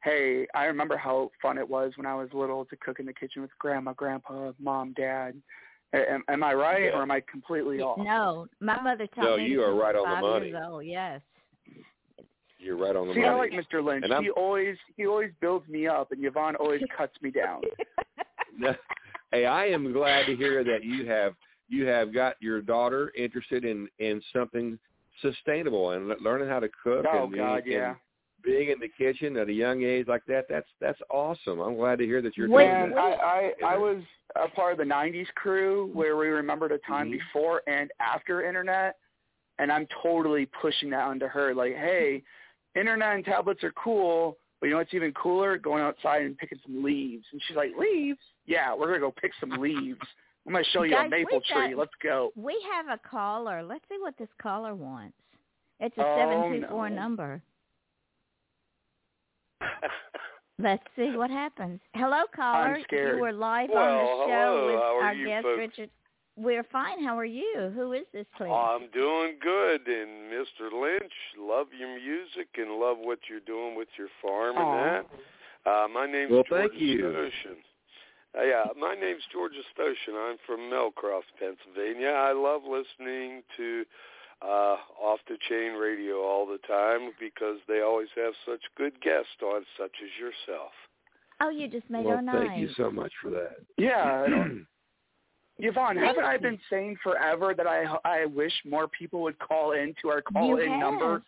Hey, 0.03 0.47
I 0.55 0.65
remember 0.65 0.95
how 0.95 1.31
fun 1.41 1.57
it 1.57 1.69
was 1.69 1.93
when 1.97 2.05
I 2.05 2.15
was 2.15 2.29
little 2.33 2.63
to 2.65 2.77
cook 2.77 2.99
in 2.99 3.05
the 3.05 3.13
kitchen 3.13 3.41
with 3.41 3.51
grandma, 3.59 3.93
grandpa, 3.93 4.53
mom, 4.57 4.93
dad. 4.93 5.41
Am, 5.93 6.23
am 6.27 6.43
I 6.43 6.53
right, 6.53 6.83
Yeah. 6.83 6.89
or 6.97 7.01
am 7.01 7.11
I 7.11 7.21
completely 7.21 7.81
off? 7.81 7.97
No, 7.97 8.47
my 8.59 8.79
mother 8.81 9.07
taught 9.07 9.23
No, 9.23 9.37
me. 9.37 9.43
No, 9.43 9.49
you 9.49 9.63
are 9.63 9.73
right 9.73 9.95
on 9.95 10.03
the 10.07 10.15
five 10.15 10.21
money. 10.21 10.47
Years 10.49 10.63
old, 10.67 10.85
yes. 10.85 11.21
You're 12.59 12.77
right 12.77 12.95
on 12.95 13.07
the 13.07 13.13
money. 13.13 13.21
See, 13.21 13.25
I 13.25 13.33
like 13.35 13.51
Mr. 13.51 13.83
Lynch. 13.83 14.03
And 14.03 14.13
I'm- 14.13 14.23
He 14.23 14.29
always 14.31 14.77
he 14.97 15.07
always 15.07 15.31
builds 15.39 15.67
me 15.67 15.87
up, 15.87 16.11
and 16.11 16.23
Yvonne 16.23 16.55
always 16.57 16.81
cuts 16.95 17.19
me 17.21 17.31
down. 17.31 17.61
hey, 19.31 19.45
I 19.45 19.65
am 19.67 19.91
glad 19.93 20.25
to 20.25 20.35
hear 20.35 20.63
that 20.63 20.83
you 20.83 21.05
have 21.07 21.33
you 21.69 21.85
have 21.87 22.13
got 22.13 22.35
your 22.41 22.61
daughter 22.61 23.11
interested 23.15 23.63
in 23.65 23.87
in 23.99 24.21
something 24.33 24.77
sustainable 25.21 25.91
and 25.91 26.13
learning 26.21 26.49
how 26.49 26.59
to 26.59 26.69
cook 26.83 27.05
Oh 27.11 27.23
and 27.25 27.35
God, 27.35 27.63
being, 27.63 27.77
yeah. 27.77 27.95
And 28.43 28.53
being 28.53 28.69
in 28.69 28.79
the 28.79 28.87
kitchen 28.87 29.37
at 29.37 29.49
a 29.49 29.53
young 29.53 29.83
age 29.83 30.07
like 30.07 30.25
that. 30.27 30.45
That's 30.49 30.67
that's 30.79 30.99
awesome. 31.09 31.59
I'm 31.59 31.75
glad 31.75 31.99
to 31.99 32.05
hear 32.05 32.21
that 32.21 32.37
you're 32.37 32.47
doing 32.47 32.67
Man, 32.67 32.89
that. 32.91 32.97
I, 32.97 33.51
I 33.63 33.73
I 33.73 33.77
was 33.77 34.01
a 34.35 34.47
part 34.49 34.73
of 34.73 34.77
the 34.77 34.83
'90s 34.85 35.27
crew 35.35 35.89
where 35.93 36.17
we 36.17 36.27
remembered 36.27 36.71
a 36.71 36.77
time 36.79 37.07
Mhm. 37.09 37.19
before 37.19 37.61
and 37.67 37.91
after 37.99 38.45
internet, 38.47 38.97
and 39.59 39.71
I'm 39.71 39.87
totally 40.03 40.45
pushing 40.61 40.89
that 40.91 41.03
onto 41.05 41.27
her. 41.27 41.53
Like, 41.53 41.75
hey, 41.75 42.23
internet 42.75 43.15
and 43.15 43.25
tablets 43.25 43.63
are 43.63 43.71
cool, 43.73 44.37
but 44.59 44.67
you 44.67 44.71
know 44.73 44.77
what's 44.79 44.93
even 44.93 45.13
cooler? 45.13 45.57
Going 45.57 45.81
outside 45.81 46.23
and 46.23 46.37
picking 46.37 46.59
some 46.65 46.83
leaves. 46.83 47.25
And 47.31 47.41
she's 47.47 47.57
like, 47.57 47.71
leaves? 47.77 48.19
Yeah, 48.45 48.73
we're 48.75 48.87
gonna 48.87 48.99
go 48.99 49.11
pick 49.11 49.31
some 49.39 49.51
leaves. 49.51 49.99
I'm 50.47 50.53
gonna 50.53 50.63
show 50.71 50.83
you 50.83 50.91
Guys, 50.91 51.07
a 51.07 51.09
maple 51.09 51.39
we 51.39 51.53
got- 51.53 51.65
tree. 51.67 51.75
Let's 51.75 51.91
go. 52.01 52.31
We 52.35 52.55
have 52.73 52.87
a 52.87 52.97
caller. 53.07 53.61
Let's 53.61 53.83
see 53.89 53.97
what 53.99 54.17
this 54.17 54.29
caller 54.41 54.73
wants. 54.73 55.17
It's 55.79 55.97
a 55.97 56.05
Oh, 56.05 56.17
seven 56.17 56.61
two 56.61 56.67
four 56.67 56.89
no. 56.89 56.95
number. 56.95 57.41
Let's 60.61 60.83
see 60.97 61.11
what 61.15 61.29
happens. 61.29 61.79
Hello, 61.93 62.23
caller. 62.35 62.79
scared. 62.83 63.15
You 63.15 63.21
were 63.21 63.31
live 63.31 63.69
on 63.69 63.75
the 63.75 64.25
show 64.27 64.27
hello. 64.27 64.65
with 64.67 64.75
How 64.75 64.97
are 64.99 65.03
our 65.05 65.13
you 65.13 65.27
guest 65.27 65.43
folks? 65.43 65.57
Richard. 65.57 65.89
We're 66.35 66.63
fine. 66.71 67.03
How 67.03 67.17
are 67.17 67.25
you? 67.25 67.71
Who 67.75 67.93
is 67.93 68.05
this, 68.13 68.25
please? 68.37 68.49
I'm 68.51 68.89
doing 68.93 69.35
good, 69.41 69.87
and 69.87 70.31
Mr. 70.31 70.71
Lynch, 70.71 71.11
love 71.37 71.67
your 71.77 71.89
music 71.99 72.47
and 72.57 72.79
love 72.79 72.97
what 72.99 73.19
you're 73.29 73.41
doing 73.41 73.75
with 73.75 73.89
your 73.97 74.07
farm 74.21 74.55
Aw. 74.57 74.61
and 74.61 75.05
that. 75.65 75.69
Uh, 75.69 75.87
my 75.89 76.05
name's 76.05 76.31
Well, 76.31 76.43
George 76.47 76.71
thank 76.71 76.81
you. 76.81 76.99
Stoshin. 77.03 77.57
Uh, 78.37 78.43
yeah, 78.43 78.63
my 78.79 78.95
name's 78.95 79.23
George 79.33 79.51
Stoshin. 79.77 80.15
I'm 80.15 80.37
from 80.45 80.59
Melcroft, 80.71 81.31
Pennsylvania. 81.39 82.09
I 82.09 82.31
love 82.31 82.61
listening 82.63 83.43
to 83.57 83.83
uh, 84.41 84.77
off 85.01 85.19
the 85.27 85.37
chain 85.49 85.73
radio 85.73 86.21
all 86.21 86.45
the 86.45 86.59
time 86.67 87.11
because 87.19 87.57
they 87.67 87.81
always 87.81 88.07
have 88.15 88.33
such 88.47 88.61
good 88.77 88.99
guests 89.01 89.41
on, 89.43 89.63
such 89.77 89.91
as 90.03 90.09
yourself. 90.19 90.71
oh, 91.41 91.49
you 91.49 91.67
just 91.67 91.89
made 91.89 92.05
well, 92.05 92.15
our 92.15 92.21
night. 92.21 92.47
thank 92.47 92.61
you 92.61 92.69
so 92.77 92.89
much 92.89 93.11
for 93.21 93.29
that. 93.31 93.57
Yeah. 93.77 94.25
Yvonne, 95.61 95.95
Thank 95.95 96.07
haven't 96.07 96.23
I 96.23 96.37
been 96.37 96.59
saying 96.69 96.97
forever 97.03 97.53
that 97.55 97.67
I 97.67 97.83
I 98.05 98.25
wish 98.25 98.53
more 98.65 98.87
people 98.87 99.21
would 99.23 99.37
call 99.39 99.73
in 99.73 99.93
to 100.01 100.07
our 100.09 100.21
call 100.21 100.47
you 100.47 100.57
in 100.59 100.71
have. 100.71 100.79
number? 100.79 101.21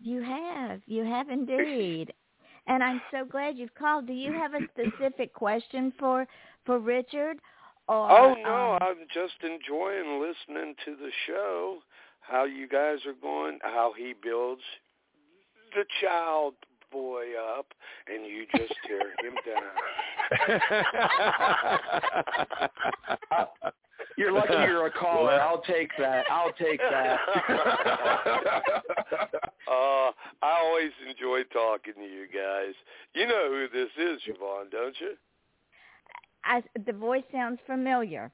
You 0.00 0.22
have. 0.22 0.80
You 0.86 1.04
have 1.04 1.30
indeed. 1.30 2.12
and 2.66 2.82
I'm 2.82 3.00
so 3.12 3.24
glad 3.24 3.56
you've 3.56 3.74
called. 3.76 4.08
Do 4.08 4.12
you 4.12 4.32
have 4.32 4.54
a 4.54 4.66
specific 4.72 5.32
question 5.32 5.92
for 6.00 6.26
for 6.64 6.80
Richard? 6.80 7.38
Or, 7.88 8.10
Oh 8.10 8.34
no, 8.42 8.72
um, 8.72 8.78
I'm 8.82 9.06
just 9.14 9.34
enjoying 9.44 10.20
listening 10.20 10.74
to 10.84 10.96
the 10.96 11.10
show. 11.28 11.78
How 12.28 12.44
you 12.44 12.68
guys 12.68 12.98
are 13.06 13.14
going, 13.20 13.58
how 13.62 13.92
he 13.96 14.14
builds 14.20 14.62
the 15.74 15.84
child 16.00 16.54
boy 16.90 17.26
up, 17.58 17.66
and 18.06 18.24
you 18.26 18.46
just 18.56 18.74
tear 18.86 19.10
him 19.22 19.34
down. 19.46 20.60
You're 24.16 24.32
lucky 24.32 24.54
you're 24.54 24.86
a 24.86 24.90
caller. 24.90 25.32
I'll 25.32 25.60
take 25.60 25.90
that. 25.98 26.24
I'll 26.30 26.52
take 26.52 26.80
that. 26.80 27.18
uh, 29.68 30.10
I 30.42 30.42
always 30.42 30.92
enjoy 31.08 31.42
talking 31.52 31.94
to 31.94 32.00
you 32.00 32.26
guys. 32.26 32.74
You 33.14 33.26
know 33.26 33.48
who 33.50 33.68
this 33.72 33.90
is, 33.98 34.20
Yvonne, 34.26 34.70
don't 34.70 34.98
you? 35.00 35.16
I, 36.44 36.62
the 36.86 36.92
voice 36.92 37.24
sounds 37.30 37.60
familiar. 37.66 38.30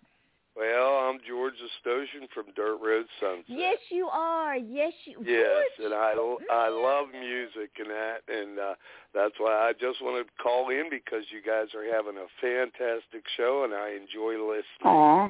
Well, 0.55 1.09
I'm 1.09 1.19
George 1.27 1.55
Astosian 1.55 2.29
from 2.35 2.45
Dirt 2.55 2.77
Road 2.83 3.07
Sunset. 3.21 3.45
Yes, 3.49 3.79
you 3.91 4.07
are. 4.13 4.57
Yes, 4.57 4.93
you. 5.07 5.17
Yes, 5.25 5.65
George. 5.79 5.87
and 5.87 5.95
I 5.95 6.13
I 6.53 6.69
love 6.69 7.07
music 7.11 7.71
and 7.79 7.89
that, 7.89 8.19
and 8.29 8.59
uh, 8.59 8.75
that's 9.15 9.33
why 9.39 9.53
I 9.69 9.73
just 9.73 10.03
want 10.03 10.27
to 10.27 10.43
call 10.43 10.69
in 10.69 10.91
because 10.91 11.25
you 11.33 11.41
guys 11.41 11.69
are 11.75 11.85
having 11.91 12.19
a 12.21 12.29
fantastic 12.41 13.25
show, 13.39 13.65
and 13.65 13.73
I 13.73 13.97
enjoy 13.97 14.35
listening. 14.45 14.85
Aw. 14.85 15.29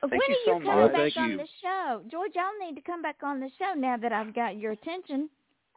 when 0.00 0.10
Thank 0.10 0.22
you 0.28 0.34
are 0.34 0.38
so 0.46 0.58
you 0.60 0.64
coming 0.64 0.82
much. 0.84 0.92
back 0.92 1.00
Thank 1.12 1.16
on 1.16 1.30
you. 1.30 1.36
the 1.38 1.48
show, 1.60 2.02
George? 2.08 2.32
I'll 2.38 2.58
need 2.64 2.76
to 2.76 2.82
come 2.86 3.02
back 3.02 3.16
on 3.24 3.40
the 3.40 3.50
show 3.58 3.74
now 3.76 3.96
that 3.96 4.12
I've 4.12 4.32
got 4.32 4.56
your 4.58 4.72
attention. 4.72 5.28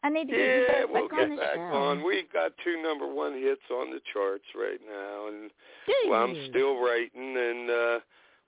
I 0.03 0.09
need 0.09 0.25
to 0.29 0.31
get 0.33 0.37
you 0.39 0.65
Yeah, 0.69 0.81
back 0.85 0.89
we'll 0.93 1.03
on 1.05 1.09
get 1.17 1.29
the 1.29 1.35
back 1.41 1.55
show. 1.55 1.61
on. 1.73 2.03
We've 2.05 2.31
got 2.31 2.51
two 2.63 2.83
number 2.83 3.11
one 3.11 3.33
hits 3.33 3.65
on 3.73 3.89
the 3.89 3.99
charts 4.13 4.45
right 4.55 4.79
now, 4.87 5.27
and 5.29 5.49
well, 6.07 6.21
I'm 6.23 6.35
still 6.51 6.77
writing, 6.79 7.33
and 7.35 7.69
uh, 7.71 7.99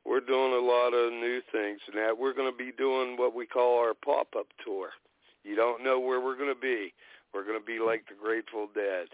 we're 0.07 0.21
doing 0.21 0.53
a 0.53 0.65
lot 0.65 0.93
of 0.93 1.11
new 1.11 1.41
things. 1.51 1.79
And 1.87 1.97
that 1.97 2.17
we're 2.17 2.33
going 2.33 2.51
to 2.51 2.57
be 2.57 2.71
doing 2.77 3.17
what 3.17 3.35
we 3.35 3.45
call 3.45 3.77
our 3.79 3.93
pop-up 3.93 4.47
tour. 4.63 4.89
You 5.43 5.55
don't 5.55 5.83
know 5.83 5.99
where 5.99 6.21
we're 6.21 6.37
going 6.37 6.53
to 6.53 6.59
be. 6.59 6.93
We're 7.33 7.45
going 7.45 7.59
to 7.59 7.65
be 7.65 7.79
like 7.79 8.05
the 8.07 8.15
Grateful 8.15 8.69
Dead. 8.73 9.07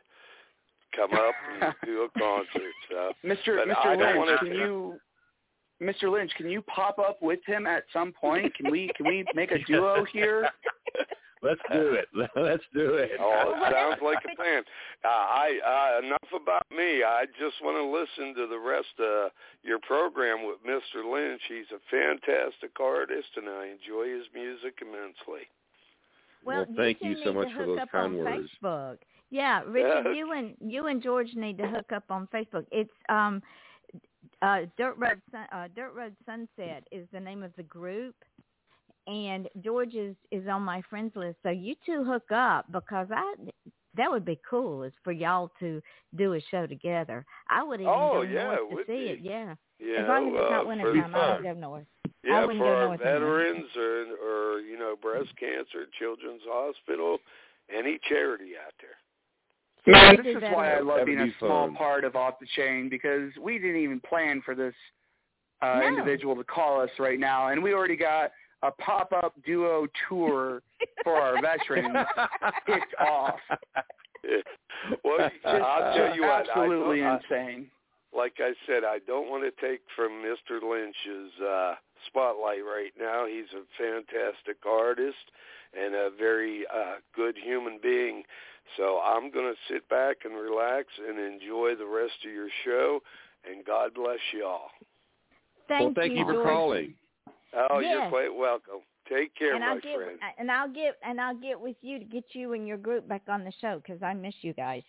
Come 0.96 1.14
up 1.14 1.34
and 1.62 1.74
do 1.86 2.04
a 2.04 2.20
concert. 2.20 2.74
So. 2.90 3.12
Mr. 3.26 3.58
But 3.58 3.68
Mr. 3.68 3.86
I 3.86 3.96
Lynch, 3.96 4.18
wanna- 4.18 4.38
can 4.38 4.48
you 4.54 5.00
Mr. 5.82 6.12
Lynch, 6.12 6.32
can 6.38 6.50
you 6.50 6.62
pop 6.62 6.98
up 7.00 7.18
with 7.22 7.40
him 7.46 7.66
at 7.68 7.84
some 7.92 8.14
point? 8.14 8.54
Can 8.56 8.72
we 8.72 8.90
can 8.96 9.06
we 9.08 9.26
make 9.36 9.52
a 9.52 9.62
duo 9.64 10.06
here? 10.06 10.50
Let's 11.44 11.62
do 11.72 11.94
it. 12.00 12.08
Let's 12.36 12.64
do 12.74 12.94
it. 12.96 13.12
Oh, 13.20 13.54
it 13.56 13.72
sounds 13.74 14.02
like 14.02 14.20
a 14.32 14.36
plan. 14.36 14.64
Uh, 15.04 15.08
I 15.08 15.60
uh, 16.02 16.06
enough 16.08 16.30
about 16.42 16.66
me. 16.72 17.04
I 17.04 17.26
just 17.38 17.56
want 17.62 17.76
to 17.78 17.84
listen 17.86 18.34
to 18.36 18.48
the 18.48 18.58
rest 18.58 18.96
of 19.00 19.32
your 19.62 19.80
program 19.80 20.48
with 20.48 20.58
Mr. 20.66 21.04
Lynch. 21.04 21.42
He's 21.50 21.70
a 21.76 21.82
fantastic 21.92 22.72
artist, 22.80 23.28
and 23.36 23.50
I 23.50 23.68
enjoy 23.68 24.08
his 24.18 24.26
music 24.34 24.80
immensely. 24.82 25.46
Well, 26.46 26.66
Well, 26.68 26.76
thank 26.78 27.00
two 27.00 27.08
you 27.10 27.18
so 27.24 27.34
much 27.34 27.50
for 27.54 27.60
hook 27.66 27.68
those 27.68 27.80
up 27.80 27.92
kind 27.92 28.18
words. 28.18 28.50
Facebook. 28.64 28.98
Yeah, 29.30 29.62
Richard, 29.68 30.06
Yeah. 30.06 30.14
you 30.14 30.32
and 30.32 30.56
you 30.62 30.88
and 30.88 31.02
George 31.04 31.34
need 31.36 31.58
to 31.58 31.68
hook 31.68 31.92
up 31.92 32.04
on 32.10 32.28
Facebook. 32.28 32.66
It's 32.72 32.92
um, 33.10 33.42
uh, 34.42 34.62
Dirt 34.78 34.96
Road 34.98 35.22
Sun, 35.32 35.46
uh, 35.52 35.68
Dirt 35.76 35.94
Road 35.96 36.16
Sunset 36.26 36.88
is 36.92 37.08
the 37.12 37.20
name 37.20 37.44
of 37.44 37.52
the 37.56 37.64
group, 37.64 38.16
and 39.08 39.50
George 39.64 39.96
is 39.96 40.16
is 40.32 40.48
on 40.48 40.62
my 40.62 40.82
friends 40.90 41.14
list. 41.16 41.38
So 41.44 41.50
you 41.50 41.76
two 41.86 42.04
hook 42.04 42.32
up 42.32 42.66
because 42.72 43.08
I 43.12 43.36
that 43.96 44.10
would 44.10 44.26
be 44.26 44.40
cool. 44.50 44.84
Is 44.84 44.94
for 45.04 45.12
y'all 45.12 45.52
to 45.60 45.82
do 46.16 46.34
a 46.34 46.42
show 46.52 46.66
together. 46.66 47.26
I 47.50 47.64
would 47.64 47.80
even 47.80 47.94
Oh, 47.94 48.12
go 48.14 48.22
yeah, 48.24 48.46
north 48.46 48.70
to 48.70 48.76
would 48.76 48.88
see 48.88 48.94
be. 48.94 48.98
it. 48.98 49.20
Yeah, 49.22 49.56
You 49.80 49.98
as 49.98 50.08
long 50.08 50.28
as 50.30 50.34
it's 50.36 50.52
not 50.52 50.66
uh, 50.66 50.68
winter 50.68 50.84
for, 50.86 50.96
time, 50.96 51.16
I 51.16 51.34
would 51.36 51.44
go 51.44 51.54
north. 51.54 51.86
yeah, 52.24 52.48
for 52.58 52.76
our 52.76 52.88
north 52.88 53.00
veterans 53.00 53.70
or 53.78 54.06
or 54.24 54.60
you 54.62 54.78
know 54.78 54.96
breast 55.02 55.30
cancer, 55.40 55.86
children's 56.00 56.42
hospital, 56.48 57.20
any 57.76 58.00
charity 58.10 58.52
out 58.66 58.74
there. 58.82 58.98
Man, 59.86 60.16
this 60.24 60.38
is 60.38 60.42
why 60.44 60.76
I 60.76 60.80
love 60.80 61.06
being 61.06 61.20
a 61.20 61.28
small 61.40 61.68
fun. 61.68 61.76
part 61.76 62.06
of 62.06 62.16
Off 62.16 62.40
the 62.40 62.48
Chain 62.56 62.88
because 62.90 63.32
we 63.42 63.60
didn't 63.60 63.82
even 63.82 64.00
plan 64.00 64.42
for 64.46 64.56
this 64.56 64.74
uh, 65.62 65.80
No. 65.82 65.88
individual 65.88 66.36
to 66.38 66.44
call 66.44 66.80
us 66.82 66.90
right 67.00 67.20
now, 67.20 67.50
and 67.50 67.62
we 67.62 67.74
already 67.74 67.98
got 67.98 68.32
a 68.64 68.72
pop-up 68.72 69.34
duo 69.46 69.88
tour 70.08 70.62
for 71.04 71.16
our 71.16 71.42
veterans 71.42 71.96
kicked 72.66 72.96
off. 73.00 73.36
well, 75.04 75.18
Just, 75.20 75.46
I'll 75.46 75.94
tell 75.96 76.08
just 76.08 76.16
you 76.16 76.24
what. 76.24 76.48
absolutely 76.50 77.04
I, 77.04 77.10
I, 77.10 77.18
insane. 77.18 77.68
like 78.16 78.34
I 78.40 78.54
said, 78.66 78.84
I 78.84 79.00
don't 79.06 79.30
want 79.30 79.44
to 79.44 79.52
take 79.66 79.82
from 79.96 80.12
Mr. 80.24 80.62
Lynch's 80.64 81.34
uh, 81.42 81.76
spotlight 82.08 82.64
right 82.66 82.92
now. 83.00 83.26
He's 83.28 83.52
a 83.54 83.64
fantastic 83.78 84.58
artist 84.66 85.18
and 85.78 85.94
a 85.94 86.10
very 86.18 86.64
uh, 86.74 86.96
good 87.16 87.36
human 87.44 87.80
being. 87.84 88.24
So 88.78 89.02
I'm 89.04 89.30
going 89.30 89.54
to 89.54 89.74
sit 89.74 89.88
back 89.90 90.18
and 90.24 90.34
relax 90.36 90.88
and 91.06 91.20
enjoy 91.20 91.76
the 91.78 91.86
rest 91.86 92.14
of 92.26 92.32
your 92.32 92.48
show. 92.64 93.00
And 93.50 93.66
God 93.66 93.94
bless 93.94 94.20
y'all. 94.40 94.70
Thank 95.68 95.82
well, 95.82 95.94
thank 95.96 96.14
you, 96.14 96.24
for 96.24 96.34
George. 96.34 96.48
calling. 96.48 96.94
Oh, 97.56 97.80
you're 97.80 98.10
quite 98.10 98.34
welcome. 98.36 98.80
Take 99.10 99.36
care, 99.36 99.54
and 99.56 99.60
my 99.60 99.72
I'll 99.72 99.82
get 99.82 99.96
friend. 99.96 100.20
and 100.40 100.50
I'll 100.52 100.70
get 100.70 100.98
and 101.04 101.20
I'll 101.20 101.36
get 101.36 101.60
with 101.60 101.76
you 101.82 102.00
to 102.00 102.06
get 102.06 102.24
you 102.32 102.54
and 102.54 102.68
your 102.68 102.78
group 102.78 103.08
back 103.08 103.24
on 103.28 103.44
the 103.44 103.52
show 103.60 103.82
because 103.86 104.02
I 104.02 104.14
miss 104.14 104.34
you 104.42 104.54
guys. 104.54 104.84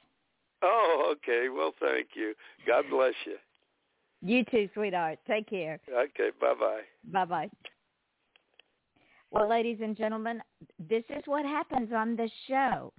Oh, 0.62 1.12
okay. 1.16 1.48
Well, 1.48 1.74
thank 1.80 2.08
you. 2.14 2.34
God 2.66 2.84
bless 2.90 3.14
you. 3.26 3.36
You 4.22 4.44
too, 4.44 4.70
sweetheart. 4.72 5.18
Take 5.26 5.50
care. 5.50 5.78
Okay, 5.92 6.30
bye-bye. 6.40 6.80
Bye 7.12 7.24
bye. 7.26 7.50
Well, 9.30 9.50
ladies 9.50 9.78
and 9.82 9.94
gentlemen, 9.96 10.40
this 10.78 11.04
is 11.10 11.22
what 11.26 11.44
happens 11.44 11.90
on 11.94 12.16
this 12.16 12.30
show. 12.48 12.92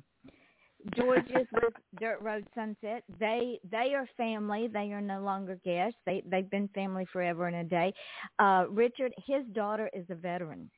George 0.93 1.25
is 1.31 1.47
with 1.51 1.73
Dirt 1.99 2.21
Road 2.21 2.45
Sunset. 2.53 3.03
They 3.19 3.59
they 3.71 3.93
are 3.95 4.07
family. 4.17 4.67
They 4.67 4.91
are 4.91 5.01
no 5.01 5.21
longer 5.21 5.57
guests. 5.65 5.97
They 6.05 6.21
they've 6.29 6.49
been 6.49 6.67
family 6.75 7.05
forever 7.11 7.47
and 7.47 7.55
a 7.57 7.63
day. 7.63 7.93
Uh, 8.39 8.65
Richard, 8.69 9.13
his 9.25 9.43
daughter 9.53 9.89
is 9.93 10.05
a 10.09 10.15
veteran. 10.15 10.69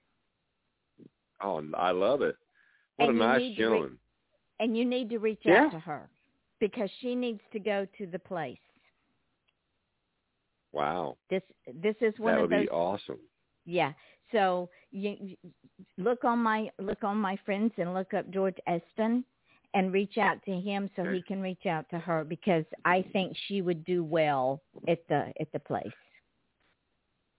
Oh, 1.42 1.62
I 1.76 1.92
love 1.92 2.22
it. 2.22 2.36
What 2.96 3.10
And 3.10 3.18
a 3.22 3.26
nice 3.26 3.56
gentleman. 3.58 3.92
re- 3.92 3.98
and 4.66 4.78
you 4.78 4.86
need 4.86 5.10
to 5.10 5.18
reach 5.20 5.42
Yeah. 5.44 5.66
out 5.66 5.72
to 5.72 5.80
her 5.80 6.10
because 6.60 6.90
she 7.02 7.14
needs 7.14 7.42
to 7.52 7.60
go 7.60 7.86
to 7.98 8.08
the 8.08 8.20
place. 8.20 8.58
wow. 10.74 11.18
This 11.30 11.44
this 11.82 11.96
is 12.02 12.18
one 12.20 12.34
That 12.36 12.44
of 12.44 12.50
would 12.50 12.58
those 12.60 12.66
be 12.66 12.70
awesome. 12.70 13.20
Yeah. 13.66 13.94
So 14.32 14.70
you, 14.92 15.18
you 15.20 15.38
look 15.98 16.24
on 16.24 16.40
my 16.40 16.70
look 16.80 17.04
on 17.04 17.18
my 17.18 17.38
friends 17.46 17.74
and 17.78 17.94
look 17.94 18.14
up 18.14 18.30
George 18.32 18.58
Eston 18.68 19.24
and 19.74 19.92
reach 19.92 20.18
out 20.18 20.44
to 20.46 20.52
him 20.52 20.90
so 20.96 21.04
he 21.04 21.22
can 21.22 21.42
reach 21.42 21.66
out 21.66 21.86
to 21.90 22.00
her 22.00 22.24
because 22.24 22.66
I 22.86 23.06
think 23.14 23.36
she 23.48 23.62
would 23.62 23.84
do 23.86 24.04
well 24.04 24.62
at 24.88 25.00
the 25.10 25.32
at 25.40 25.52
the 25.54 25.60
place. 25.60 25.88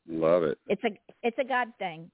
Love 0.08 0.42
it. 0.42 0.58
It's 0.68 0.82
a 0.84 0.90
it's 1.22 1.38
a 1.38 1.44
God 1.44 1.68
thing. 1.78 2.10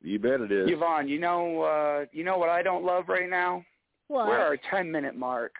You 0.00 0.18
bet 0.18 0.40
it 0.40 0.52
is. 0.52 0.70
Yvonne, 0.70 1.08
you 1.08 1.18
know, 1.18 1.62
uh, 1.62 2.04
you 2.12 2.24
know 2.24 2.38
what 2.38 2.48
I 2.48 2.62
don't 2.62 2.84
love 2.84 3.08
right 3.08 3.28
now? 3.28 3.64
What? 4.06 4.28
We're 4.28 4.38
our 4.38 4.56
10 4.70 4.90
minute 4.90 5.16
mark. 5.16 5.52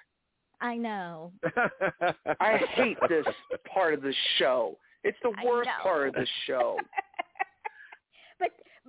I 0.61 0.77
know. 0.77 1.33
I 2.41 2.59
hate 2.75 2.97
this 3.09 3.27
part 3.73 3.95
of 3.95 4.03
the 4.03 4.14
show. 4.39 4.77
It's 5.05 5.19
the 5.23 5.33
worst 5.45 5.71
part 5.83 6.09
of 6.09 6.14
the 6.14 6.27
show. 6.47 6.79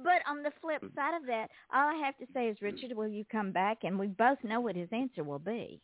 but 0.03 0.09
but 0.09 0.31
on 0.31 0.43
the 0.43 0.51
flip 0.61 0.81
side 0.95 1.15
of 1.15 1.25
that, 1.27 1.47
all 1.73 1.87
I 1.87 2.01
have 2.05 2.17
to 2.17 2.25
say 2.33 2.47
is 2.47 2.57
Richard, 2.61 2.95
will 2.95 3.07
you 3.07 3.25
come 3.31 3.51
back? 3.51 3.79
And 3.83 3.97
we 3.97 4.07
both 4.07 4.37
know 4.43 4.59
what 4.59 4.75
his 4.75 4.89
answer 4.91 5.23
will 5.23 5.39
be. 5.39 5.79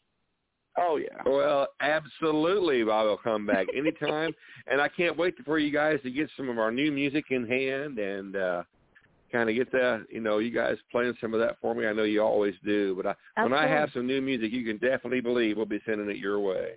Oh 0.77 0.97
yeah. 0.97 1.21
Well, 1.25 1.67
absolutely, 1.79 2.81
I 2.81 3.03
will 3.03 3.17
come 3.17 3.45
back 3.45 3.67
anytime, 3.75 4.33
and 4.67 4.81
I 4.81 4.89
can't 4.89 5.17
wait 5.17 5.35
for 5.45 5.57
you 5.57 5.71
guys 5.71 5.99
to 6.03 6.11
get 6.11 6.29
some 6.35 6.49
of 6.49 6.59
our 6.59 6.71
new 6.71 6.91
music 6.91 7.25
in 7.29 7.47
hand 7.47 7.97
and 7.97 8.35
uh 8.35 8.63
kind 9.31 9.49
of 9.49 9.55
get 9.55 9.71
that. 9.71 10.05
You 10.09 10.21
know, 10.21 10.39
you 10.39 10.51
guys 10.51 10.75
playing 10.91 11.15
some 11.21 11.33
of 11.33 11.39
that 11.39 11.57
for 11.61 11.73
me. 11.73 11.87
I 11.87 11.93
know 11.93 12.03
you 12.03 12.21
always 12.21 12.55
do, 12.63 12.95
but 12.95 13.05
I, 13.05 13.41
Of 13.41 13.49
when 13.49 13.53
I 13.53 13.67
have 13.67 13.89
some 13.93 14.07
new 14.07 14.21
music, 14.21 14.51
you 14.51 14.65
can 14.65 14.77
definitely 14.77 15.21
believe 15.21 15.57
we'll 15.57 15.65
be 15.65 15.81
sending 15.85 16.09
it 16.09 16.17
your 16.17 16.39
way. 16.39 16.73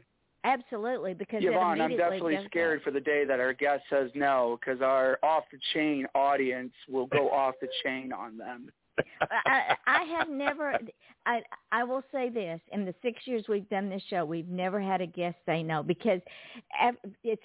Absolutely, 0.49 1.13
because 1.13 1.43
it 1.43 1.49
Yvonne, 1.49 1.81
I'm 1.81 1.97
definitely 1.97 2.37
does 2.37 2.45
scared 2.47 2.81
that. 2.81 2.85
for 2.85 2.91
the 2.91 3.01
day 3.01 3.25
that 3.27 3.39
our 3.39 3.53
guest 3.53 3.83
says 3.91 4.11
no, 4.15 4.59
because 4.59 4.81
our 4.81 5.19
off 5.23 5.45
the 5.53 5.59
chain 5.75 6.07
audience 6.15 6.73
will 6.89 7.07
go 7.07 7.31
off 7.33 7.55
the 7.61 7.69
chain 7.85 8.13
on 8.13 8.39
them. 8.39 8.71
I, 9.21 9.77
I 9.87 10.05
have 10.05 10.31
never. 10.31 10.79
I 11.27 11.43
I 11.71 11.85
will 11.85 12.03
say 12.11 12.31
this: 12.31 12.61
in 12.73 12.87
the 12.87 12.95
six 13.03 13.27
years 13.27 13.45
we've 13.47 13.69
done 13.69 13.91
this 13.91 14.03
show, 14.09 14.25
we've 14.25 14.49
never 14.49 14.81
had 14.81 15.03
a 15.03 15.07
guest 15.07 15.37
say 15.45 15.63
no 15.63 15.83
because 15.83 16.21
it's 17.23 17.43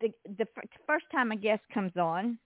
the 0.00 0.10
the 0.38 0.46
first 0.86 1.06
time 1.12 1.30
a 1.30 1.36
guest 1.36 1.62
comes 1.72 1.96
on, 1.96 2.36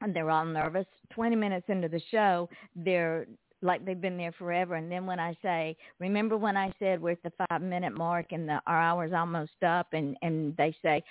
and 0.00 0.14
they're 0.14 0.30
all 0.30 0.44
nervous. 0.44 0.86
Twenty 1.12 1.36
minutes 1.36 1.66
into 1.68 1.88
the 1.88 2.02
show, 2.10 2.48
they're 2.74 3.26
like 3.62 3.84
they've 3.84 4.00
been 4.00 4.16
there 4.16 4.32
forever. 4.32 4.74
And 4.74 4.90
then 4.90 5.06
when 5.06 5.20
I 5.20 5.36
say, 5.42 5.76
remember 6.00 6.36
when 6.36 6.56
I 6.56 6.72
said 6.78 7.00
we're 7.00 7.12
at 7.12 7.22
the 7.22 7.32
five 7.48 7.62
minute 7.62 7.96
mark 7.96 8.32
and 8.32 8.48
the 8.48 8.60
our 8.66 8.80
hour's 8.80 9.12
almost 9.12 9.62
up, 9.66 9.88
and 9.92 10.16
and 10.22 10.56
they 10.56 10.74
say, 10.82 11.02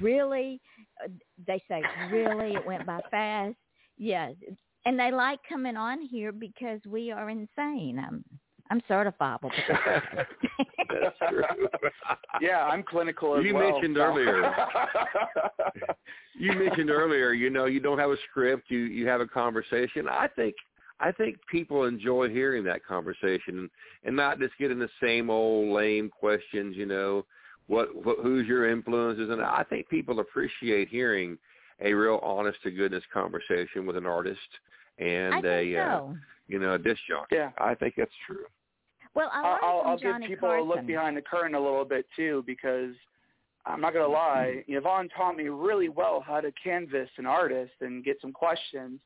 really, 0.00 0.60
Uh, 1.02 1.08
they 1.46 1.62
say, 1.68 1.82
really, 2.10 2.54
it 2.54 2.66
went 2.66 2.86
by 2.86 3.00
fast. 3.10 3.56
Yes, 3.96 4.34
and 4.86 4.98
they 4.98 5.10
like 5.10 5.40
coming 5.48 5.76
on 5.76 6.00
here 6.02 6.32
because 6.32 6.80
we 6.86 7.10
are 7.10 7.30
insane. 7.30 7.98
I'm 7.98 8.24
I'm 8.70 8.80
certifiable. 8.82 9.50
That's 10.88 11.18
true. 11.28 11.42
Yeah, 12.40 12.64
I'm 12.64 12.82
clinical 12.82 13.36
as 13.36 13.44
You 13.44 13.54
well. 13.54 13.70
mentioned 13.72 13.96
so. 13.96 14.02
earlier. 14.02 14.54
you 16.34 16.52
mentioned 16.52 16.90
earlier, 16.90 17.32
you 17.32 17.50
know, 17.50 17.66
you 17.66 17.80
don't 17.80 17.98
have 17.98 18.10
a 18.10 18.16
script, 18.28 18.70
you 18.70 18.78
you 18.80 19.06
have 19.06 19.20
a 19.20 19.26
conversation. 19.26 20.08
I 20.08 20.28
think 20.28 20.54
I 21.00 21.12
think 21.12 21.38
people 21.50 21.84
enjoy 21.84 22.28
hearing 22.28 22.64
that 22.64 22.84
conversation 22.84 23.68
and 24.04 24.16
not 24.16 24.38
just 24.38 24.54
getting 24.58 24.78
the 24.78 24.88
same 25.02 25.28
old 25.28 25.74
lame 25.74 26.08
questions, 26.08 26.76
you 26.76 26.86
know, 26.86 27.26
what, 27.66 27.94
what 28.04 28.18
who's 28.22 28.46
your 28.46 28.70
influences 28.70 29.30
and 29.30 29.42
I 29.42 29.64
think 29.68 29.88
people 29.88 30.20
appreciate 30.20 30.88
hearing 30.88 31.38
a 31.80 31.92
real 31.92 32.20
honest 32.22 32.58
to 32.62 32.70
goodness 32.70 33.02
conversation 33.12 33.86
with 33.86 33.96
an 33.96 34.06
artist 34.06 34.38
and 34.98 35.34
I 35.34 35.38
a 35.38 35.64
think 35.64 35.76
uh, 35.76 35.98
so. 35.98 36.16
you 36.46 36.58
know, 36.58 36.74
a 36.74 36.78
disc 36.78 37.00
jockey. 37.08 37.36
Yeah. 37.36 37.50
I 37.58 37.74
think 37.74 37.94
that's 37.96 38.12
true. 38.26 38.44
Well, 39.14 39.30
I 39.32 39.40
I'll, 39.42 39.58
I'll, 39.62 39.82
from 39.82 39.90
I'll 39.90 40.20
give 40.20 40.28
people 40.28 40.48
Carson. 40.48 40.66
a 40.66 40.68
look 40.68 40.86
behind 40.86 41.16
the 41.16 41.22
curtain 41.22 41.54
a 41.54 41.60
little 41.60 41.84
bit 41.84 42.06
too, 42.14 42.44
because 42.46 42.94
I'm 43.66 43.80
not 43.80 43.94
gonna 43.94 44.08
lie, 44.08 44.62
Yvonne 44.68 45.08
taught 45.16 45.36
me 45.36 45.44
really 45.44 45.88
well 45.88 46.22
how 46.24 46.40
to 46.40 46.52
canvas 46.62 47.08
an 47.16 47.26
artist 47.26 47.72
and 47.80 48.04
get 48.04 48.18
some 48.20 48.32
questions. 48.32 49.00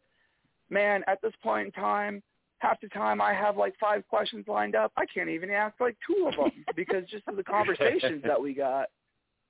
Man, 0.70 1.02
at 1.06 1.20
this 1.22 1.32
point 1.42 1.66
in 1.66 1.72
time, 1.72 2.22
half 2.58 2.80
the 2.80 2.88
time 2.88 3.20
I 3.20 3.32
have 3.32 3.56
like 3.56 3.74
five 3.80 4.06
questions 4.08 4.46
lined 4.48 4.74
up. 4.74 4.92
I 4.96 5.06
can't 5.06 5.28
even 5.28 5.50
ask 5.50 5.74
like 5.80 5.96
two 6.06 6.26
of 6.28 6.36
them 6.36 6.64
because 6.76 7.04
just 7.10 7.26
of 7.28 7.36
the 7.36 7.44
conversations 7.44 8.22
that 8.26 8.40
we 8.40 8.54
got. 8.54 8.86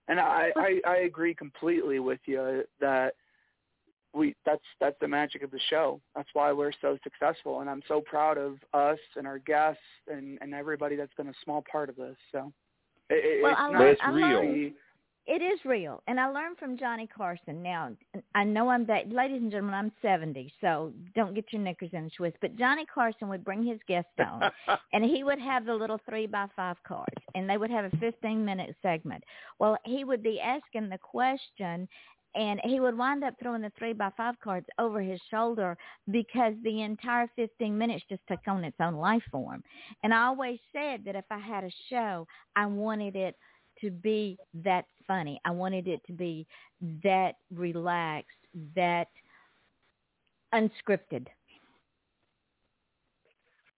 And 0.09 0.19
I, 0.19 0.51
I 0.57 0.81
I 0.87 0.97
agree 0.99 1.35
completely 1.35 1.99
with 1.99 2.21
you 2.25 2.65
that 2.81 3.15
we 4.15 4.35
that's 4.47 4.63
that's 4.81 4.97
the 5.01 5.09
magic 5.09 5.43
of 5.43 5.51
the 5.51 5.61
show. 5.69 6.01
That's 6.17 6.29
why 6.33 6.53
we're 6.53 6.73
so 6.81 6.97
successful, 7.03 7.61
and 7.61 7.69
I'm 7.69 7.83
so 7.89 8.01
proud 8.01 8.39
of 8.39 8.57
us 8.73 8.99
and 9.17 9.27
our 9.27 9.39
guests 9.39 9.83
and 10.11 10.39
and 10.41 10.55
everybody 10.55 10.97
that's 10.97 11.13
been 11.15 11.29
a 11.29 11.35
small 11.45 11.63
part 11.71 11.91
of 11.91 11.97
this. 11.97 12.17
So 12.33 12.53
it, 13.11 13.41
it, 13.41 13.43
Well, 13.43 13.53
it's 13.53 13.61
I 13.61 13.71
not 13.71 13.81
learned, 13.81 13.93
It's 13.93 14.01
I 14.05 14.11
real. 14.11 14.27
learned 14.29 14.73
it 15.29 15.43
is 15.43 15.61
real, 15.67 16.03
and 16.07 16.19
I 16.19 16.31
learned 16.31 16.57
from 16.57 16.79
Johnny 16.79 17.07
Carson. 17.07 17.63
Now, 17.63 17.91
I 18.35 18.45
know 18.45 18.71
I'm 18.71 18.87
that, 18.87 19.11
ladies 19.11 19.43
and 19.43 19.51
gentlemen, 19.51 19.75
I'm 19.75 19.93
70, 20.01 20.51
so 20.59 20.91
don't 21.15 21.35
get 21.35 21.53
your 21.53 21.61
knickers 21.61 21.91
in 21.93 22.05
a 22.05 22.11
twist. 22.11 22.39
But 22.41 22.57
Johnny 22.57 22.87
Carson 22.87 23.29
would 23.29 23.45
bring 23.45 23.63
his 23.63 23.79
guest 23.87 24.07
on, 24.19 24.51
and 24.95 25.05
he 25.05 25.25
would 25.25 25.39
have 25.39 25.67
the 25.67 25.75
little 25.75 26.01
three 26.09 26.27
by 26.27 26.47
five 26.57 26.77
cards, 26.83 27.23
and 27.35 27.49
they 27.49 27.59
would 27.59 27.71
have 27.71 27.85
a 27.85 27.97
15 27.99 28.43
minute 28.43 28.75
segment. 28.81 29.23
Well, 29.59 29.77
he 29.85 30.03
would 30.03 30.23
be 30.23 30.41
asking 30.41 30.89
the 30.89 30.97
question, 30.97 31.87
and 32.35 32.59
he 32.65 32.81
would 32.81 32.97
wind 32.97 33.23
up 33.23 33.35
throwing 33.43 33.61
the 33.61 33.73
three 33.79 33.93
by 33.93 34.11
five 34.17 34.41
cards 34.43 34.67
over 34.79 35.03
his 35.03 35.21
shoulder 35.31 35.77
because 36.11 36.55
the 36.63 36.81
entire 36.81 37.29
15 37.37 37.77
minutes 37.77 38.05
just 38.09 38.23
took 38.29 38.41
on 38.47 38.65
its 38.65 38.77
own 38.81 38.95
life 38.95 39.23
form. 39.31 39.63
And 40.03 40.15
I 40.15 40.25
always 40.27 40.59
said 40.73 41.03
that 41.05 41.17
if 41.17 41.25
I 41.31 41.39
had 41.39 41.65
a 41.65 41.71
show, 41.91 42.27
I 42.57 42.65
wanted 42.65 43.15
it 43.15 43.35
to 43.81 43.91
be 43.91 44.39
that 44.63 44.85
funny. 45.07 45.41
I 45.45 45.51
wanted 45.51 45.89
it 45.89 46.01
to 46.07 46.13
be 46.13 46.47
that 47.03 47.37
relaxed, 47.55 48.31
that 48.75 49.09
unscripted. 50.55 51.27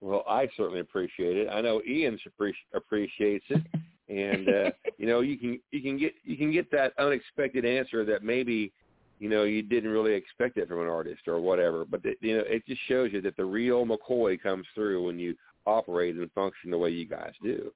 Well, 0.01 0.23
I 0.27 0.47
certainly 0.57 0.79
appreciate 0.79 1.37
it. 1.37 1.47
I 1.51 1.61
know 1.61 1.81
Ian 1.87 2.17
appreci- 2.27 2.53
appreciates 2.73 3.45
it, 3.49 3.61
and 4.09 4.49
uh, 4.49 4.71
you 4.97 5.05
know 5.05 5.21
you 5.21 5.37
can 5.37 5.59
you 5.71 5.81
can 5.81 5.97
get 5.97 6.13
you 6.23 6.37
can 6.37 6.51
get 6.51 6.71
that 6.71 6.93
unexpected 6.97 7.65
answer 7.65 8.03
that 8.05 8.23
maybe 8.23 8.73
you 9.19 9.29
know 9.29 9.43
you 9.43 9.61
didn't 9.61 9.91
really 9.91 10.13
expect 10.13 10.57
it 10.57 10.67
from 10.67 10.81
an 10.81 10.87
artist 10.87 11.27
or 11.27 11.39
whatever. 11.39 11.85
But 11.85 12.01
the, 12.01 12.15
you 12.19 12.37
know 12.37 12.43
it 12.47 12.65
just 12.65 12.81
shows 12.87 13.11
you 13.13 13.21
that 13.21 13.37
the 13.37 13.45
real 13.45 13.85
McCoy 13.85 14.41
comes 14.41 14.65
through 14.73 15.05
when 15.05 15.19
you 15.19 15.35
operate 15.67 16.15
and 16.15 16.31
function 16.31 16.71
the 16.71 16.77
way 16.77 16.89
you 16.89 17.05
guys 17.05 17.33
do. 17.43 17.71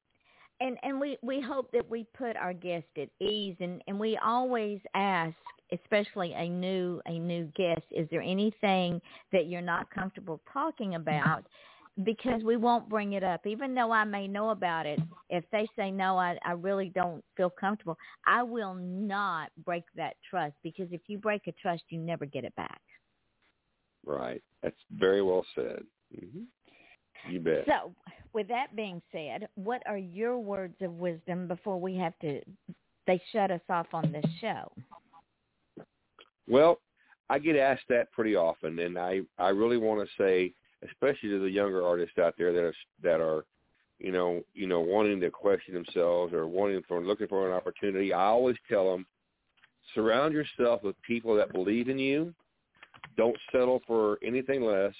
And 0.59 0.77
and 0.83 0.99
we 0.99 1.17
we 1.21 1.41
hope 1.41 1.71
that 1.71 1.89
we 1.89 2.05
put 2.17 2.35
our 2.35 2.53
guest 2.53 2.85
at 2.97 3.09
ease 3.25 3.55
and 3.59 3.81
and 3.87 3.99
we 3.99 4.17
always 4.23 4.79
ask 4.93 5.35
especially 5.71 6.33
a 6.33 6.47
new 6.47 7.01
a 7.07 7.17
new 7.19 7.45
guest 7.55 7.83
is 7.91 8.07
there 8.11 8.21
anything 8.21 9.01
that 9.31 9.47
you're 9.47 9.61
not 9.61 9.89
comfortable 9.89 10.39
talking 10.51 10.95
about 10.95 11.43
because 12.03 12.43
we 12.43 12.57
won't 12.57 12.89
bring 12.89 13.13
it 13.13 13.23
up 13.23 13.45
even 13.47 13.73
though 13.73 13.91
I 13.91 14.03
may 14.03 14.27
know 14.27 14.49
about 14.49 14.85
it 14.85 14.99
if 15.29 15.43
they 15.51 15.67
say 15.75 15.91
no 15.91 16.17
I 16.17 16.37
I 16.45 16.51
really 16.51 16.89
don't 16.93 17.23
feel 17.35 17.49
comfortable 17.49 17.97
I 18.25 18.43
will 18.43 18.75
not 18.75 19.49
break 19.65 19.83
that 19.95 20.15
trust 20.29 20.55
because 20.63 20.87
if 20.91 21.01
you 21.07 21.17
break 21.17 21.47
a 21.47 21.51
trust 21.53 21.83
you 21.89 21.99
never 21.99 22.25
get 22.25 22.43
it 22.43 22.55
back 22.55 22.81
Right. 24.05 24.43
That's 24.61 24.75
very 24.91 25.21
well 25.21 25.45
said. 25.55 25.83
hmm 26.13 26.43
You 27.31 27.39
bet. 27.39 27.65
So, 27.65 27.93
with 28.35 28.49
that 28.49 28.75
being 28.75 29.01
said, 29.11 29.47
what 29.55 29.81
are 29.87 29.97
your 29.97 30.37
words 30.37 30.75
of 30.81 30.91
wisdom 30.99 31.47
before 31.47 31.79
we 31.79 31.95
have 31.95 32.13
to? 32.19 32.41
They 33.07 33.21
shut 33.31 33.49
us 33.49 33.61
off 33.69 33.87
on 33.93 34.11
this 34.11 34.25
show. 34.41 34.71
Well, 36.47 36.79
I 37.29 37.39
get 37.39 37.55
asked 37.55 37.85
that 37.89 38.11
pretty 38.11 38.35
often, 38.35 38.77
and 38.79 38.99
I 38.99 39.21
I 39.39 39.49
really 39.49 39.77
want 39.77 40.07
to 40.07 40.23
say, 40.23 40.53
especially 40.83 41.29
to 41.29 41.39
the 41.39 41.49
younger 41.49 41.83
artists 41.83 42.19
out 42.19 42.35
there 42.37 42.51
that 42.53 42.63
are 42.63 42.73
that 43.01 43.21
are, 43.21 43.45
you 43.99 44.11
know, 44.11 44.43
you 44.53 44.67
know, 44.67 44.81
wanting 44.81 45.19
to 45.21 45.31
question 45.31 45.73
themselves 45.73 46.33
or 46.33 46.45
wanting 46.45 46.83
for 46.87 47.01
looking 47.01 47.27
for 47.27 47.49
an 47.49 47.55
opportunity. 47.55 48.13
I 48.13 48.25
always 48.25 48.57
tell 48.69 48.91
them, 48.91 49.07
surround 49.95 50.33
yourself 50.33 50.83
with 50.83 50.95
people 51.01 51.35
that 51.35 51.53
believe 51.53 51.89
in 51.89 51.97
you, 51.97 52.33
don't 53.17 53.37
settle 53.51 53.81
for 53.87 54.19
anything 54.23 54.61
less. 54.61 54.93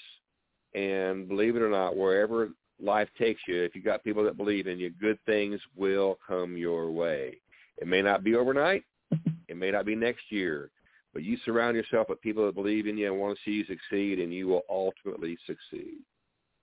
And 0.74 1.26
believe 1.26 1.56
it 1.56 1.62
or 1.62 1.70
not, 1.70 1.96
wherever 1.96 2.50
life 2.82 3.08
takes 3.18 3.40
you, 3.46 3.62
if 3.62 3.74
you 3.74 3.82
got 3.82 4.04
people 4.04 4.24
that 4.24 4.36
believe 4.36 4.66
in 4.66 4.78
you, 4.78 4.90
good 4.90 5.18
things 5.26 5.60
will 5.76 6.18
come 6.26 6.56
your 6.56 6.90
way. 6.90 7.38
It 7.78 7.86
may 7.86 8.02
not 8.02 8.24
be 8.24 8.34
overnight. 8.34 8.84
it 9.48 9.56
may 9.56 9.70
not 9.70 9.86
be 9.86 9.94
next 9.94 10.24
year. 10.30 10.70
But 11.12 11.22
you 11.22 11.38
surround 11.44 11.76
yourself 11.76 12.08
with 12.10 12.20
people 12.20 12.44
that 12.44 12.54
believe 12.54 12.86
in 12.86 12.98
you 12.98 13.10
and 13.10 13.20
want 13.20 13.38
to 13.38 13.42
see 13.44 13.56
you 13.56 13.64
succeed, 13.64 14.18
and 14.18 14.32
you 14.32 14.48
will 14.48 14.64
ultimately 14.68 15.38
succeed. 15.46 15.98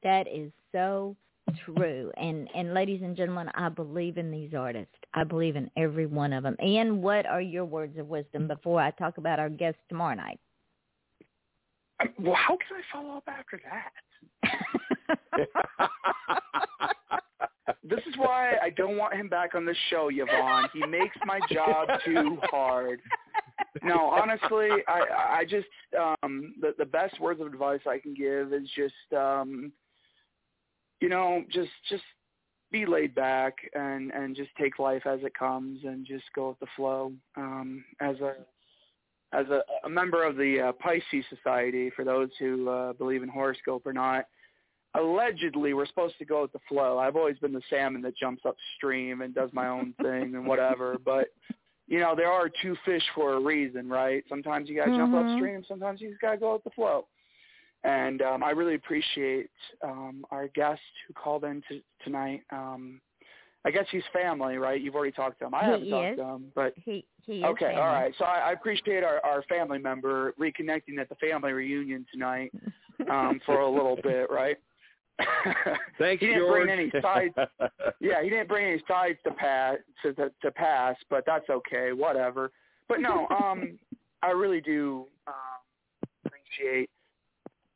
That 0.03 0.27
is 0.27 0.51
so 0.71 1.15
true. 1.65 2.11
And 2.17 2.47
and 2.53 2.73
ladies 2.73 3.01
and 3.01 3.15
gentlemen, 3.17 3.49
I 3.55 3.69
believe 3.69 4.17
in 4.17 4.29
these 4.29 4.53
artists. 4.53 4.93
I 5.13 5.23
believe 5.23 5.55
in 5.55 5.71
every 5.75 6.05
one 6.05 6.33
of 6.33 6.43
them. 6.43 6.55
And 6.59 7.01
what 7.01 7.25
are 7.25 7.41
your 7.41 7.65
words 7.65 7.97
of 7.97 8.07
wisdom 8.07 8.47
before 8.47 8.79
I 8.79 8.91
talk 8.91 9.17
about 9.17 9.39
our 9.39 9.49
guest 9.49 9.77
tomorrow 9.89 10.15
night? 10.15 10.39
Well, 12.19 12.35
how 12.35 12.57
can 12.57 12.77
I 12.77 12.81
follow 12.91 13.17
up 13.17 13.23
after 13.27 13.59
that? 13.71 14.51
this 17.83 17.99
is 18.07 18.15
why 18.17 18.53
I 18.61 18.69
don't 18.69 18.97
want 18.97 19.15
him 19.15 19.29
back 19.29 19.55
on 19.55 19.65
the 19.65 19.75
show, 19.89 20.09
Yvonne. 20.11 20.69
He 20.73 20.85
makes 20.85 21.15
my 21.25 21.39
job 21.51 21.87
too 22.05 22.37
hard. 22.43 22.99
No, 23.81 24.09
honestly, 24.09 24.69
I 24.87 25.39
I 25.39 25.45
just 25.45 25.67
um 25.99 26.53
the 26.61 26.73
the 26.77 26.85
best 26.85 27.19
words 27.19 27.41
of 27.41 27.47
advice 27.47 27.81
I 27.87 27.99
can 27.99 28.13
give 28.13 28.53
is 28.53 28.69
just 28.75 28.93
um 29.17 29.71
you 31.01 31.09
know, 31.09 31.43
just 31.51 31.71
just 31.89 32.03
be 32.71 32.85
laid 32.85 33.13
back 33.13 33.55
and 33.73 34.11
and 34.11 34.35
just 34.35 34.49
take 34.59 34.79
life 34.79 35.05
as 35.05 35.19
it 35.23 35.37
comes 35.37 35.79
and 35.83 36.05
just 36.05 36.25
go 36.35 36.49
with 36.49 36.59
the 36.59 36.67
flow. 36.75 37.11
Um 37.35 37.83
as 37.99 38.19
a 38.21 38.35
as 39.33 39.47
a, 39.49 39.63
a 39.85 39.89
member 39.89 40.23
of 40.23 40.35
the 40.35 40.69
uh, 40.69 40.71
Pisces 40.73 41.25
Society, 41.29 41.89
for 41.95 42.05
those 42.05 42.29
who 42.39 42.69
uh, 42.69 42.93
believe 42.93 43.23
in 43.23 43.29
horoscope 43.29 43.85
or 43.85 43.93
not, 43.93 44.25
allegedly 44.95 45.73
we're 45.73 45.85
supposed 45.85 46.17
to 46.19 46.25
go 46.25 46.43
with 46.43 46.51
the 46.51 46.59
flow. 46.69 46.99
I've 46.99 47.15
always 47.15 47.37
been 47.39 47.53
the 47.53 47.61
salmon 47.69 48.01
that 48.03 48.17
jumps 48.17 48.43
upstream 48.45 49.21
and 49.21 49.33
does 49.33 49.49
my 49.53 49.67
own 49.67 49.93
thing 50.01 50.35
and 50.35 50.45
whatever. 50.45 50.97
But 51.05 51.27
you 51.87 51.99
know, 51.99 52.15
there 52.15 52.31
are 52.31 52.49
two 52.61 52.75
fish 52.85 53.03
for 53.13 53.33
a 53.33 53.39
reason, 53.39 53.89
right? 53.89 54.23
Sometimes 54.29 54.69
you 54.69 54.75
got 54.75 54.85
to 54.85 54.91
mm-hmm. 54.91 55.13
jump 55.13 55.15
upstream. 55.15 55.63
Sometimes 55.67 55.99
you 55.99 56.09
just 56.09 56.21
got 56.21 56.31
to 56.31 56.37
go 56.37 56.53
with 56.53 56.63
the 56.63 56.69
flow. 56.71 57.05
And 57.83 58.21
um, 58.21 58.43
I 58.43 58.51
really 58.51 58.75
appreciate 58.75 59.49
um, 59.83 60.23
our 60.31 60.47
guest 60.49 60.81
who 61.07 61.13
called 61.13 61.43
in 61.43 61.61
to, 61.69 61.81
tonight. 62.03 62.41
Um, 62.51 63.01
I 63.65 63.71
guess 63.71 63.85
he's 63.91 64.03
family, 64.11 64.57
right? 64.57 64.79
You've 64.79 64.95
already 64.95 65.11
talked 65.11 65.39
to 65.39 65.45
him. 65.45 65.53
I 65.53 65.65
he 65.65 65.71
haven't 65.71 65.87
is. 65.87 65.91
talked 65.91 66.17
to 66.17 66.23
him, 66.23 66.45
but 66.55 66.73
he 66.83 67.05
he 67.25 67.43
okay, 67.43 67.65
family. 67.65 67.81
all 67.81 67.87
right. 67.87 68.13
So 68.17 68.25
I, 68.25 68.49
I 68.49 68.51
appreciate 68.51 69.03
our, 69.03 69.19
our 69.25 69.43
family 69.43 69.79
member 69.79 70.33
reconnecting 70.39 70.99
at 70.99 71.09
the 71.09 71.15
family 71.15 71.51
reunion 71.51 72.05
tonight 72.11 72.51
um, 73.09 73.39
for 73.45 73.59
a 73.59 73.69
little 73.69 73.97
bit, 74.01 74.29
right? 74.29 74.57
Thanks, 75.99 76.21
he 76.21 76.27
didn't 76.27 76.41
George. 76.41 76.65
bring 76.65 76.69
any 76.69 76.91
sides. 77.01 77.33
yeah, 77.99 78.23
he 78.23 78.29
didn't 78.29 78.47
bring 78.47 78.65
any 78.65 78.81
sides 78.87 79.19
to 79.25 79.31
pass 79.31 79.77
to, 80.01 80.13
to 80.13 80.31
to 80.41 80.51
pass, 80.51 80.95
but 81.09 81.23
that's 81.25 81.49
okay. 81.49 81.93
Whatever. 81.93 82.51
But 82.87 82.99
no, 82.99 83.27
um, 83.43 83.77
I 84.21 84.31
really 84.31 84.61
do 84.61 85.05
um, 85.27 86.09
appreciate 86.25 86.89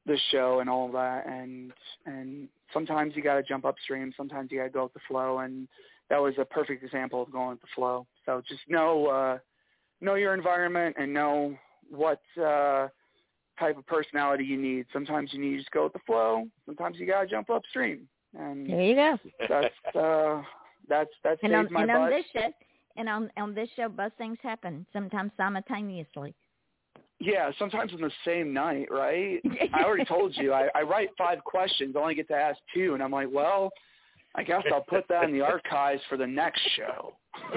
the 0.05 0.17
show 0.31 0.59
and 0.59 0.69
all 0.69 0.91
that, 0.93 1.27
and 1.27 1.71
and 2.05 2.47
sometimes 2.73 3.15
you 3.15 3.21
got 3.21 3.35
to 3.35 3.43
jump 3.43 3.65
upstream. 3.65 4.13
Sometimes 4.17 4.51
you 4.51 4.57
got 4.57 4.65
to 4.65 4.69
go 4.69 4.83
with 4.83 4.93
the 4.93 4.99
flow, 5.07 5.39
and 5.39 5.67
that 6.09 6.21
was 6.21 6.33
a 6.39 6.45
perfect 6.45 6.83
example 6.83 7.21
of 7.21 7.31
going 7.31 7.51
with 7.51 7.61
the 7.61 7.67
flow. 7.75 8.07
So 8.25 8.41
just 8.47 8.61
know 8.67 9.07
uh, 9.07 9.37
know 10.01 10.15
your 10.15 10.33
environment 10.33 10.95
and 10.99 11.13
know 11.13 11.55
what. 11.89 12.21
Uh, 12.41 12.87
type 13.59 13.77
of 13.77 13.85
personality 13.87 14.43
you 14.43 14.57
need. 14.57 14.85
Sometimes 14.93 15.31
you 15.33 15.39
need 15.39 15.51
to 15.51 15.57
just 15.57 15.71
go 15.71 15.85
with 15.85 15.93
the 15.93 15.99
flow. 16.05 16.45
Sometimes 16.65 16.97
you 16.97 17.05
gotta 17.05 17.27
jump 17.27 17.49
upstream. 17.49 18.07
And 18.37 18.69
there 18.69 18.81
you 18.81 18.95
go. 18.95 19.17
That's 19.49 19.95
uh 19.95 20.41
that's 20.89 21.09
that's 21.23 21.39
and 21.43 21.53
on, 21.53 21.67
my 21.71 21.81
and 21.81 21.89
butt. 21.89 21.97
on 22.01 22.09
this 22.09 22.25
show 22.33 22.49
and 22.97 23.09
on 23.09 23.31
on 23.37 23.53
this 23.53 23.69
show 23.75 23.89
both 23.89 24.13
things 24.17 24.37
happen, 24.41 24.85
sometimes 24.93 25.31
simultaneously. 25.37 26.33
Yeah, 27.19 27.49
sometimes 27.57 27.93
in 27.93 28.01
the 28.01 28.11
same 28.25 28.53
night, 28.53 28.87
right? 28.91 29.41
I 29.73 29.83
already 29.83 30.05
told 30.05 30.37
you, 30.37 30.53
I, 30.53 30.67
I 30.75 30.83
write 30.83 31.09
five 31.17 31.43
questions, 31.43 31.95
I 31.95 31.99
only 31.99 32.13
get 32.15 32.27
to 32.27 32.35
ask 32.35 32.59
two 32.75 32.93
and 32.93 33.01
I'm 33.01 33.11
like, 33.11 33.27
Well, 33.31 33.71
I 34.35 34.43
guess 34.43 34.61
I'll 34.71 34.85
put 34.87 35.07
that 35.09 35.23
in 35.23 35.31
the 35.31 35.41
archives 35.41 36.01
for 36.09 36.17
the 36.17 36.27
next 36.27 36.61
show. 36.75 37.13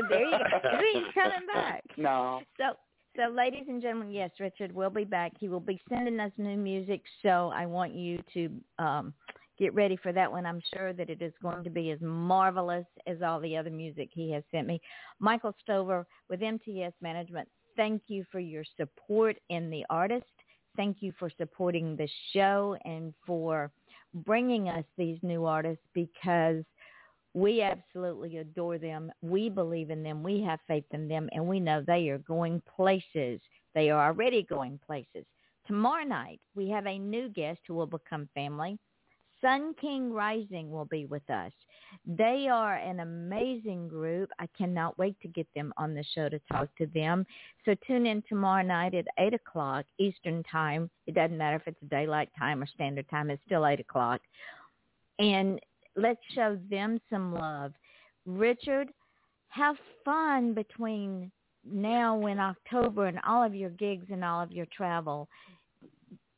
there 0.09 0.21
you 0.21 0.31
go. 0.31 0.79
He's 0.95 1.05
coming 1.15 1.47
back. 1.53 1.85
No. 1.99 2.41
So 2.57 2.77
so, 3.17 3.33
ladies 3.33 3.65
and 3.69 3.83
gentlemen, 3.83 4.13
yes, 4.13 4.31
Richard 4.39 4.73
will 4.73 4.91
be 4.91 5.05
back. 5.05 5.33
He 5.39 5.49
will 5.49 5.61
be 5.61 5.81
sending 5.89 6.21
us 6.21 6.33
new 6.37 6.57
music, 6.57 7.03
so 7.23 7.51
I 7.55 7.67
want 7.67 7.95
you 7.95 8.23
to 8.35 8.51
um, 8.79 9.15
get 9.59 9.75
ready 9.75 9.97
for 9.97 10.13
that 10.13 10.31
one. 10.31 10.47
I'm 10.47 10.63
sure 10.75 10.93
that 10.93 11.11
it 11.11 11.21
is 11.21 11.33
going 11.43 11.65
to 11.65 11.71
be 11.71 11.91
as 11.91 12.01
marvelous 12.01 12.87
as 13.07 13.23
all 13.23 13.41
the 13.41 13.57
other 13.57 13.71
music 13.71 14.11
he 14.13 14.31
has 14.33 14.45
sent 14.51 14.67
me. 14.67 14.81
Michael 15.19 15.55
Stover 15.61 16.07
with 16.29 16.41
MTS 16.41 16.93
Management, 17.03 17.49
thank 17.77 18.03
you 18.07 18.25
for 18.31 18.39
your 18.39 18.65
support 18.77 19.37
in 19.49 19.71
the 19.71 19.85
artist. 19.91 20.25
Thank 20.77 20.99
you 21.01 21.13
for 21.19 21.31
supporting 21.37 21.97
the 21.97 22.09
show 22.33 22.77
and 22.85 23.13
for 23.27 23.73
bringing 24.15 24.69
us 24.69 24.85
these 24.97 25.19
new 25.23 25.47
artists 25.47 25.85
because– 25.95 26.65
we 27.35 27.63
absolutely 27.63 28.39
adore 28.39 28.79
them. 28.79 29.13
We 29.23 29.49
believe 29.49 29.91
in 29.91 30.03
them. 30.03 30.23
We 30.23 30.43
have 30.43 30.61
faith 30.67 30.85
in 30.93 31.09
them. 31.09 31.29
And 31.33 31.47
we 31.47 31.61
know 31.61 31.83
they 31.87 32.09
are 32.09 32.19
going 32.19 32.63
places. 32.77 33.41
They 33.75 33.91
are 33.91 34.09
already 34.09 34.43
going 34.43 34.81
places. 34.85 35.25
Tomorrow 35.67 36.05
night, 36.05 36.41
we 36.57 36.69
have 36.71 36.87
a 36.87 36.99
new 36.99 37.29
guest 37.29 37.61
who 37.67 37.75
will 37.75 37.87
become 37.87 38.29
family. 38.35 38.79
Sun 39.41 39.75
King 39.81 40.13
Rising 40.13 40.71
will 40.71 40.85
be 40.85 41.07
with 41.07 41.29
us. 41.31 41.53
They 42.05 42.49
are 42.51 42.77
an 42.77 43.01
amazing 43.01 43.89
group. 43.89 44.31
I 44.39 44.47
cannot 44.57 44.99
wait 44.99 45.17
to 45.23 45.29
get 45.29 45.47
them 45.55 45.73
on 45.77 45.95
the 45.95 46.05
show 46.15 46.29
to 46.29 46.39
talk 46.53 46.69
to 46.77 46.87
them. 46.87 47.25
So 47.65 47.75
tune 47.87 48.07
in 48.07 48.23
tomorrow 48.29 48.63
night 48.63 48.95
at 48.95 49.07
8 49.19 49.35
o'clock 49.35 49.87
Eastern 49.99 50.43
Time. 50.43 50.91
It 51.07 51.15
doesn't 51.15 51.39
matter 51.39 51.57
if 51.57 51.67
it's 51.67 51.91
daylight 51.91 52.29
time 52.39 52.63
or 52.63 52.67
standard 52.67 53.09
time. 53.09 53.31
It's 53.31 53.43
still 53.47 53.67
8 53.67 53.81
o'clock. 53.81 54.21
And 55.19 55.61
let's 55.97 56.21
show 56.35 56.59
them 56.71 57.01
some 57.11 57.35
love. 57.35 57.73
Richard, 58.27 58.89
have 59.49 59.77
fun 60.05 60.55
between 60.55 61.31
now 61.65 62.27
and 62.27 62.41
October 62.41 63.07
and 63.07 63.19
all 63.27 63.45
of 63.45 63.55
your 63.55 63.71
gigs 63.71 64.07
and 64.11 64.25
all 64.25 64.43
of 64.43 64.53
your 64.53 64.67
travel. 64.75 65.29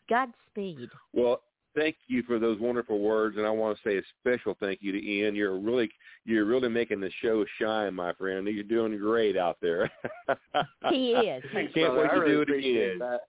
Godspeed. 0.08 0.88
Well, 1.12 1.42
thank 1.76 1.96
you 2.08 2.22
for 2.24 2.38
those 2.38 2.58
wonderful 2.58 2.98
words, 2.98 3.36
and 3.36 3.46
I 3.46 3.50
want 3.50 3.76
to 3.76 3.88
say 3.88 3.98
a 3.98 4.02
special 4.20 4.56
thank 4.60 4.80
you 4.82 4.92
to 4.92 4.98
Ian. 5.04 5.34
You're 5.34 5.58
really 5.58 5.90
you're 6.24 6.44
really 6.44 6.68
making 6.68 7.00
the 7.00 7.10
show 7.20 7.44
shine, 7.60 7.94
my 7.94 8.12
friend. 8.14 8.46
You're 8.46 8.64
doing 8.64 8.96
great 8.98 9.36
out 9.36 9.58
there. 9.60 9.90
he 10.90 11.12
is. 11.12 11.42
Thanks, 11.52 11.72
Can't 11.72 11.94
brother. 11.94 12.00
wait 12.02 12.08
to 12.08 12.12
I 12.12 12.16
really 12.16 12.44
do 12.44 12.52
it 12.52 12.58
again. 12.58 12.98
That. 12.98 13.20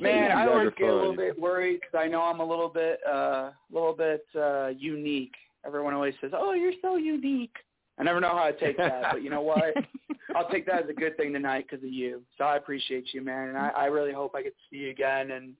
Man, 0.00 0.32
I 0.32 0.46
always 0.46 0.70
get 0.76 0.88
a 0.88 0.94
little 0.94 1.16
bit 1.16 1.38
worried 1.38 1.80
because 1.80 1.94
I 1.98 2.08
know 2.08 2.22
I'm 2.22 2.40
a 2.40 2.44
little 2.44 2.68
bit, 2.68 3.00
uh, 3.10 3.50
little 3.72 3.94
bit 3.94 4.24
uh, 4.38 4.68
unique. 4.68 5.34
Everyone 5.64 5.94
always 5.94 6.14
says, 6.20 6.32
"Oh, 6.34 6.52
you're 6.52 6.72
so 6.82 6.96
unique." 6.96 7.54
I 7.98 8.02
never 8.02 8.18
know 8.20 8.34
how 8.34 8.46
to 8.46 8.58
take 8.58 8.78
that, 8.78 9.02
but 9.12 9.22
you 9.22 9.28
know 9.28 9.42
what? 9.42 9.74
I'll 10.34 10.48
take 10.48 10.64
that 10.66 10.84
as 10.84 10.88
a 10.88 10.94
good 10.94 11.18
thing 11.18 11.34
tonight 11.34 11.66
because 11.68 11.84
of 11.84 11.92
you. 11.92 12.22
So 12.38 12.44
I 12.44 12.56
appreciate 12.56 13.12
you, 13.12 13.22
man, 13.22 13.48
and 13.48 13.58
I, 13.58 13.68
I 13.68 13.84
really 13.86 14.12
hope 14.12 14.34
I 14.34 14.42
get 14.42 14.54
to 14.54 14.62
see 14.70 14.84
you 14.84 14.90
again. 14.90 15.32
And 15.32 15.52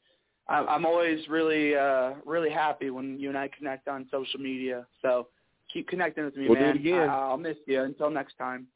I'm, 0.48 0.66
I'm 0.68 0.86
always 0.86 1.20
really, 1.28 1.76
uh, 1.76 2.12
really 2.24 2.48
happy 2.48 2.88
when 2.88 3.18
you 3.18 3.28
and 3.28 3.36
I 3.36 3.48
connect 3.48 3.88
on 3.88 4.06
social 4.10 4.40
media. 4.40 4.86
So 5.02 5.28
keep 5.70 5.86
connecting 5.88 6.24
with 6.24 6.36
me, 6.36 6.48
We'll 6.48 6.54
do 6.54 6.64
man. 6.64 6.76
it 6.76 6.80
again. 6.80 7.10
I, 7.10 7.14
I'll 7.14 7.36
miss 7.36 7.56
you. 7.66 7.82
Until 7.82 8.10
next 8.10 8.38
time. 8.38 8.66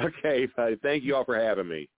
Okay, 0.00 0.46
buddy. 0.56 0.76
Thank 0.76 1.02
you 1.02 1.16
all 1.16 1.24
for 1.24 1.38
having 1.40 1.68
me. 1.68 1.88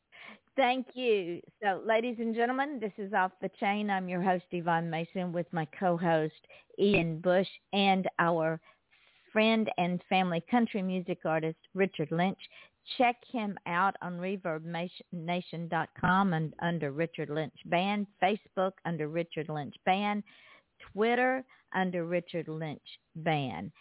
Thank 0.55 0.88
you. 0.94 1.40
So, 1.62 1.80
ladies 1.86 2.16
and 2.18 2.34
gentlemen, 2.34 2.78
this 2.78 2.92
is 2.98 3.14
Off 3.14 3.32
the 3.40 3.48
Chain. 3.59 3.88
I'm 3.88 4.07
your 4.07 4.20
host, 4.20 4.44
Yvonne 4.50 4.90
Mason, 4.90 5.32
with 5.32 5.46
my 5.50 5.66
co-host, 5.78 6.34
Ian 6.78 7.20
Bush, 7.20 7.48
and 7.72 8.07
our 8.18 8.61
friend 9.32 9.70
and 9.78 10.03
family 10.11 10.44
country 10.50 10.82
music 10.82 11.20
artist, 11.24 11.57
Richard 11.74 12.11
Lynch. 12.11 12.36
Check 12.98 13.16
him 13.30 13.57
out 13.66 13.96
on 14.03 14.18
ReverbNation.com 14.18 16.32
and 16.34 16.53
under 16.61 16.92
Richard 16.92 17.30
Lynch 17.30 17.57
Band, 17.66 18.07
Facebook 18.22 18.72
under 18.84 19.09
Richard 19.09 19.48
Lynch 19.48 19.76
Band, 19.86 20.22
Twitter 20.92 21.46
under 21.74 22.05
Richard 22.05 22.48
Lynch 22.48 22.98
Band. 23.16 23.72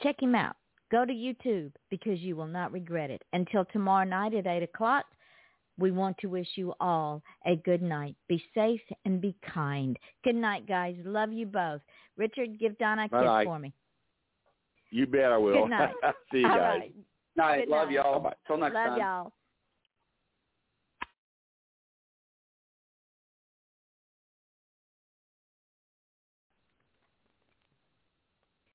Check 0.00 0.22
him 0.22 0.36
out. 0.36 0.54
Go 0.92 1.04
to 1.04 1.12
YouTube 1.12 1.72
because 1.90 2.20
you 2.20 2.36
will 2.36 2.46
not 2.46 2.70
regret 2.70 3.10
it. 3.10 3.22
Until 3.32 3.64
tomorrow 3.64 4.04
night 4.04 4.34
at 4.34 4.46
8 4.46 4.62
o'clock, 4.62 5.06
we 5.78 5.90
want 5.90 6.16
to 6.18 6.28
wish 6.28 6.48
you 6.56 6.74
all 6.80 7.22
a 7.46 7.56
good 7.56 7.82
night. 7.82 8.14
Be 8.28 8.42
safe 8.54 8.80
and 9.04 9.20
be 9.20 9.34
kind. 9.52 9.98
Good 10.22 10.36
night, 10.36 10.66
guys. 10.66 10.96
Love 11.04 11.32
you 11.32 11.46
both. 11.46 11.80
Richard, 12.16 12.58
give 12.60 12.78
Donna 12.78 13.02
a 13.04 13.08
kiss 13.08 13.12
Bye-bye. 13.12 13.44
for 13.44 13.58
me. 13.58 13.72
You 14.90 15.06
bet 15.06 15.32
I 15.32 15.36
will. 15.36 15.62
Good 15.62 15.70
night. 15.70 15.94
See 16.32 16.38
you 16.38 16.46
All 16.46 16.56
guys. 16.58 16.80
right. 16.80 16.94
Night. 17.36 17.60
Good 17.66 17.68
Love 17.68 17.88
night. 17.88 17.94
y'all. 17.94 18.32
Till 18.46 18.56
next 18.58 18.74
Love 18.74 18.84
time. 18.86 18.90
Love 18.90 18.98
y'all. 18.98 19.32